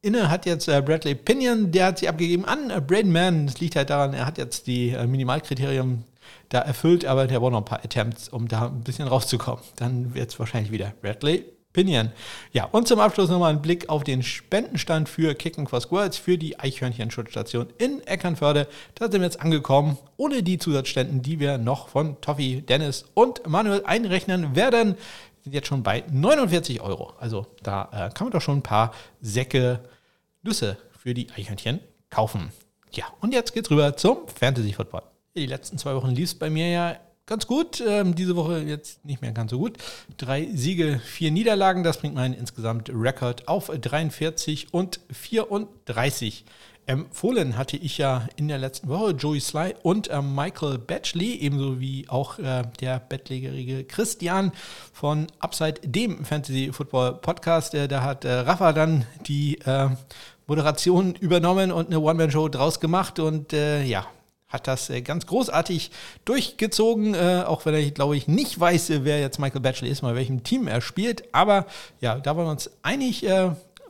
Inne 0.00 0.30
hat 0.30 0.46
jetzt 0.46 0.66
äh, 0.68 0.82
Bradley 0.82 1.14
Pinion, 1.14 1.70
der 1.70 1.86
hat 1.86 1.98
sie 1.98 2.08
abgegeben 2.08 2.44
an 2.44 2.70
äh, 2.70 2.80
Braden 2.80 3.12
Mann. 3.12 3.46
Das 3.46 3.60
liegt 3.60 3.76
halt 3.76 3.90
daran, 3.90 4.14
er 4.14 4.26
hat 4.26 4.38
jetzt 4.38 4.66
die 4.66 4.90
äh, 4.90 5.06
Minimalkriterien 5.06 6.04
da 6.48 6.60
erfüllt, 6.60 7.04
aber 7.04 7.26
der 7.26 7.40
braucht 7.40 7.52
noch 7.52 7.58
ein 7.58 7.64
paar 7.64 7.84
Attempts, 7.84 8.28
um 8.28 8.48
da 8.48 8.66
ein 8.66 8.82
bisschen 8.82 9.06
rauszukommen. 9.06 9.62
Dann 9.76 10.14
wird 10.14 10.30
es 10.30 10.38
wahrscheinlich 10.38 10.72
wieder 10.72 10.92
Bradley 11.00 11.44
Pinion. 11.72 12.12
Ja, 12.52 12.64
und 12.66 12.86
zum 12.86 13.00
Abschluss 13.00 13.30
nochmal 13.30 13.52
ein 13.52 13.62
Blick 13.62 13.88
auf 13.88 14.04
den 14.04 14.22
Spendenstand 14.22 15.08
für 15.08 15.34
Kicken 15.34 15.66
for 15.66 15.80
Squirrels 15.80 16.18
für 16.18 16.36
die 16.36 16.58
Eichhörnchen-Schutzstation 16.58 17.68
in 17.78 18.06
Eckernförde. 18.06 18.68
Da 18.94 19.10
sind 19.10 19.20
wir 19.20 19.26
jetzt 19.26 19.40
angekommen, 19.40 19.98
ohne 20.16 20.42
die 20.42 20.58
Zusatzständen, 20.58 21.22
die 21.22 21.40
wir 21.40 21.58
noch 21.58 21.88
von 21.88 22.20
Toffi, 22.20 22.62
Dennis 22.62 23.06
und 23.14 23.46
Manuel 23.46 23.82
einrechnen 23.86 24.54
werden. 24.54 24.96
Sind 25.42 25.54
jetzt 25.54 25.68
schon 25.68 25.82
bei 25.82 26.04
49 26.10 26.80
Euro. 26.82 27.14
Also 27.18 27.46
da 27.62 27.84
äh, 27.92 28.10
kann 28.14 28.26
man 28.26 28.32
doch 28.32 28.42
schon 28.42 28.58
ein 28.58 28.62
paar 28.62 28.92
Säcke 29.20 29.80
Nüsse 30.42 30.76
für 30.96 31.14
die 31.14 31.30
Eichhörnchen 31.30 31.80
kaufen. 32.10 32.52
Ja, 32.92 33.06
und 33.20 33.32
jetzt 33.32 33.54
geht's 33.54 33.70
rüber 33.70 33.96
zum 33.96 34.28
Fantasy 34.28 34.72
Football. 34.72 35.02
Die 35.34 35.46
letzten 35.46 35.78
zwei 35.78 35.94
Wochen 35.94 36.10
lief 36.10 36.26
es 36.26 36.34
bei 36.34 36.50
mir 36.50 36.68
ja 36.68 36.96
ganz 37.32 37.46
gut. 37.46 37.82
Ähm, 37.86 38.14
diese 38.14 38.36
Woche 38.36 38.58
jetzt 38.58 39.06
nicht 39.06 39.22
mehr 39.22 39.32
ganz 39.32 39.52
so 39.52 39.58
gut. 39.58 39.78
Drei 40.18 40.50
Siege, 40.52 41.00
vier 41.02 41.30
Niederlagen. 41.30 41.82
Das 41.82 41.96
bringt 41.96 42.14
meinen 42.14 42.34
insgesamt 42.34 42.90
Rekord 42.92 43.48
auf 43.48 43.70
43 43.74 44.74
und 44.74 45.00
34. 45.10 46.44
Empfohlen 46.84 47.56
hatte 47.56 47.78
ich 47.78 47.96
ja 47.96 48.28
in 48.36 48.48
der 48.48 48.58
letzten 48.58 48.88
Woche 48.88 49.12
Joey 49.12 49.40
Sly 49.40 49.74
und 49.82 50.08
äh, 50.08 50.20
Michael 50.20 50.76
Batchley, 50.76 51.36
ebenso 51.36 51.80
wie 51.80 52.06
auch 52.06 52.38
äh, 52.38 52.64
der 52.80 53.00
bettlägerige 53.00 53.84
Christian 53.84 54.52
von 54.92 55.26
Upside, 55.38 55.80
dem 55.84 56.26
Fantasy 56.26 56.70
Football 56.70 57.14
Podcast. 57.14 57.72
Äh, 57.72 57.88
da 57.88 58.02
hat 58.02 58.26
äh, 58.26 58.30
Rafa 58.30 58.74
dann 58.74 59.06
die 59.26 59.58
äh, 59.60 59.88
Moderation 60.46 61.14
übernommen 61.14 61.72
und 61.72 61.86
eine 61.86 62.00
One-Man-Show 62.00 62.50
draus 62.50 62.78
gemacht 62.78 63.18
und 63.20 63.54
äh, 63.54 63.84
ja, 63.84 64.06
hat 64.52 64.68
das 64.68 64.90
äh, 64.90 65.00
ganz 65.00 65.26
großartig 65.26 65.90
durchgezogen, 66.24 67.14
äh, 67.14 67.44
auch 67.46 67.64
wenn 67.64 67.74
er, 67.74 67.90
glaube 67.90 68.16
ich, 68.16 68.28
nicht 68.28 68.60
weiß, 68.60 68.90
äh, 68.90 69.04
wer 69.04 69.20
jetzt 69.20 69.38
Michael 69.38 69.62
Batchelor 69.62 69.90
ist, 69.90 70.02
mal 70.02 70.14
welchem 70.14 70.44
Team 70.44 70.68
er 70.68 70.80
spielt. 70.80 71.24
Aber 71.34 71.66
ja, 72.00 72.20
da 72.20 72.36
waren 72.36 72.46
wir 72.46 72.50
uns 72.50 72.70
einig 72.82 73.26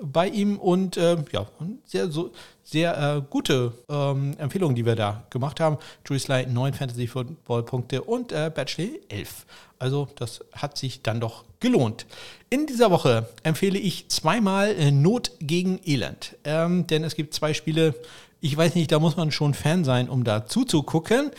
bei 0.01 0.29
ihm 0.29 0.59
und 0.59 0.97
ja, 0.97 1.47
sehr, 1.85 2.11
so, 2.11 2.33
sehr 2.65 3.25
gute 3.31 3.73
ähm, 3.89 4.35
Empfehlungen, 4.39 4.75
die 4.75 4.85
wir 4.85 4.97
da 4.97 5.25
gemacht 5.31 5.61
haben. 5.61 5.79
Julius 6.07 6.25
Sly 6.25 6.47
9 6.47 6.75
Fantasy 6.75 7.07
Football 7.07 7.63
Punkte 7.65 8.03
und 8.03 8.29
Batchelor 8.29 8.91
11. 9.09 9.47
Also 9.79 10.09
das 10.17 10.45
hat 10.53 10.77
sich 10.77 11.03
dann 11.03 11.21
doch 11.21 11.45
gelohnt. 11.61 12.07
In 12.51 12.67
dieser 12.67 12.91
Woche 12.91 13.29
empfehle 13.43 13.79
ich 13.79 14.09
zweimal 14.09 14.93
Not 14.93 15.33
gegen 15.41 15.81
Elend, 15.85 16.37
ähm, 16.45 16.87
denn 16.87 17.05
es 17.05 17.15
gibt 17.15 17.35
zwei 17.35 17.55
Spiele, 17.55 17.95
ich 18.43 18.57
weiß 18.57 18.75
nicht, 18.75 18.91
da 18.91 18.99
muss 18.99 19.17
man 19.17 19.31
schon 19.31 19.55
Fan 19.55 19.85
sein, 19.85 20.11
um 20.11 20.25
da 20.25 20.45
zuzugucken. 20.45 21.31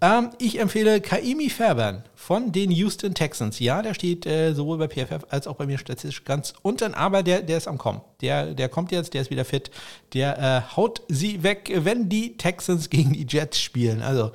Ähm, 0.00 0.30
ich 0.38 0.60
empfehle 0.60 1.00
Kaimi 1.00 1.50
Fairbairn 1.50 2.04
von 2.14 2.52
den 2.52 2.70
Houston 2.70 3.14
Texans. 3.14 3.58
Ja, 3.58 3.82
der 3.82 3.94
steht 3.94 4.26
äh, 4.26 4.54
sowohl 4.54 4.78
bei 4.78 4.86
PFF 4.86 5.26
als 5.28 5.48
auch 5.48 5.56
bei 5.56 5.66
mir 5.66 5.76
statistisch 5.76 6.24
ganz 6.24 6.54
unten, 6.62 6.94
aber 6.94 7.24
der, 7.24 7.42
der 7.42 7.58
ist 7.58 7.66
am 7.66 7.78
Kommen. 7.78 8.00
Der, 8.20 8.54
der 8.54 8.68
kommt 8.68 8.92
jetzt, 8.92 9.12
der 9.12 9.22
ist 9.22 9.30
wieder 9.30 9.44
fit. 9.44 9.72
Der 10.14 10.38
äh, 10.38 10.76
haut 10.76 11.02
sie 11.08 11.42
weg, 11.42 11.72
wenn 11.74 12.08
die 12.08 12.36
Texans 12.36 12.90
gegen 12.90 13.12
die 13.12 13.26
Jets 13.28 13.60
spielen. 13.60 14.00
Also 14.00 14.30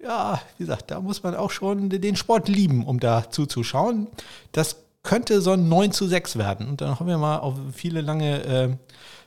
ja, 0.00 0.40
wie 0.58 0.64
gesagt, 0.64 0.92
da 0.92 1.00
muss 1.00 1.24
man 1.24 1.34
auch 1.34 1.50
schon 1.50 1.88
den 1.88 2.14
Sport 2.14 2.48
lieben, 2.48 2.86
um 2.86 3.00
da 3.00 3.30
zuzuschauen. 3.30 4.06
Das 4.52 4.84
könnte 5.02 5.40
so 5.40 5.52
ein 5.52 5.68
9 5.68 5.90
zu 5.90 6.06
6 6.06 6.36
werden. 6.38 6.68
Und 6.68 6.80
dann 6.80 6.90
hoffen 6.90 7.08
wir 7.08 7.18
mal 7.18 7.38
auf 7.38 7.54
viele 7.72 8.00
lange 8.00 8.44
äh, 8.44 8.68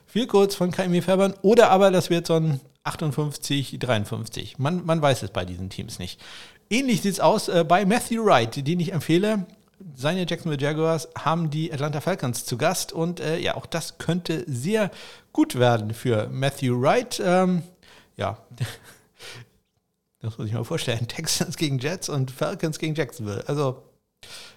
Vielkurz 0.08 0.54
von 0.54 0.70
KMW 0.70 1.02
Färbern. 1.02 1.34
Oder 1.42 1.70
aber 1.70 1.90
das 1.90 2.08
wird 2.08 2.26
so 2.26 2.34
ein 2.34 2.60
58, 2.82 3.78
53. 3.78 4.58
Man, 4.58 4.84
man 4.86 5.02
weiß 5.02 5.22
es 5.22 5.30
bei 5.30 5.44
diesen 5.44 5.68
Teams 5.68 5.98
nicht. 5.98 6.18
Ähnlich 6.70 7.02
sieht 7.02 7.12
es 7.12 7.20
aus 7.20 7.48
äh, 7.48 7.64
bei 7.64 7.84
Matthew 7.84 8.24
Wright, 8.24 8.66
den 8.66 8.80
ich 8.80 8.92
empfehle. 8.92 9.46
Seine 9.94 10.26
Jacksonville 10.26 10.60
Jaguars 10.60 11.08
haben 11.16 11.50
die 11.50 11.72
Atlanta 11.72 12.00
Falcons 12.00 12.46
zu 12.46 12.56
Gast 12.56 12.92
und 12.92 13.20
äh, 13.20 13.38
ja, 13.38 13.54
auch 13.54 13.66
das 13.66 13.98
könnte 13.98 14.44
sehr 14.46 14.90
gut 15.32 15.58
werden 15.58 15.92
für 15.92 16.28
Matthew 16.28 16.80
Wright. 16.80 17.22
Ähm, 17.24 17.62
ja, 18.16 18.38
das 20.20 20.38
muss 20.38 20.48
ich 20.48 20.54
mal 20.54 20.64
vorstellen. 20.64 21.06
Texans 21.06 21.56
gegen 21.56 21.78
Jets 21.78 22.08
und 22.08 22.30
Falcons 22.30 22.78
gegen 22.78 22.94
Jacksonville. 22.94 23.44
Also 23.46 23.82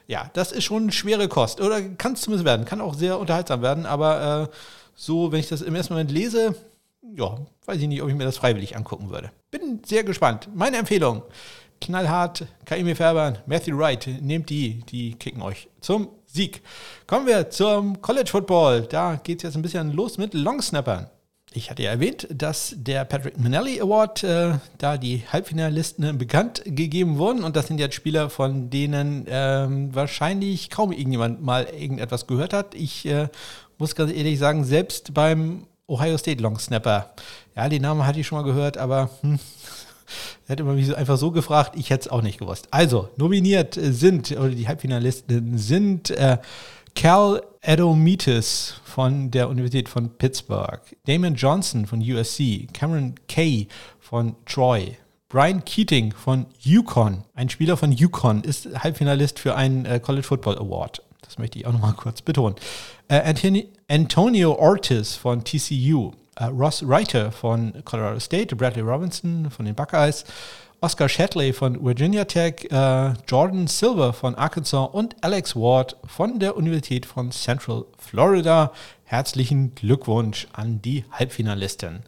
ja, 0.07 0.29
das 0.33 0.51
ist 0.51 0.63
schon 0.63 0.91
schwere 0.91 1.27
Kost. 1.27 1.61
Oder 1.61 1.81
kann 1.81 2.13
es 2.13 2.21
zumindest 2.21 2.45
werden. 2.45 2.65
Kann 2.65 2.81
auch 2.81 2.95
sehr 2.95 3.19
unterhaltsam 3.19 3.61
werden. 3.61 3.85
Aber 3.85 4.49
äh, 4.49 4.55
so, 5.01 5.31
wenn 5.31 5.39
ich 5.39 5.49
das 5.49 5.61
im 5.61 5.73
ersten 5.73 5.93
Moment 5.93 6.11
lese, 6.11 6.53
ja, 7.15 7.35
weiß 7.65 7.81
ich 7.81 7.87
nicht, 7.87 8.03
ob 8.03 8.09
ich 8.09 8.15
mir 8.15 8.23
das 8.23 8.37
freiwillig 8.37 8.77
angucken 8.77 9.09
würde. 9.09 9.31
Bin 9.49 9.81
sehr 9.83 10.03
gespannt. 10.03 10.47
Meine 10.53 10.77
Empfehlung: 10.77 11.23
knallhart, 11.81 12.45
Kaimi 12.65 12.93
Färbern, 12.93 13.39
Matthew 13.47 13.77
Wright, 13.79 14.07
nehmt 14.21 14.51
die, 14.51 14.81
die 14.91 15.15
kicken 15.15 15.41
euch 15.41 15.69
zum 15.79 16.09
Sieg. 16.27 16.61
Kommen 17.07 17.25
wir 17.25 17.49
zum 17.49 17.99
College 17.99 18.29
Football. 18.29 18.83
Da 18.83 19.15
geht 19.15 19.39
es 19.39 19.43
jetzt 19.43 19.55
ein 19.55 19.63
bisschen 19.63 19.91
los 19.91 20.19
mit 20.19 20.35
Longsnappern. 20.35 21.09
Ich 21.53 21.69
hatte 21.69 21.83
ja 21.83 21.91
erwähnt, 21.91 22.27
dass 22.29 22.73
der 22.77 23.03
Patrick 23.03 23.37
Minnelli 23.37 23.81
Award, 23.81 24.23
äh, 24.23 24.53
da 24.77 24.97
die 24.97 25.23
Halbfinalisten 25.29 26.17
bekannt 26.17 26.61
gegeben 26.63 27.17
wurden 27.17 27.43
und 27.43 27.57
das 27.57 27.67
sind 27.67 27.77
jetzt 27.77 27.95
Spieler, 27.95 28.29
von 28.29 28.69
denen 28.69 29.25
ähm, 29.27 29.93
wahrscheinlich 29.93 30.69
kaum 30.69 30.93
irgendjemand 30.93 31.41
mal 31.41 31.65
irgendetwas 31.65 32.25
gehört 32.25 32.53
hat. 32.53 32.73
Ich 32.73 33.05
äh, 33.05 33.27
muss 33.81 33.95
ganz 33.95 34.13
ehrlich 34.13 34.37
sagen, 34.37 34.63
selbst 34.63 35.11
beim 35.11 35.65
Ohio 35.87 36.15
State 36.15 36.41
Long 36.41 36.59
Snapper, 36.59 37.13
ja, 37.55 37.67
die 37.67 37.79
Namen 37.79 38.05
hatte 38.05 38.19
ich 38.19 38.27
schon 38.27 38.37
mal 38.37 38.43
gehört, 38.43 38.77
aber 38.77 39.09
hm, 39.21 39.39
hat 40.47 40.59
immer 40.59 40.73
mich 40.73 40.85
so 40.85 40.93
einfach 40.93 41.17
so 41.17 41.31
gefragt, 41.31 41.73
ich 41.75 41.89
hätte 41.89 42.01
es 42.01 42.07
auch 42.11 42.21
nicht 42.21 42.37
gewusst. 42.37 42.67
Also, 42.69 43.09
nominiert 43.17 43.77
sind, 43.81 44.31
oder 44.31 44.49
die 44.49 44.67
Halbfinalisten 44.67 45.57
sind 45.57 46.11
äh, 46.11 46.37
Cal 46.93 47.41
Adomitis 47.63 48.75
von 48.83 49.31
der 49.31 49.49
Universität 49.49 49.89
von 49.89 50.15
Pittsburgh, 50.15 50.81
Damon 51.07 51.33
Johnson 51.33 51.87
von 51.87 52.01
USC, 52.01 52.67
Cameron 52.73 53.15
Kay 53.27 53.67
von 53.99 54.35
Troy, 54.45 54.95
Brian 55.27 55.65
Keating 55.65 56.13
von 56.13 56.45
Yukon, 56.59 57.23
ein 57.33 57.49
Spieler 57.49 57.77
von 57.77 57.91
Yukon, 57.91 58.43
ist 58.43 58.67
Halbfinalist 58.83 59.39
für 59.39 59.55
einen 59.55 59.85
äh, 59.85 59.99
College 59.99 60.27
Football 60.27 60.59
Award. 60.59 61.01
Das 61.21 61.37
möchte 61.37 61.57
ich 61.57 61.65
auch 61.65 61.71
nochmal 61.71 61.93
kurz 61.93 62.21
betonen. 62.21 62.55
Äh, 63.11 63.67
Antonio 63.89 64.53
Ortiz 64.53 65.15
von 65.15 65.43
TCU, 65.43 66.13
äh, 66.37 66.45
Ross 66.45 66.81
Reiter 66.87 67.29
von 67.33 67.73
Colorado 67.83 68.21
State, 68.21 68.55
Bradley 68.55 68.81
Robinson 68.81 69.51
von 69.51 69.65
den 69.65 69.75
Buckeyes, 69.75 70.23
Oscar 70.79 71.09
Shatley 71.09 71.51
von 71.51 71.83
Virginia 71.85 72.23
Tech, 72.23 72.69
äh, 72.71 73.13
Jordan 73.27 73.67
Silver 73.67 74.13
von 74.13 74.35
Arkansas 74.35 74.91
und 74.93 75.21
Alex 75.21 75.57
Ward 75.57 75.97
von 76.05 76.39
der 76.39 76.55
Universität 76.55 77.05
von 77.05 77.31
Central 77.33 77.83
Florida. 77.97 78.71
Herzlichen 79.03 79.75
Glückwunsch 79.75 80.47
an 80.53 80.81
die 80.81 81.03
Halbfinalisten. 81.11 82.03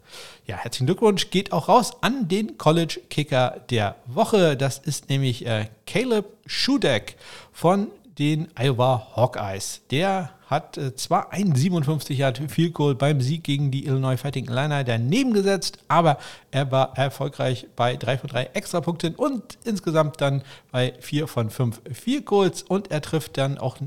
Ja, 0.46 0.56
herzlichen 0.56 0.86
Glückwunsch 0.86 1.28
geht 1.28 1.52
auch 1.52 1.68
raus 1.68 1.92
an 2.00 2.28
den 2.28 2.56
College 2.56 2.98
Kicker 3.10 3.60
der 3.68 3.96
Woche. 4.06 4.56
Das 4.56 4.78
ist 4.78 5.10
nämlich 5.10 5.44
Caleb 5.84 6.24
Schudeck 6.46 7.16
von 7.52 7.88
den 8.18 8.48
Iowa 8.58 9.08
Hawkeyes. 9.16 9.82
Der 9.90 10.30
hat 10.46 10.76
äh, 10.78 10.94
zwar 10.94 11.32
ein 11.32 11.54
57 11.54 12.18
Yard 12.18 12.38
Field 12.48 12.74
Goal 12.74 12.94
beim 12.94 13.20
Sieg 13.20 13.44
gegen 13.44 13.70
die 13.70 13.86
Illinois 13.86 14.16
Fighting 14.16 14.48
Illini 14.48 14.84
daneben 14.84 15.32
gesetzt, 15.32 15.78
aber 15.88 16.18
er 16.50 16.70
war 16.70 16.96
erfolgreich 16.96 17.66
bei 17.74 17.96
3 17.96 18.18
von 18.18 18.30
3 18.30 18.44
Extrapunkten 18.54 19.14
und 19.14 19.58
insgesamt 19.64 20.20
dann 20.20 20.42
bei 20.70 20.94
4 21.00 21.26
von 21.26 21.50
5 21.50 21.80
Field 21.92 22.26
Goals 22.26 22.62
und 22.62 22.90
er 22.90 23.00
trifft 23.00 23.36
dann 23.38 23.58
auch 23.58 23.78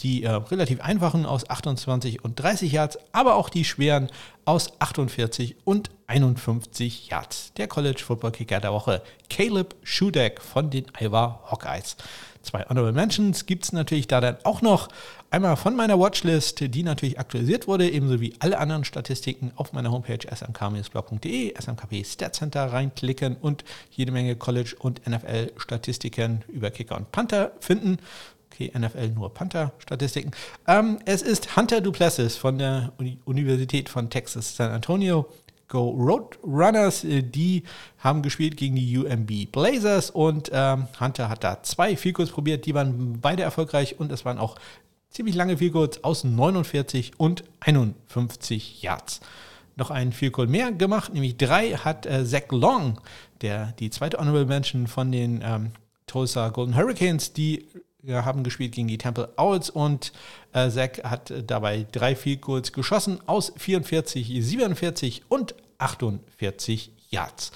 die 0.00 0.24
äh, 0.24 0.30
relativ 0.30 0.80
einfachen 0.80 1.26
aus 1.26 1.48
28 1.48 2.24
und 2.24 2.40
30 2.40 2.72
Yards, 2.72 2.98
aber 3.12 3.36
auch 3.36 3.48
die 3.48 3.64
schweren 3.64 4.10
aus 4.44 4.72
48 4.80 5.56
und 5.64 5.90
51 6.06 7.08
Yards. 7.08 7.52
Der 7.56 7.68
College 7.68 8.02
Football 8.04 8.32
Kicker 8.32 8.60
der 8.60 8.72
Woche, 8.72 9.02
Caleb 9.30 9.74
Schudeck 9.82 10.40
von 10.40 10.70
den 10.70 10.86
Iowa 10.98 11.40
Hawkeyes. 11.50 11.96
Zwei 12.42 12.66
Honorable 12.68 12.92
Mentions 12.92 13.46
gibt 13.46 13.64
es 13.64 13.72
natürlich 13.72 14.06
da 14.06 14.20
dann 14.20 14.36
auch 14.44 14.60
noch. 14.60 14.88
Einmal 15.30 15.56
von 15.56 15.74
meiner 15.74 15.98
Watchlist, 15.98 16.60
die 16.60 16.82
natürlich 16.82 17.18
aktualisiert 17.18 17.66
wurde, 17.66 17.90
ebenso 17.90 18.20
wie 18.20 18.34
alle 18.38 18.58
anderen 18.58 18.84
Statistiken 18.84 19.50
auf 19.56 19.72
meiner 19.72 19.90
Homepage 19.90 20.18
smk-blog.de, 20.30 21.54
smkp 21.60 22.04
Stat 22.04 22.40
reinklicken 22.54 23.36
und 23.36 23.64
jede 23.90 24.12
Menge 24.12 24.36
College- 24.36 24.76
und 24.78 25.04
NFL-Statistiken 25.08 26.44
über 26.48 26.70
Kicker 26.70 26.96
und 26.96 27.10
Panther 27.10 27.52
finden. 27.60 27.98
Okay, 28.54 28.70
NFL 28.78 29.08
nur 29.08 29.34
Panther-Statistiken. 29.34 30.30
Ähm, 30.68 31.00
es 31.06 31.22
ist 31.22 31.56
Hunter 31.56 31.80
Duplessis 31.80 32.36
von 32.36 32.56
der 32.56 32.92
Uni 32.98 33.18
Universität 33.24 33.88
von 33.88 34.10
Texas 34.10 34.54
San 34.54 34.70
Antonio. 34.70 35.28
Go 35.66 35.88
Roadrunners, 35.88 37.02
äh, 37.02 37.22
die 37.22 37.64
haben 37.98 38.22
gespielt 38.22 38.56
gegen 38.56 38.76
die 38.76 38.96
UMB 38.96 39.50
Blazers 39.50 40.10
und 40.10 40.50
ähm, 40.52 40.86
Hunter 41.00 41.28
hat 41.28 41.42
da 41.42 41.64
zwei 41.64 41.96
Vielkurs 41.96 42.30
probiert, 42.30 42.64
die 42.66 42.74
waren 42.74 43.18
beide 43.20 43.42
erfolgreich 43.42 43.98
und 43.98 44.12
es 44.12 44.24
waren 44.24 44.38
auch 44.38 44.54
ziemlich 45.10 45.34
lange 45.34 45.58
Vielkurs 45.58 46.04
aus 46.04 46.22
49 46.22 47.18
und 47.18 47.42
51 47.58 48.82
Yards. 48.82 49.20
Noch 49.74 49.90
ein 49.90 50.12
Vielkurs 50.12 50.48
mehr 50.48 50.70
gemacht, 50.70 51.12
nämlich 51.12 51.36
drei 51.38 51.72
hat 51.72 52.06
äh, 52.06 52.24
Zach 52.24 52.52
Long, 52.52 53.00
der 53.40 53.72
die 53.80 53.90
zweite 53.90 54.18
Honorable 54.18 54.46
Mention 54.46 54.86
von 54.86 55.10
den 55.10 55.42
ähm, 55.42 55.72
Tulsa 56.06 56.50
Golden 56.50 56.76
Hurricanes, 56.76 57.32
die 57.32 57.66
haben 58.08 58.42
gespielt 58.42 58.72
gegen 58.72 58.88
die 58.88 58.98
Temple 58.98 59.32
Owls 59.36 59.70
und 59.70 60.12
äh, 60.52 60.68
Zach 60.70 61.02
hat 61.04 61.32
dabei 61.46 61.86
drei 61.92 62.14
Field 62.14 62.42
Goals 62.42 62.72
geschossen 62.72 63.20
aus 63.26 63.52
44, 63.56 64.26
47 64.40 65.22
und 65.28 65.54
48 65.78 66.92
Yards. 67.10 67.52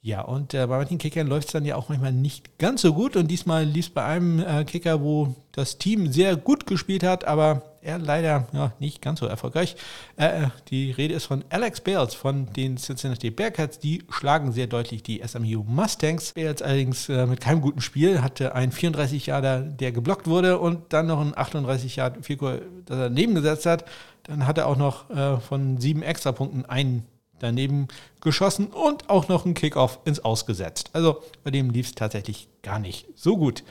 Ja, 0.00 0.22
und 0.22 0.54
äh, 0.54 0.66
bei 0.66 0.78
manchen 0.78 0.98
Kickern 0.98 1.26
läuft 1.26 1.48
es 1.48 1.52
dann 1.52 1.64
ja 1.64 1.76
auch 1.76 1.88
manchmal 1.88 2.12
nicht 2.12 2.58
ganz 2.58 2.82
so 2.82 2.94
gut. 2.94 3.16
Und 3.16 3.28
diesmal 3.28 3.64
lief 3.64 3.86
es 3.86 3.92
bei 3.92 4.04
einem 4.04 4.40
äh, 4.40 4.64
Kicker, 4.64 5.02
wo 5.02 5.34
das 5.52 5.78
Team 5.78 6.12
sehr 6.12 6.36
gut 6.36 6.66
gespielt 6.66 7.02
hat, 7.02 7.24
aber 7.24 7.77
er 7.88 7.98
leider 7.98 8.46
ja, 8.52 8.72
nicht 8.78 9.02
ganz 9.02 9.20
so 9.20 9.26
erfolgreich. 9.26 9.76
Äh, 10.16 10.44
äh 10.44 10.48
die 10.68 10.90
Rede 10.90 11.14
ist 11.14 11.24
von 11.24 11.44
Alex 11.48 11.80
Bales 11.80 12.14
von 12.14 12.52
den 12.52 12.76
Cincinnati 12.76 13.30
Bearcats. 13.30 13.78
Die 13.78 14.04
schlagen 14.10 14.52
sehr 14.52 14.66
deutlich 14.66 15.02
die 15.02 15.22
SMU 15.26 15.64
Mustangs. 15.66 16.32
Bales 16.34 16.62
allerdings 16.62 17.08
äh, 17.08 17.26
mit 17.26 17.40
keinem 17.40 17.60
guten 17.60 17.80
Spiel, 17.80 18.22
hatte 18.22 18.54
einen 18.54 18.72
34 18.72 19.26
Jahre, 19.26 19.62
der 19.62 19.92
geblockt 19.92 20.26
wurde 20.26 20.58
und 20.58 20.92
dann 20.92 21.06
noch 21.06 21.20
einen 21.20 21.36
38 21.36 21.96
Jahre 21.96 22.22
Figur, 22.22 22.60
das 22.84 22.98
er 22.98 23.08
daneben 23.08 23.34
gesetzt 23.34 23.66
hat. 23.66 23.84
Dann 24.24 24.46
hat 24.46 24.58
er 24.58 24.66
auch 24.66 24.76
noch 24.76 25.08
äh, 25.10 25.40
von 25.40 25.78
sieben 25.78 26.02
Extrapunkten 26.02 26.66
einen 26.66 27.06
daneben 27.38 27.88
geschossen 28.20 28.66
und 28.66 29.08
auch 29.08 29.28
noch 29.28 29.44
einen 29.44 29.54
Kickoff 29.54 30.00
ins 30.04 30.20
Ausgesetzt. 30.20 30.90
Also 30.92 31.22
bei 31.44 31.50
dem 31.50 31.70
lief 31.70 31.86
es 31.86 31.94
tatsächlich 31.94 32.48
gar 32.62 32.78
nicht 32.78 33.06
so 33.14 33.36
gut. 33.36 33.62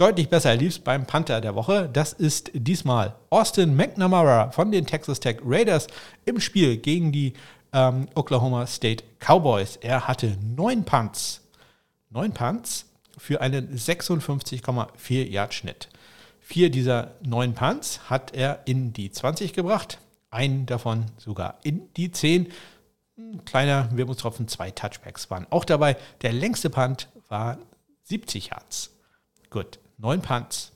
Deutlich 0.00 0.30
besser 0.30 0.56
lief 0.56 0.70
es 0.70 0.78
beim 0.78 1.04
Panther 1.04 1.42
der 1.42 1.54
Woche. 1.54 1.90
Das 1.92 2.14
ist 2.14 2.52
diesmal 2.54 3.16
Austin 3.28 3.76
McNamara 3.76 4.50
von 4.50 4.72
den 4.72 4.86
Texas 4.86 5.20
Tech 5.20 5.40
Raiders 5.44 5.88
im 6.24 6.40
Spiel 6.40 6.78
gegen 6.78 7.12
die 7.12 7.34
ähm, 7.74 8.08
Oklahoma 8.14 8.66
State 8.66 9.04
Cowboys. 9.18 9.76
Er 9.76 10.08
hatte 10.08 10.38
neun 10.56 10.86
Punts. 10.86 11.42
Neun 12.08 12.32
Punts 12.32 12.86
für 13.18 13.42
einen 13.42 13.76
56,4 13.76 15.28
Yard 15.28 15.52
Schnitt. 15.52 15.90
Vier 16.40 16.70
dieser 16.70 17.10
neun 17.22 17.52
Punts 17.52 18.08
hat 18.08 18.32
er 18.32 18.60
in 18.64 18.94
die 18.94 19.12
20 19.12 19.52
gebracht, 19.52 19.98
einen 20.30 20.64
davon 20.64 21.04
sogar 21.18 21.58
in 21.62 21.92
die 21.98 22.10
10 22.10 22.50
kleiner 23.44 23.90
Wermutstropfen, 23.92 24.48
zwei 24.48 24.70
Touchbacks 24.70 25.30
waren 25.30 25.46
auch 25.50 25.66
dabei. 25.66 25.98
Der 26.22 26.32
längste 26.32 26.70
Punt 26.70 27.10
war 27.28 27.58
70 28.04 28.46
Yards. 28.46 28.92
Gut, 29.50 29.78
neun 30.00 30.22
Punts, 30.22 30.72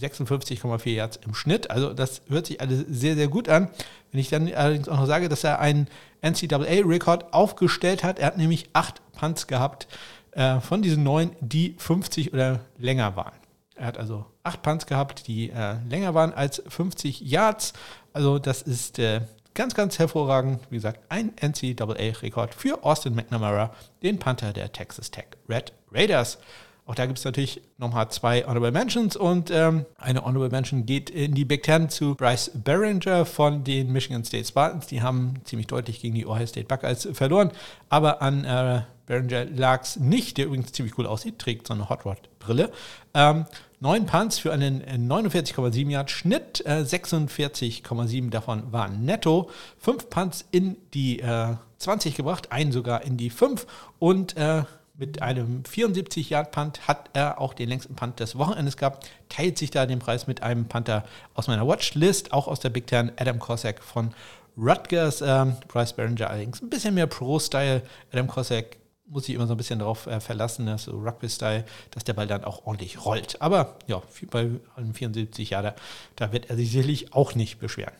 56,4 0.00 0.90
Yards 0.90 1.18
im 1.24 1.34
Schnitt. 1.34 1.70
Also 1.70 1.92
das 1.92 2.22
hört 2.28 2.46
sich 2.46 2.60
alles 2.60 2.84
sehr, 2.88 3.14
sehr 3.14 3.28
gut 3.28 3.48
an. 3.48 3.68
Wenn 4.12 4.20
ich 4.20 4.28
dann 4.28 4.52
allerdings 4.52 4.88
auch 4.88 4.98
noch 4.98 5.06
sage, 5.06 5.28
dass 5.28 5.44
er 5.44 5.58
einen 5.58 5.88
NCAA-Rekord 6.22 7.32
aufgestellt 7.32 8.04
hat, 8.04 8.18
er 8.18 8.28
hat 8.28 8.38
nämlich 8.38 8.68
acht 8.72 9.00
Punts 9.12 9.46
gehabt 9.46 9.88
äh, 10.32 10.60
von 10.60 10.82
diesen 10.82 11.02
neun, 11.02 11.30
die 11.40 11.74
50 11.78 12.32
oder 12.32 12.60
länger 12.78 13.16
waren. 13.16 13.34
Er 13.74 13.86
hat 13.86 13.98
also 13.98 14.24
acht 14.44 14.62
Punts 14.62 14.86
gehabt, 14.86 15.26
die 15.26 15.50
äh, 15.50 15.76
länger 15.88 16.14
waren 16.14 16.32
als 16.32 16.62
50 16.68 17.20
Yards. 17.20 17.72
Also 18.12 18.38
das 18.38 18.62
ist 18.62 19.00
äh, 19.00 19.22
ganz, 19.54 19.74
ganz 19.74 19.98
hervorragend. 19.98 20.60
Wie 20.70 20.76
gesagt, 20.76 21.00
ein 21.08 21.32
NCAA-Rekord 21.40 22.54
für 22.54 22.84
Austin 22.84 23.14
McNamara, 23.14 23.74
den 24.02 24.18
Panther 24.18 24.52
der 24.52 24.72
Texas 24.72 25.10
Tech 25.10 25.26
Red 25.48 25.72
Raiders. 25.90 26.38
Auch 26.86 26.94
da 26.94 27.06
gibt 27.06 27.18
es 27.18 27.24
natürlich 27.24 27.62
nochmal 27.78 28.10
zwei 28.10 28.44
Honorable 28.44 28.70
Mentions 28.70 29.16
und 29.16 29.50
ähm, 29.50 29.86
eine 29.96 30.24
Honorable 30.24 30.50
Mention 30.50 30.84
geht 30.84 31.08
in 31.08 31.34
die 31.34 31.46
Big 31.46 31.62
Ten 31.62 31.88
zu 31.88 32.14
Bryce 32.14 32.50
Behringer 32.54 33.24
von 33.24 33.64
den 33.64 33.90
Michigan 33.90 34.22
State 34.24 34.44
Spartans. 34.44 34.86
Die 34.86 35.00
haben 35.00 35.36
ziemlich 35.44 35.66
deutlich 35.66 36.00
gegen 36.00 36.14
die 36.14 36.26
Ohio 36.26 36.46
State 36.46 36.66
Buckeyes 36.66 37.08
verloren, 37.12 37.52
aber 37.88 38.20
an 38.20 38.44
äh, 38.44 38.82
Behringer 39.06 39.46
lag 39.46 39.82
es 39.82 39.96
nicht, 39.96 40.36
der 40.36 40.46
übrigens 40.46 40.72
ziemlich 40.72 40.98
cool 40.98 41.06
aussieht, 41.06 41.38
trägt 41.38 41.66
so 41.66 41.74
eine 41.74 41.88
Hot 41.88 42.04
Rod 42.04 42.18
Brille. 42.38 42.70
Ähm, 43.14 43.46
Neun 43.80 44.06
Punts 44.06 44.38
für 44.38 44.50
einen 44.50 44.82
49,7 44.82 45.90
Yard 45.90 46.10
Schnitt, 46.10 46.64
äh, 46.64 46.84
46,7 46.84 48.30
davon 48.30 48.72
waren 48.72 49.04
netto. 49.04 49.50
Fünf 49.78 50.08
Punts 50.08 50.46
in 50.50 50.76
die 50.94 51.20
äh, 51.20 51.54
20 51.78 52.14
gebracht, 52.14 52.50
einen 52.50 52.72
sogar 52.72 53.02
in 53.02 53.18
die 53.18 53.28
5 53.28 53.66
und 53.98 54.38
äh, 54.38 54.62
mit 54.96 55.22
einem 55.22 55.64
74 55.64 56.30
Yard 56.30 56.52
Punt 56.52 56.86
hat 56.86 57.10
er 57.14 57.40
auch 57.40 57.54
den 57.54 57.68
längsten 57.68 57.96
Punt 57.96 58.20
des 58.20 58.36
Wochenendes 58.36 58.76
gehabt, 58.76 59.08
teilt 59.28 59.58
sich 59.58 59.70
da 59.70 59.86
den 59.86 59.98
Preis 59.98 60.26
mit 60.26 60.42
einem 60.42 60.66
Panther 60.66 61.04
aus 61.34 61.48
meiner 61.48 61.66
Watchlist, 61.66 62.32
auch 62.32 62.46
aus 62.46 62.60
der 62.60 62.70
Big 62.70 62.86
Ten, 62.86 63.10
Adam 63.16 63.38
Cossack 63.38 63.82
von 63.82 64.14
Rutgers, 64.56 65.20
ähm, 65.20 65.56
Bryce 65.66 65.94
Behringer 65.94 66.30
allerdings 66.30 66.62
ein 66.62 66.70
bisschen 66.70 66.94
mehr 66.94 67.08
Pro-Style. 67.08 67.82
Adam 68.12 68.28
Cossack 68.28 68.76
muss 69.06 69.26
sich 69.26 69.34
immer 69.34 69.48
so 69.48 69.54
ein 69.54 69.56
bisschen 69.56 69.80
darauf 69.80 70.06
äh, 70.06 70.20
verlassen, 70.20 70.66
dass 70.66 70.84
so 70.84 70.92
Rugby-Style, 70.92 71.64
dass 71.90 72.04
der 72.04 72.14
Ball 72.14 72.28
dann 72.28 72.44
auch 72.44 72.64
ordentlich 72.64 73.04
rollt. 73.04 73.42
Aber 73.42 73.76
ja, 73.88 74.00
bei 74.30 74.48
einem 74.76 74.94
74 74.94 75.50
Jahre, 75.50 75.74
da, 76.14 76.26
da 76.26 76.32
wird 76.32 76.50
er 76.50 76.56
sich 76.56 76.70
sicherlich 76.70 77.12
auch 77.12 77.34
nicht 77.34 77.58
beschweren. 77.58 77.94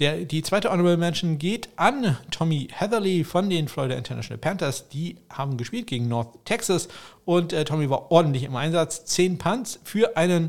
Der, 0.00 0.24
die 0.24 0.40
zweite 0.42 0.70
Honorable 0.70 0.96
Mention 0.96 1.36
geht 1.36 1.68
an 1.76 2.16
Tommy 2.30 2.68
Heatherly 2.72 3.22
von 3.22 3.50
den 3.50 3.68
Florida 3.68 3.96
International 3.96 4.38
Panthers. 4.38 4.88
Die 4.88 5.16
haben 5.28 5.58
gespielt 5.58 5.88
gegen 5.88 6.08
North 6.08 6.46
Texas 6.46 6.88
und 7.26 7.52
äh, 7.52 7.66
Tommy 7.66 7.90
war 7.90 8.10
ordentlich 8.10 8.44
im 8.44 8.56
Einsatz. 8.56 9.04
Zehn 9.04 9.36
Punts 9.36 9.78
für 9.84 10.16
einen 10.16 10.48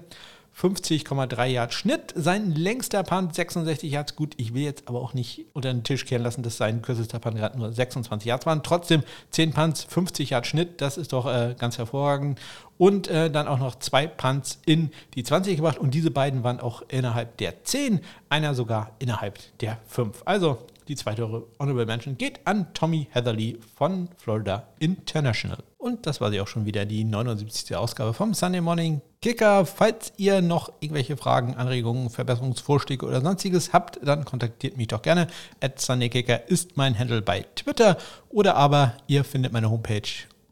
50,3 0.62 1.46
Yard 1.48 1.74
Schnitt. 1.74 2.14
Sein 2.16 2.54
längster 2.54 3.02
Punt 3.02 3.34
66 3.34 3.92
Yards. 3.92 4.16
Gut, 4.16 4.36
ich 4.38 4.54
will 4.54 4.62
jetzt 4.62 4.88
aber 4.88 5.02
auch 5.02 5.16
nicht 5.16 5.48
unter 5.54 5.74
den 5.74 5.84
Tisch 5.84 6.06
kehren 6.06 6.22
lassen, 6.22 6.44
dass 6.44 6.58
sein 6.58 6.84
kürzester 6.84 7.18
Punt 7.18 7.38
gerade 7.38 7.58
nur 7.58 7.72
26 7.72 8.28
Yards 8.28 8.46
waren. 8.46 8.62
Trotzdem 8.62 9.02
10 9.32 9.54
Punts, 9.54 9.84
50 9.86 10.30
Yard 10.30 10.46
Schnitt. 10.46 10.80
Das 10.80 10.98
ist 10.98 11.14
doch 11.14 11.26
äh, 11.26 11.56
ganz 11.58 11.80
hervorragend. 11.80 12.40
Und 12.78 13.08
äh, 13.08 13.32
dann 13.32 13.48
auch 13.48 13.58
noch 13.58 13.80
zwei 13.80 14.06
Punts 14.06 14.60
in 14.66 14.92
die 15.16 15.24
20 15.24 15.56
gebracht. 15.56 15.80
Und 15.80 15.96
diese 15.96 16.12
beiden 16.12 16.44
waren 16.44 16.60
auch 16.60 16.84
innerhalb 16.90 17.38
der 17.38 17.64
10. 17.64 18.00
Einer 18.30 18.54
sogar 18.54 18.92
innerhalb 19.00 19.40
der 19.62 19.80
5. 19.88 20.22
Also 20.26 20.60
die 20.88 20.96
zweite 20.96 21.24
Honorable 21.60 21.86
Mention 21.88 22.18
geht 22.18 22.46
an 22.46 22.72
Tommy 22.76 23.08
Heatherly 23.12 23.58
von 23.76 24.10
Florida 24.18 24.68
International. 24.78 25.64
Und 25.82 26.06
das 26.06 26.22
war 26.22 26.30
sie 26.30 26.40
auch 26.40 26.48
schon 26.48 26.68
wieder, 26.68 26.86
die 26.86 27.04
79. 27.04 27.76
Ausgabe 27.76 28.14
vom 28.14 28.36
Sunday 28.36 28.62
Morning 28.62 29.02
Kicker. 29.20 29.66
Falls 29.66 30.14
ihr 30.16 30.40
noch 30.40 30.72
irgendwelche 30.80 31.18
Fragen, 31.18 31.56
Anregungen, 31.56 32.12
Verbesserungsvorschläge 32.12 33.04
oder 33.04 33.20
sonstiges 33.20 33.74
habt, 33.74 34.00
dann 34.04 34.24
kontaktiert 34.24 34.78
mich 34.78 34.90
doch 34.90 35.02
gerne. 35.02 35.26
At 35.60 35.82
Sunday 35.82 36.10
Kicker 36.10 36.48
ist 36.48 36.78
mein 36.78 37.00
Handle 37.00 37.24
bei 37.24 37.48
Twitter 37.56 37.98
oder 38.30 38.58
aber 38.58 38.94
ihr 39.08 39.24
findet 39.24 39.54
meine 39.54 39.72
Homepage 39.72 40.04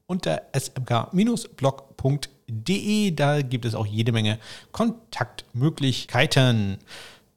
unter 0.07 0.41
smk-blog.de. 0.51 3.11
Da 3.11 3.43
gibt 3.43 3.65
es 3.65 3.75
auch 3.75 3.85
jede 3.85 4.11
Menge 4.11 4.39
Kontaktmöglichkeiten. 4.71 6.79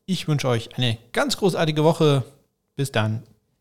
Ich 0.06 0.28
wünsche 0.28 0.48
euch 0.48 0.78
eine 0.78 0.96
ganz 1.12 1.36
großartige 1.36 1.84
Woche. 1.84 2.24
Bis 2.74 2.90
dann. 2.90 3.22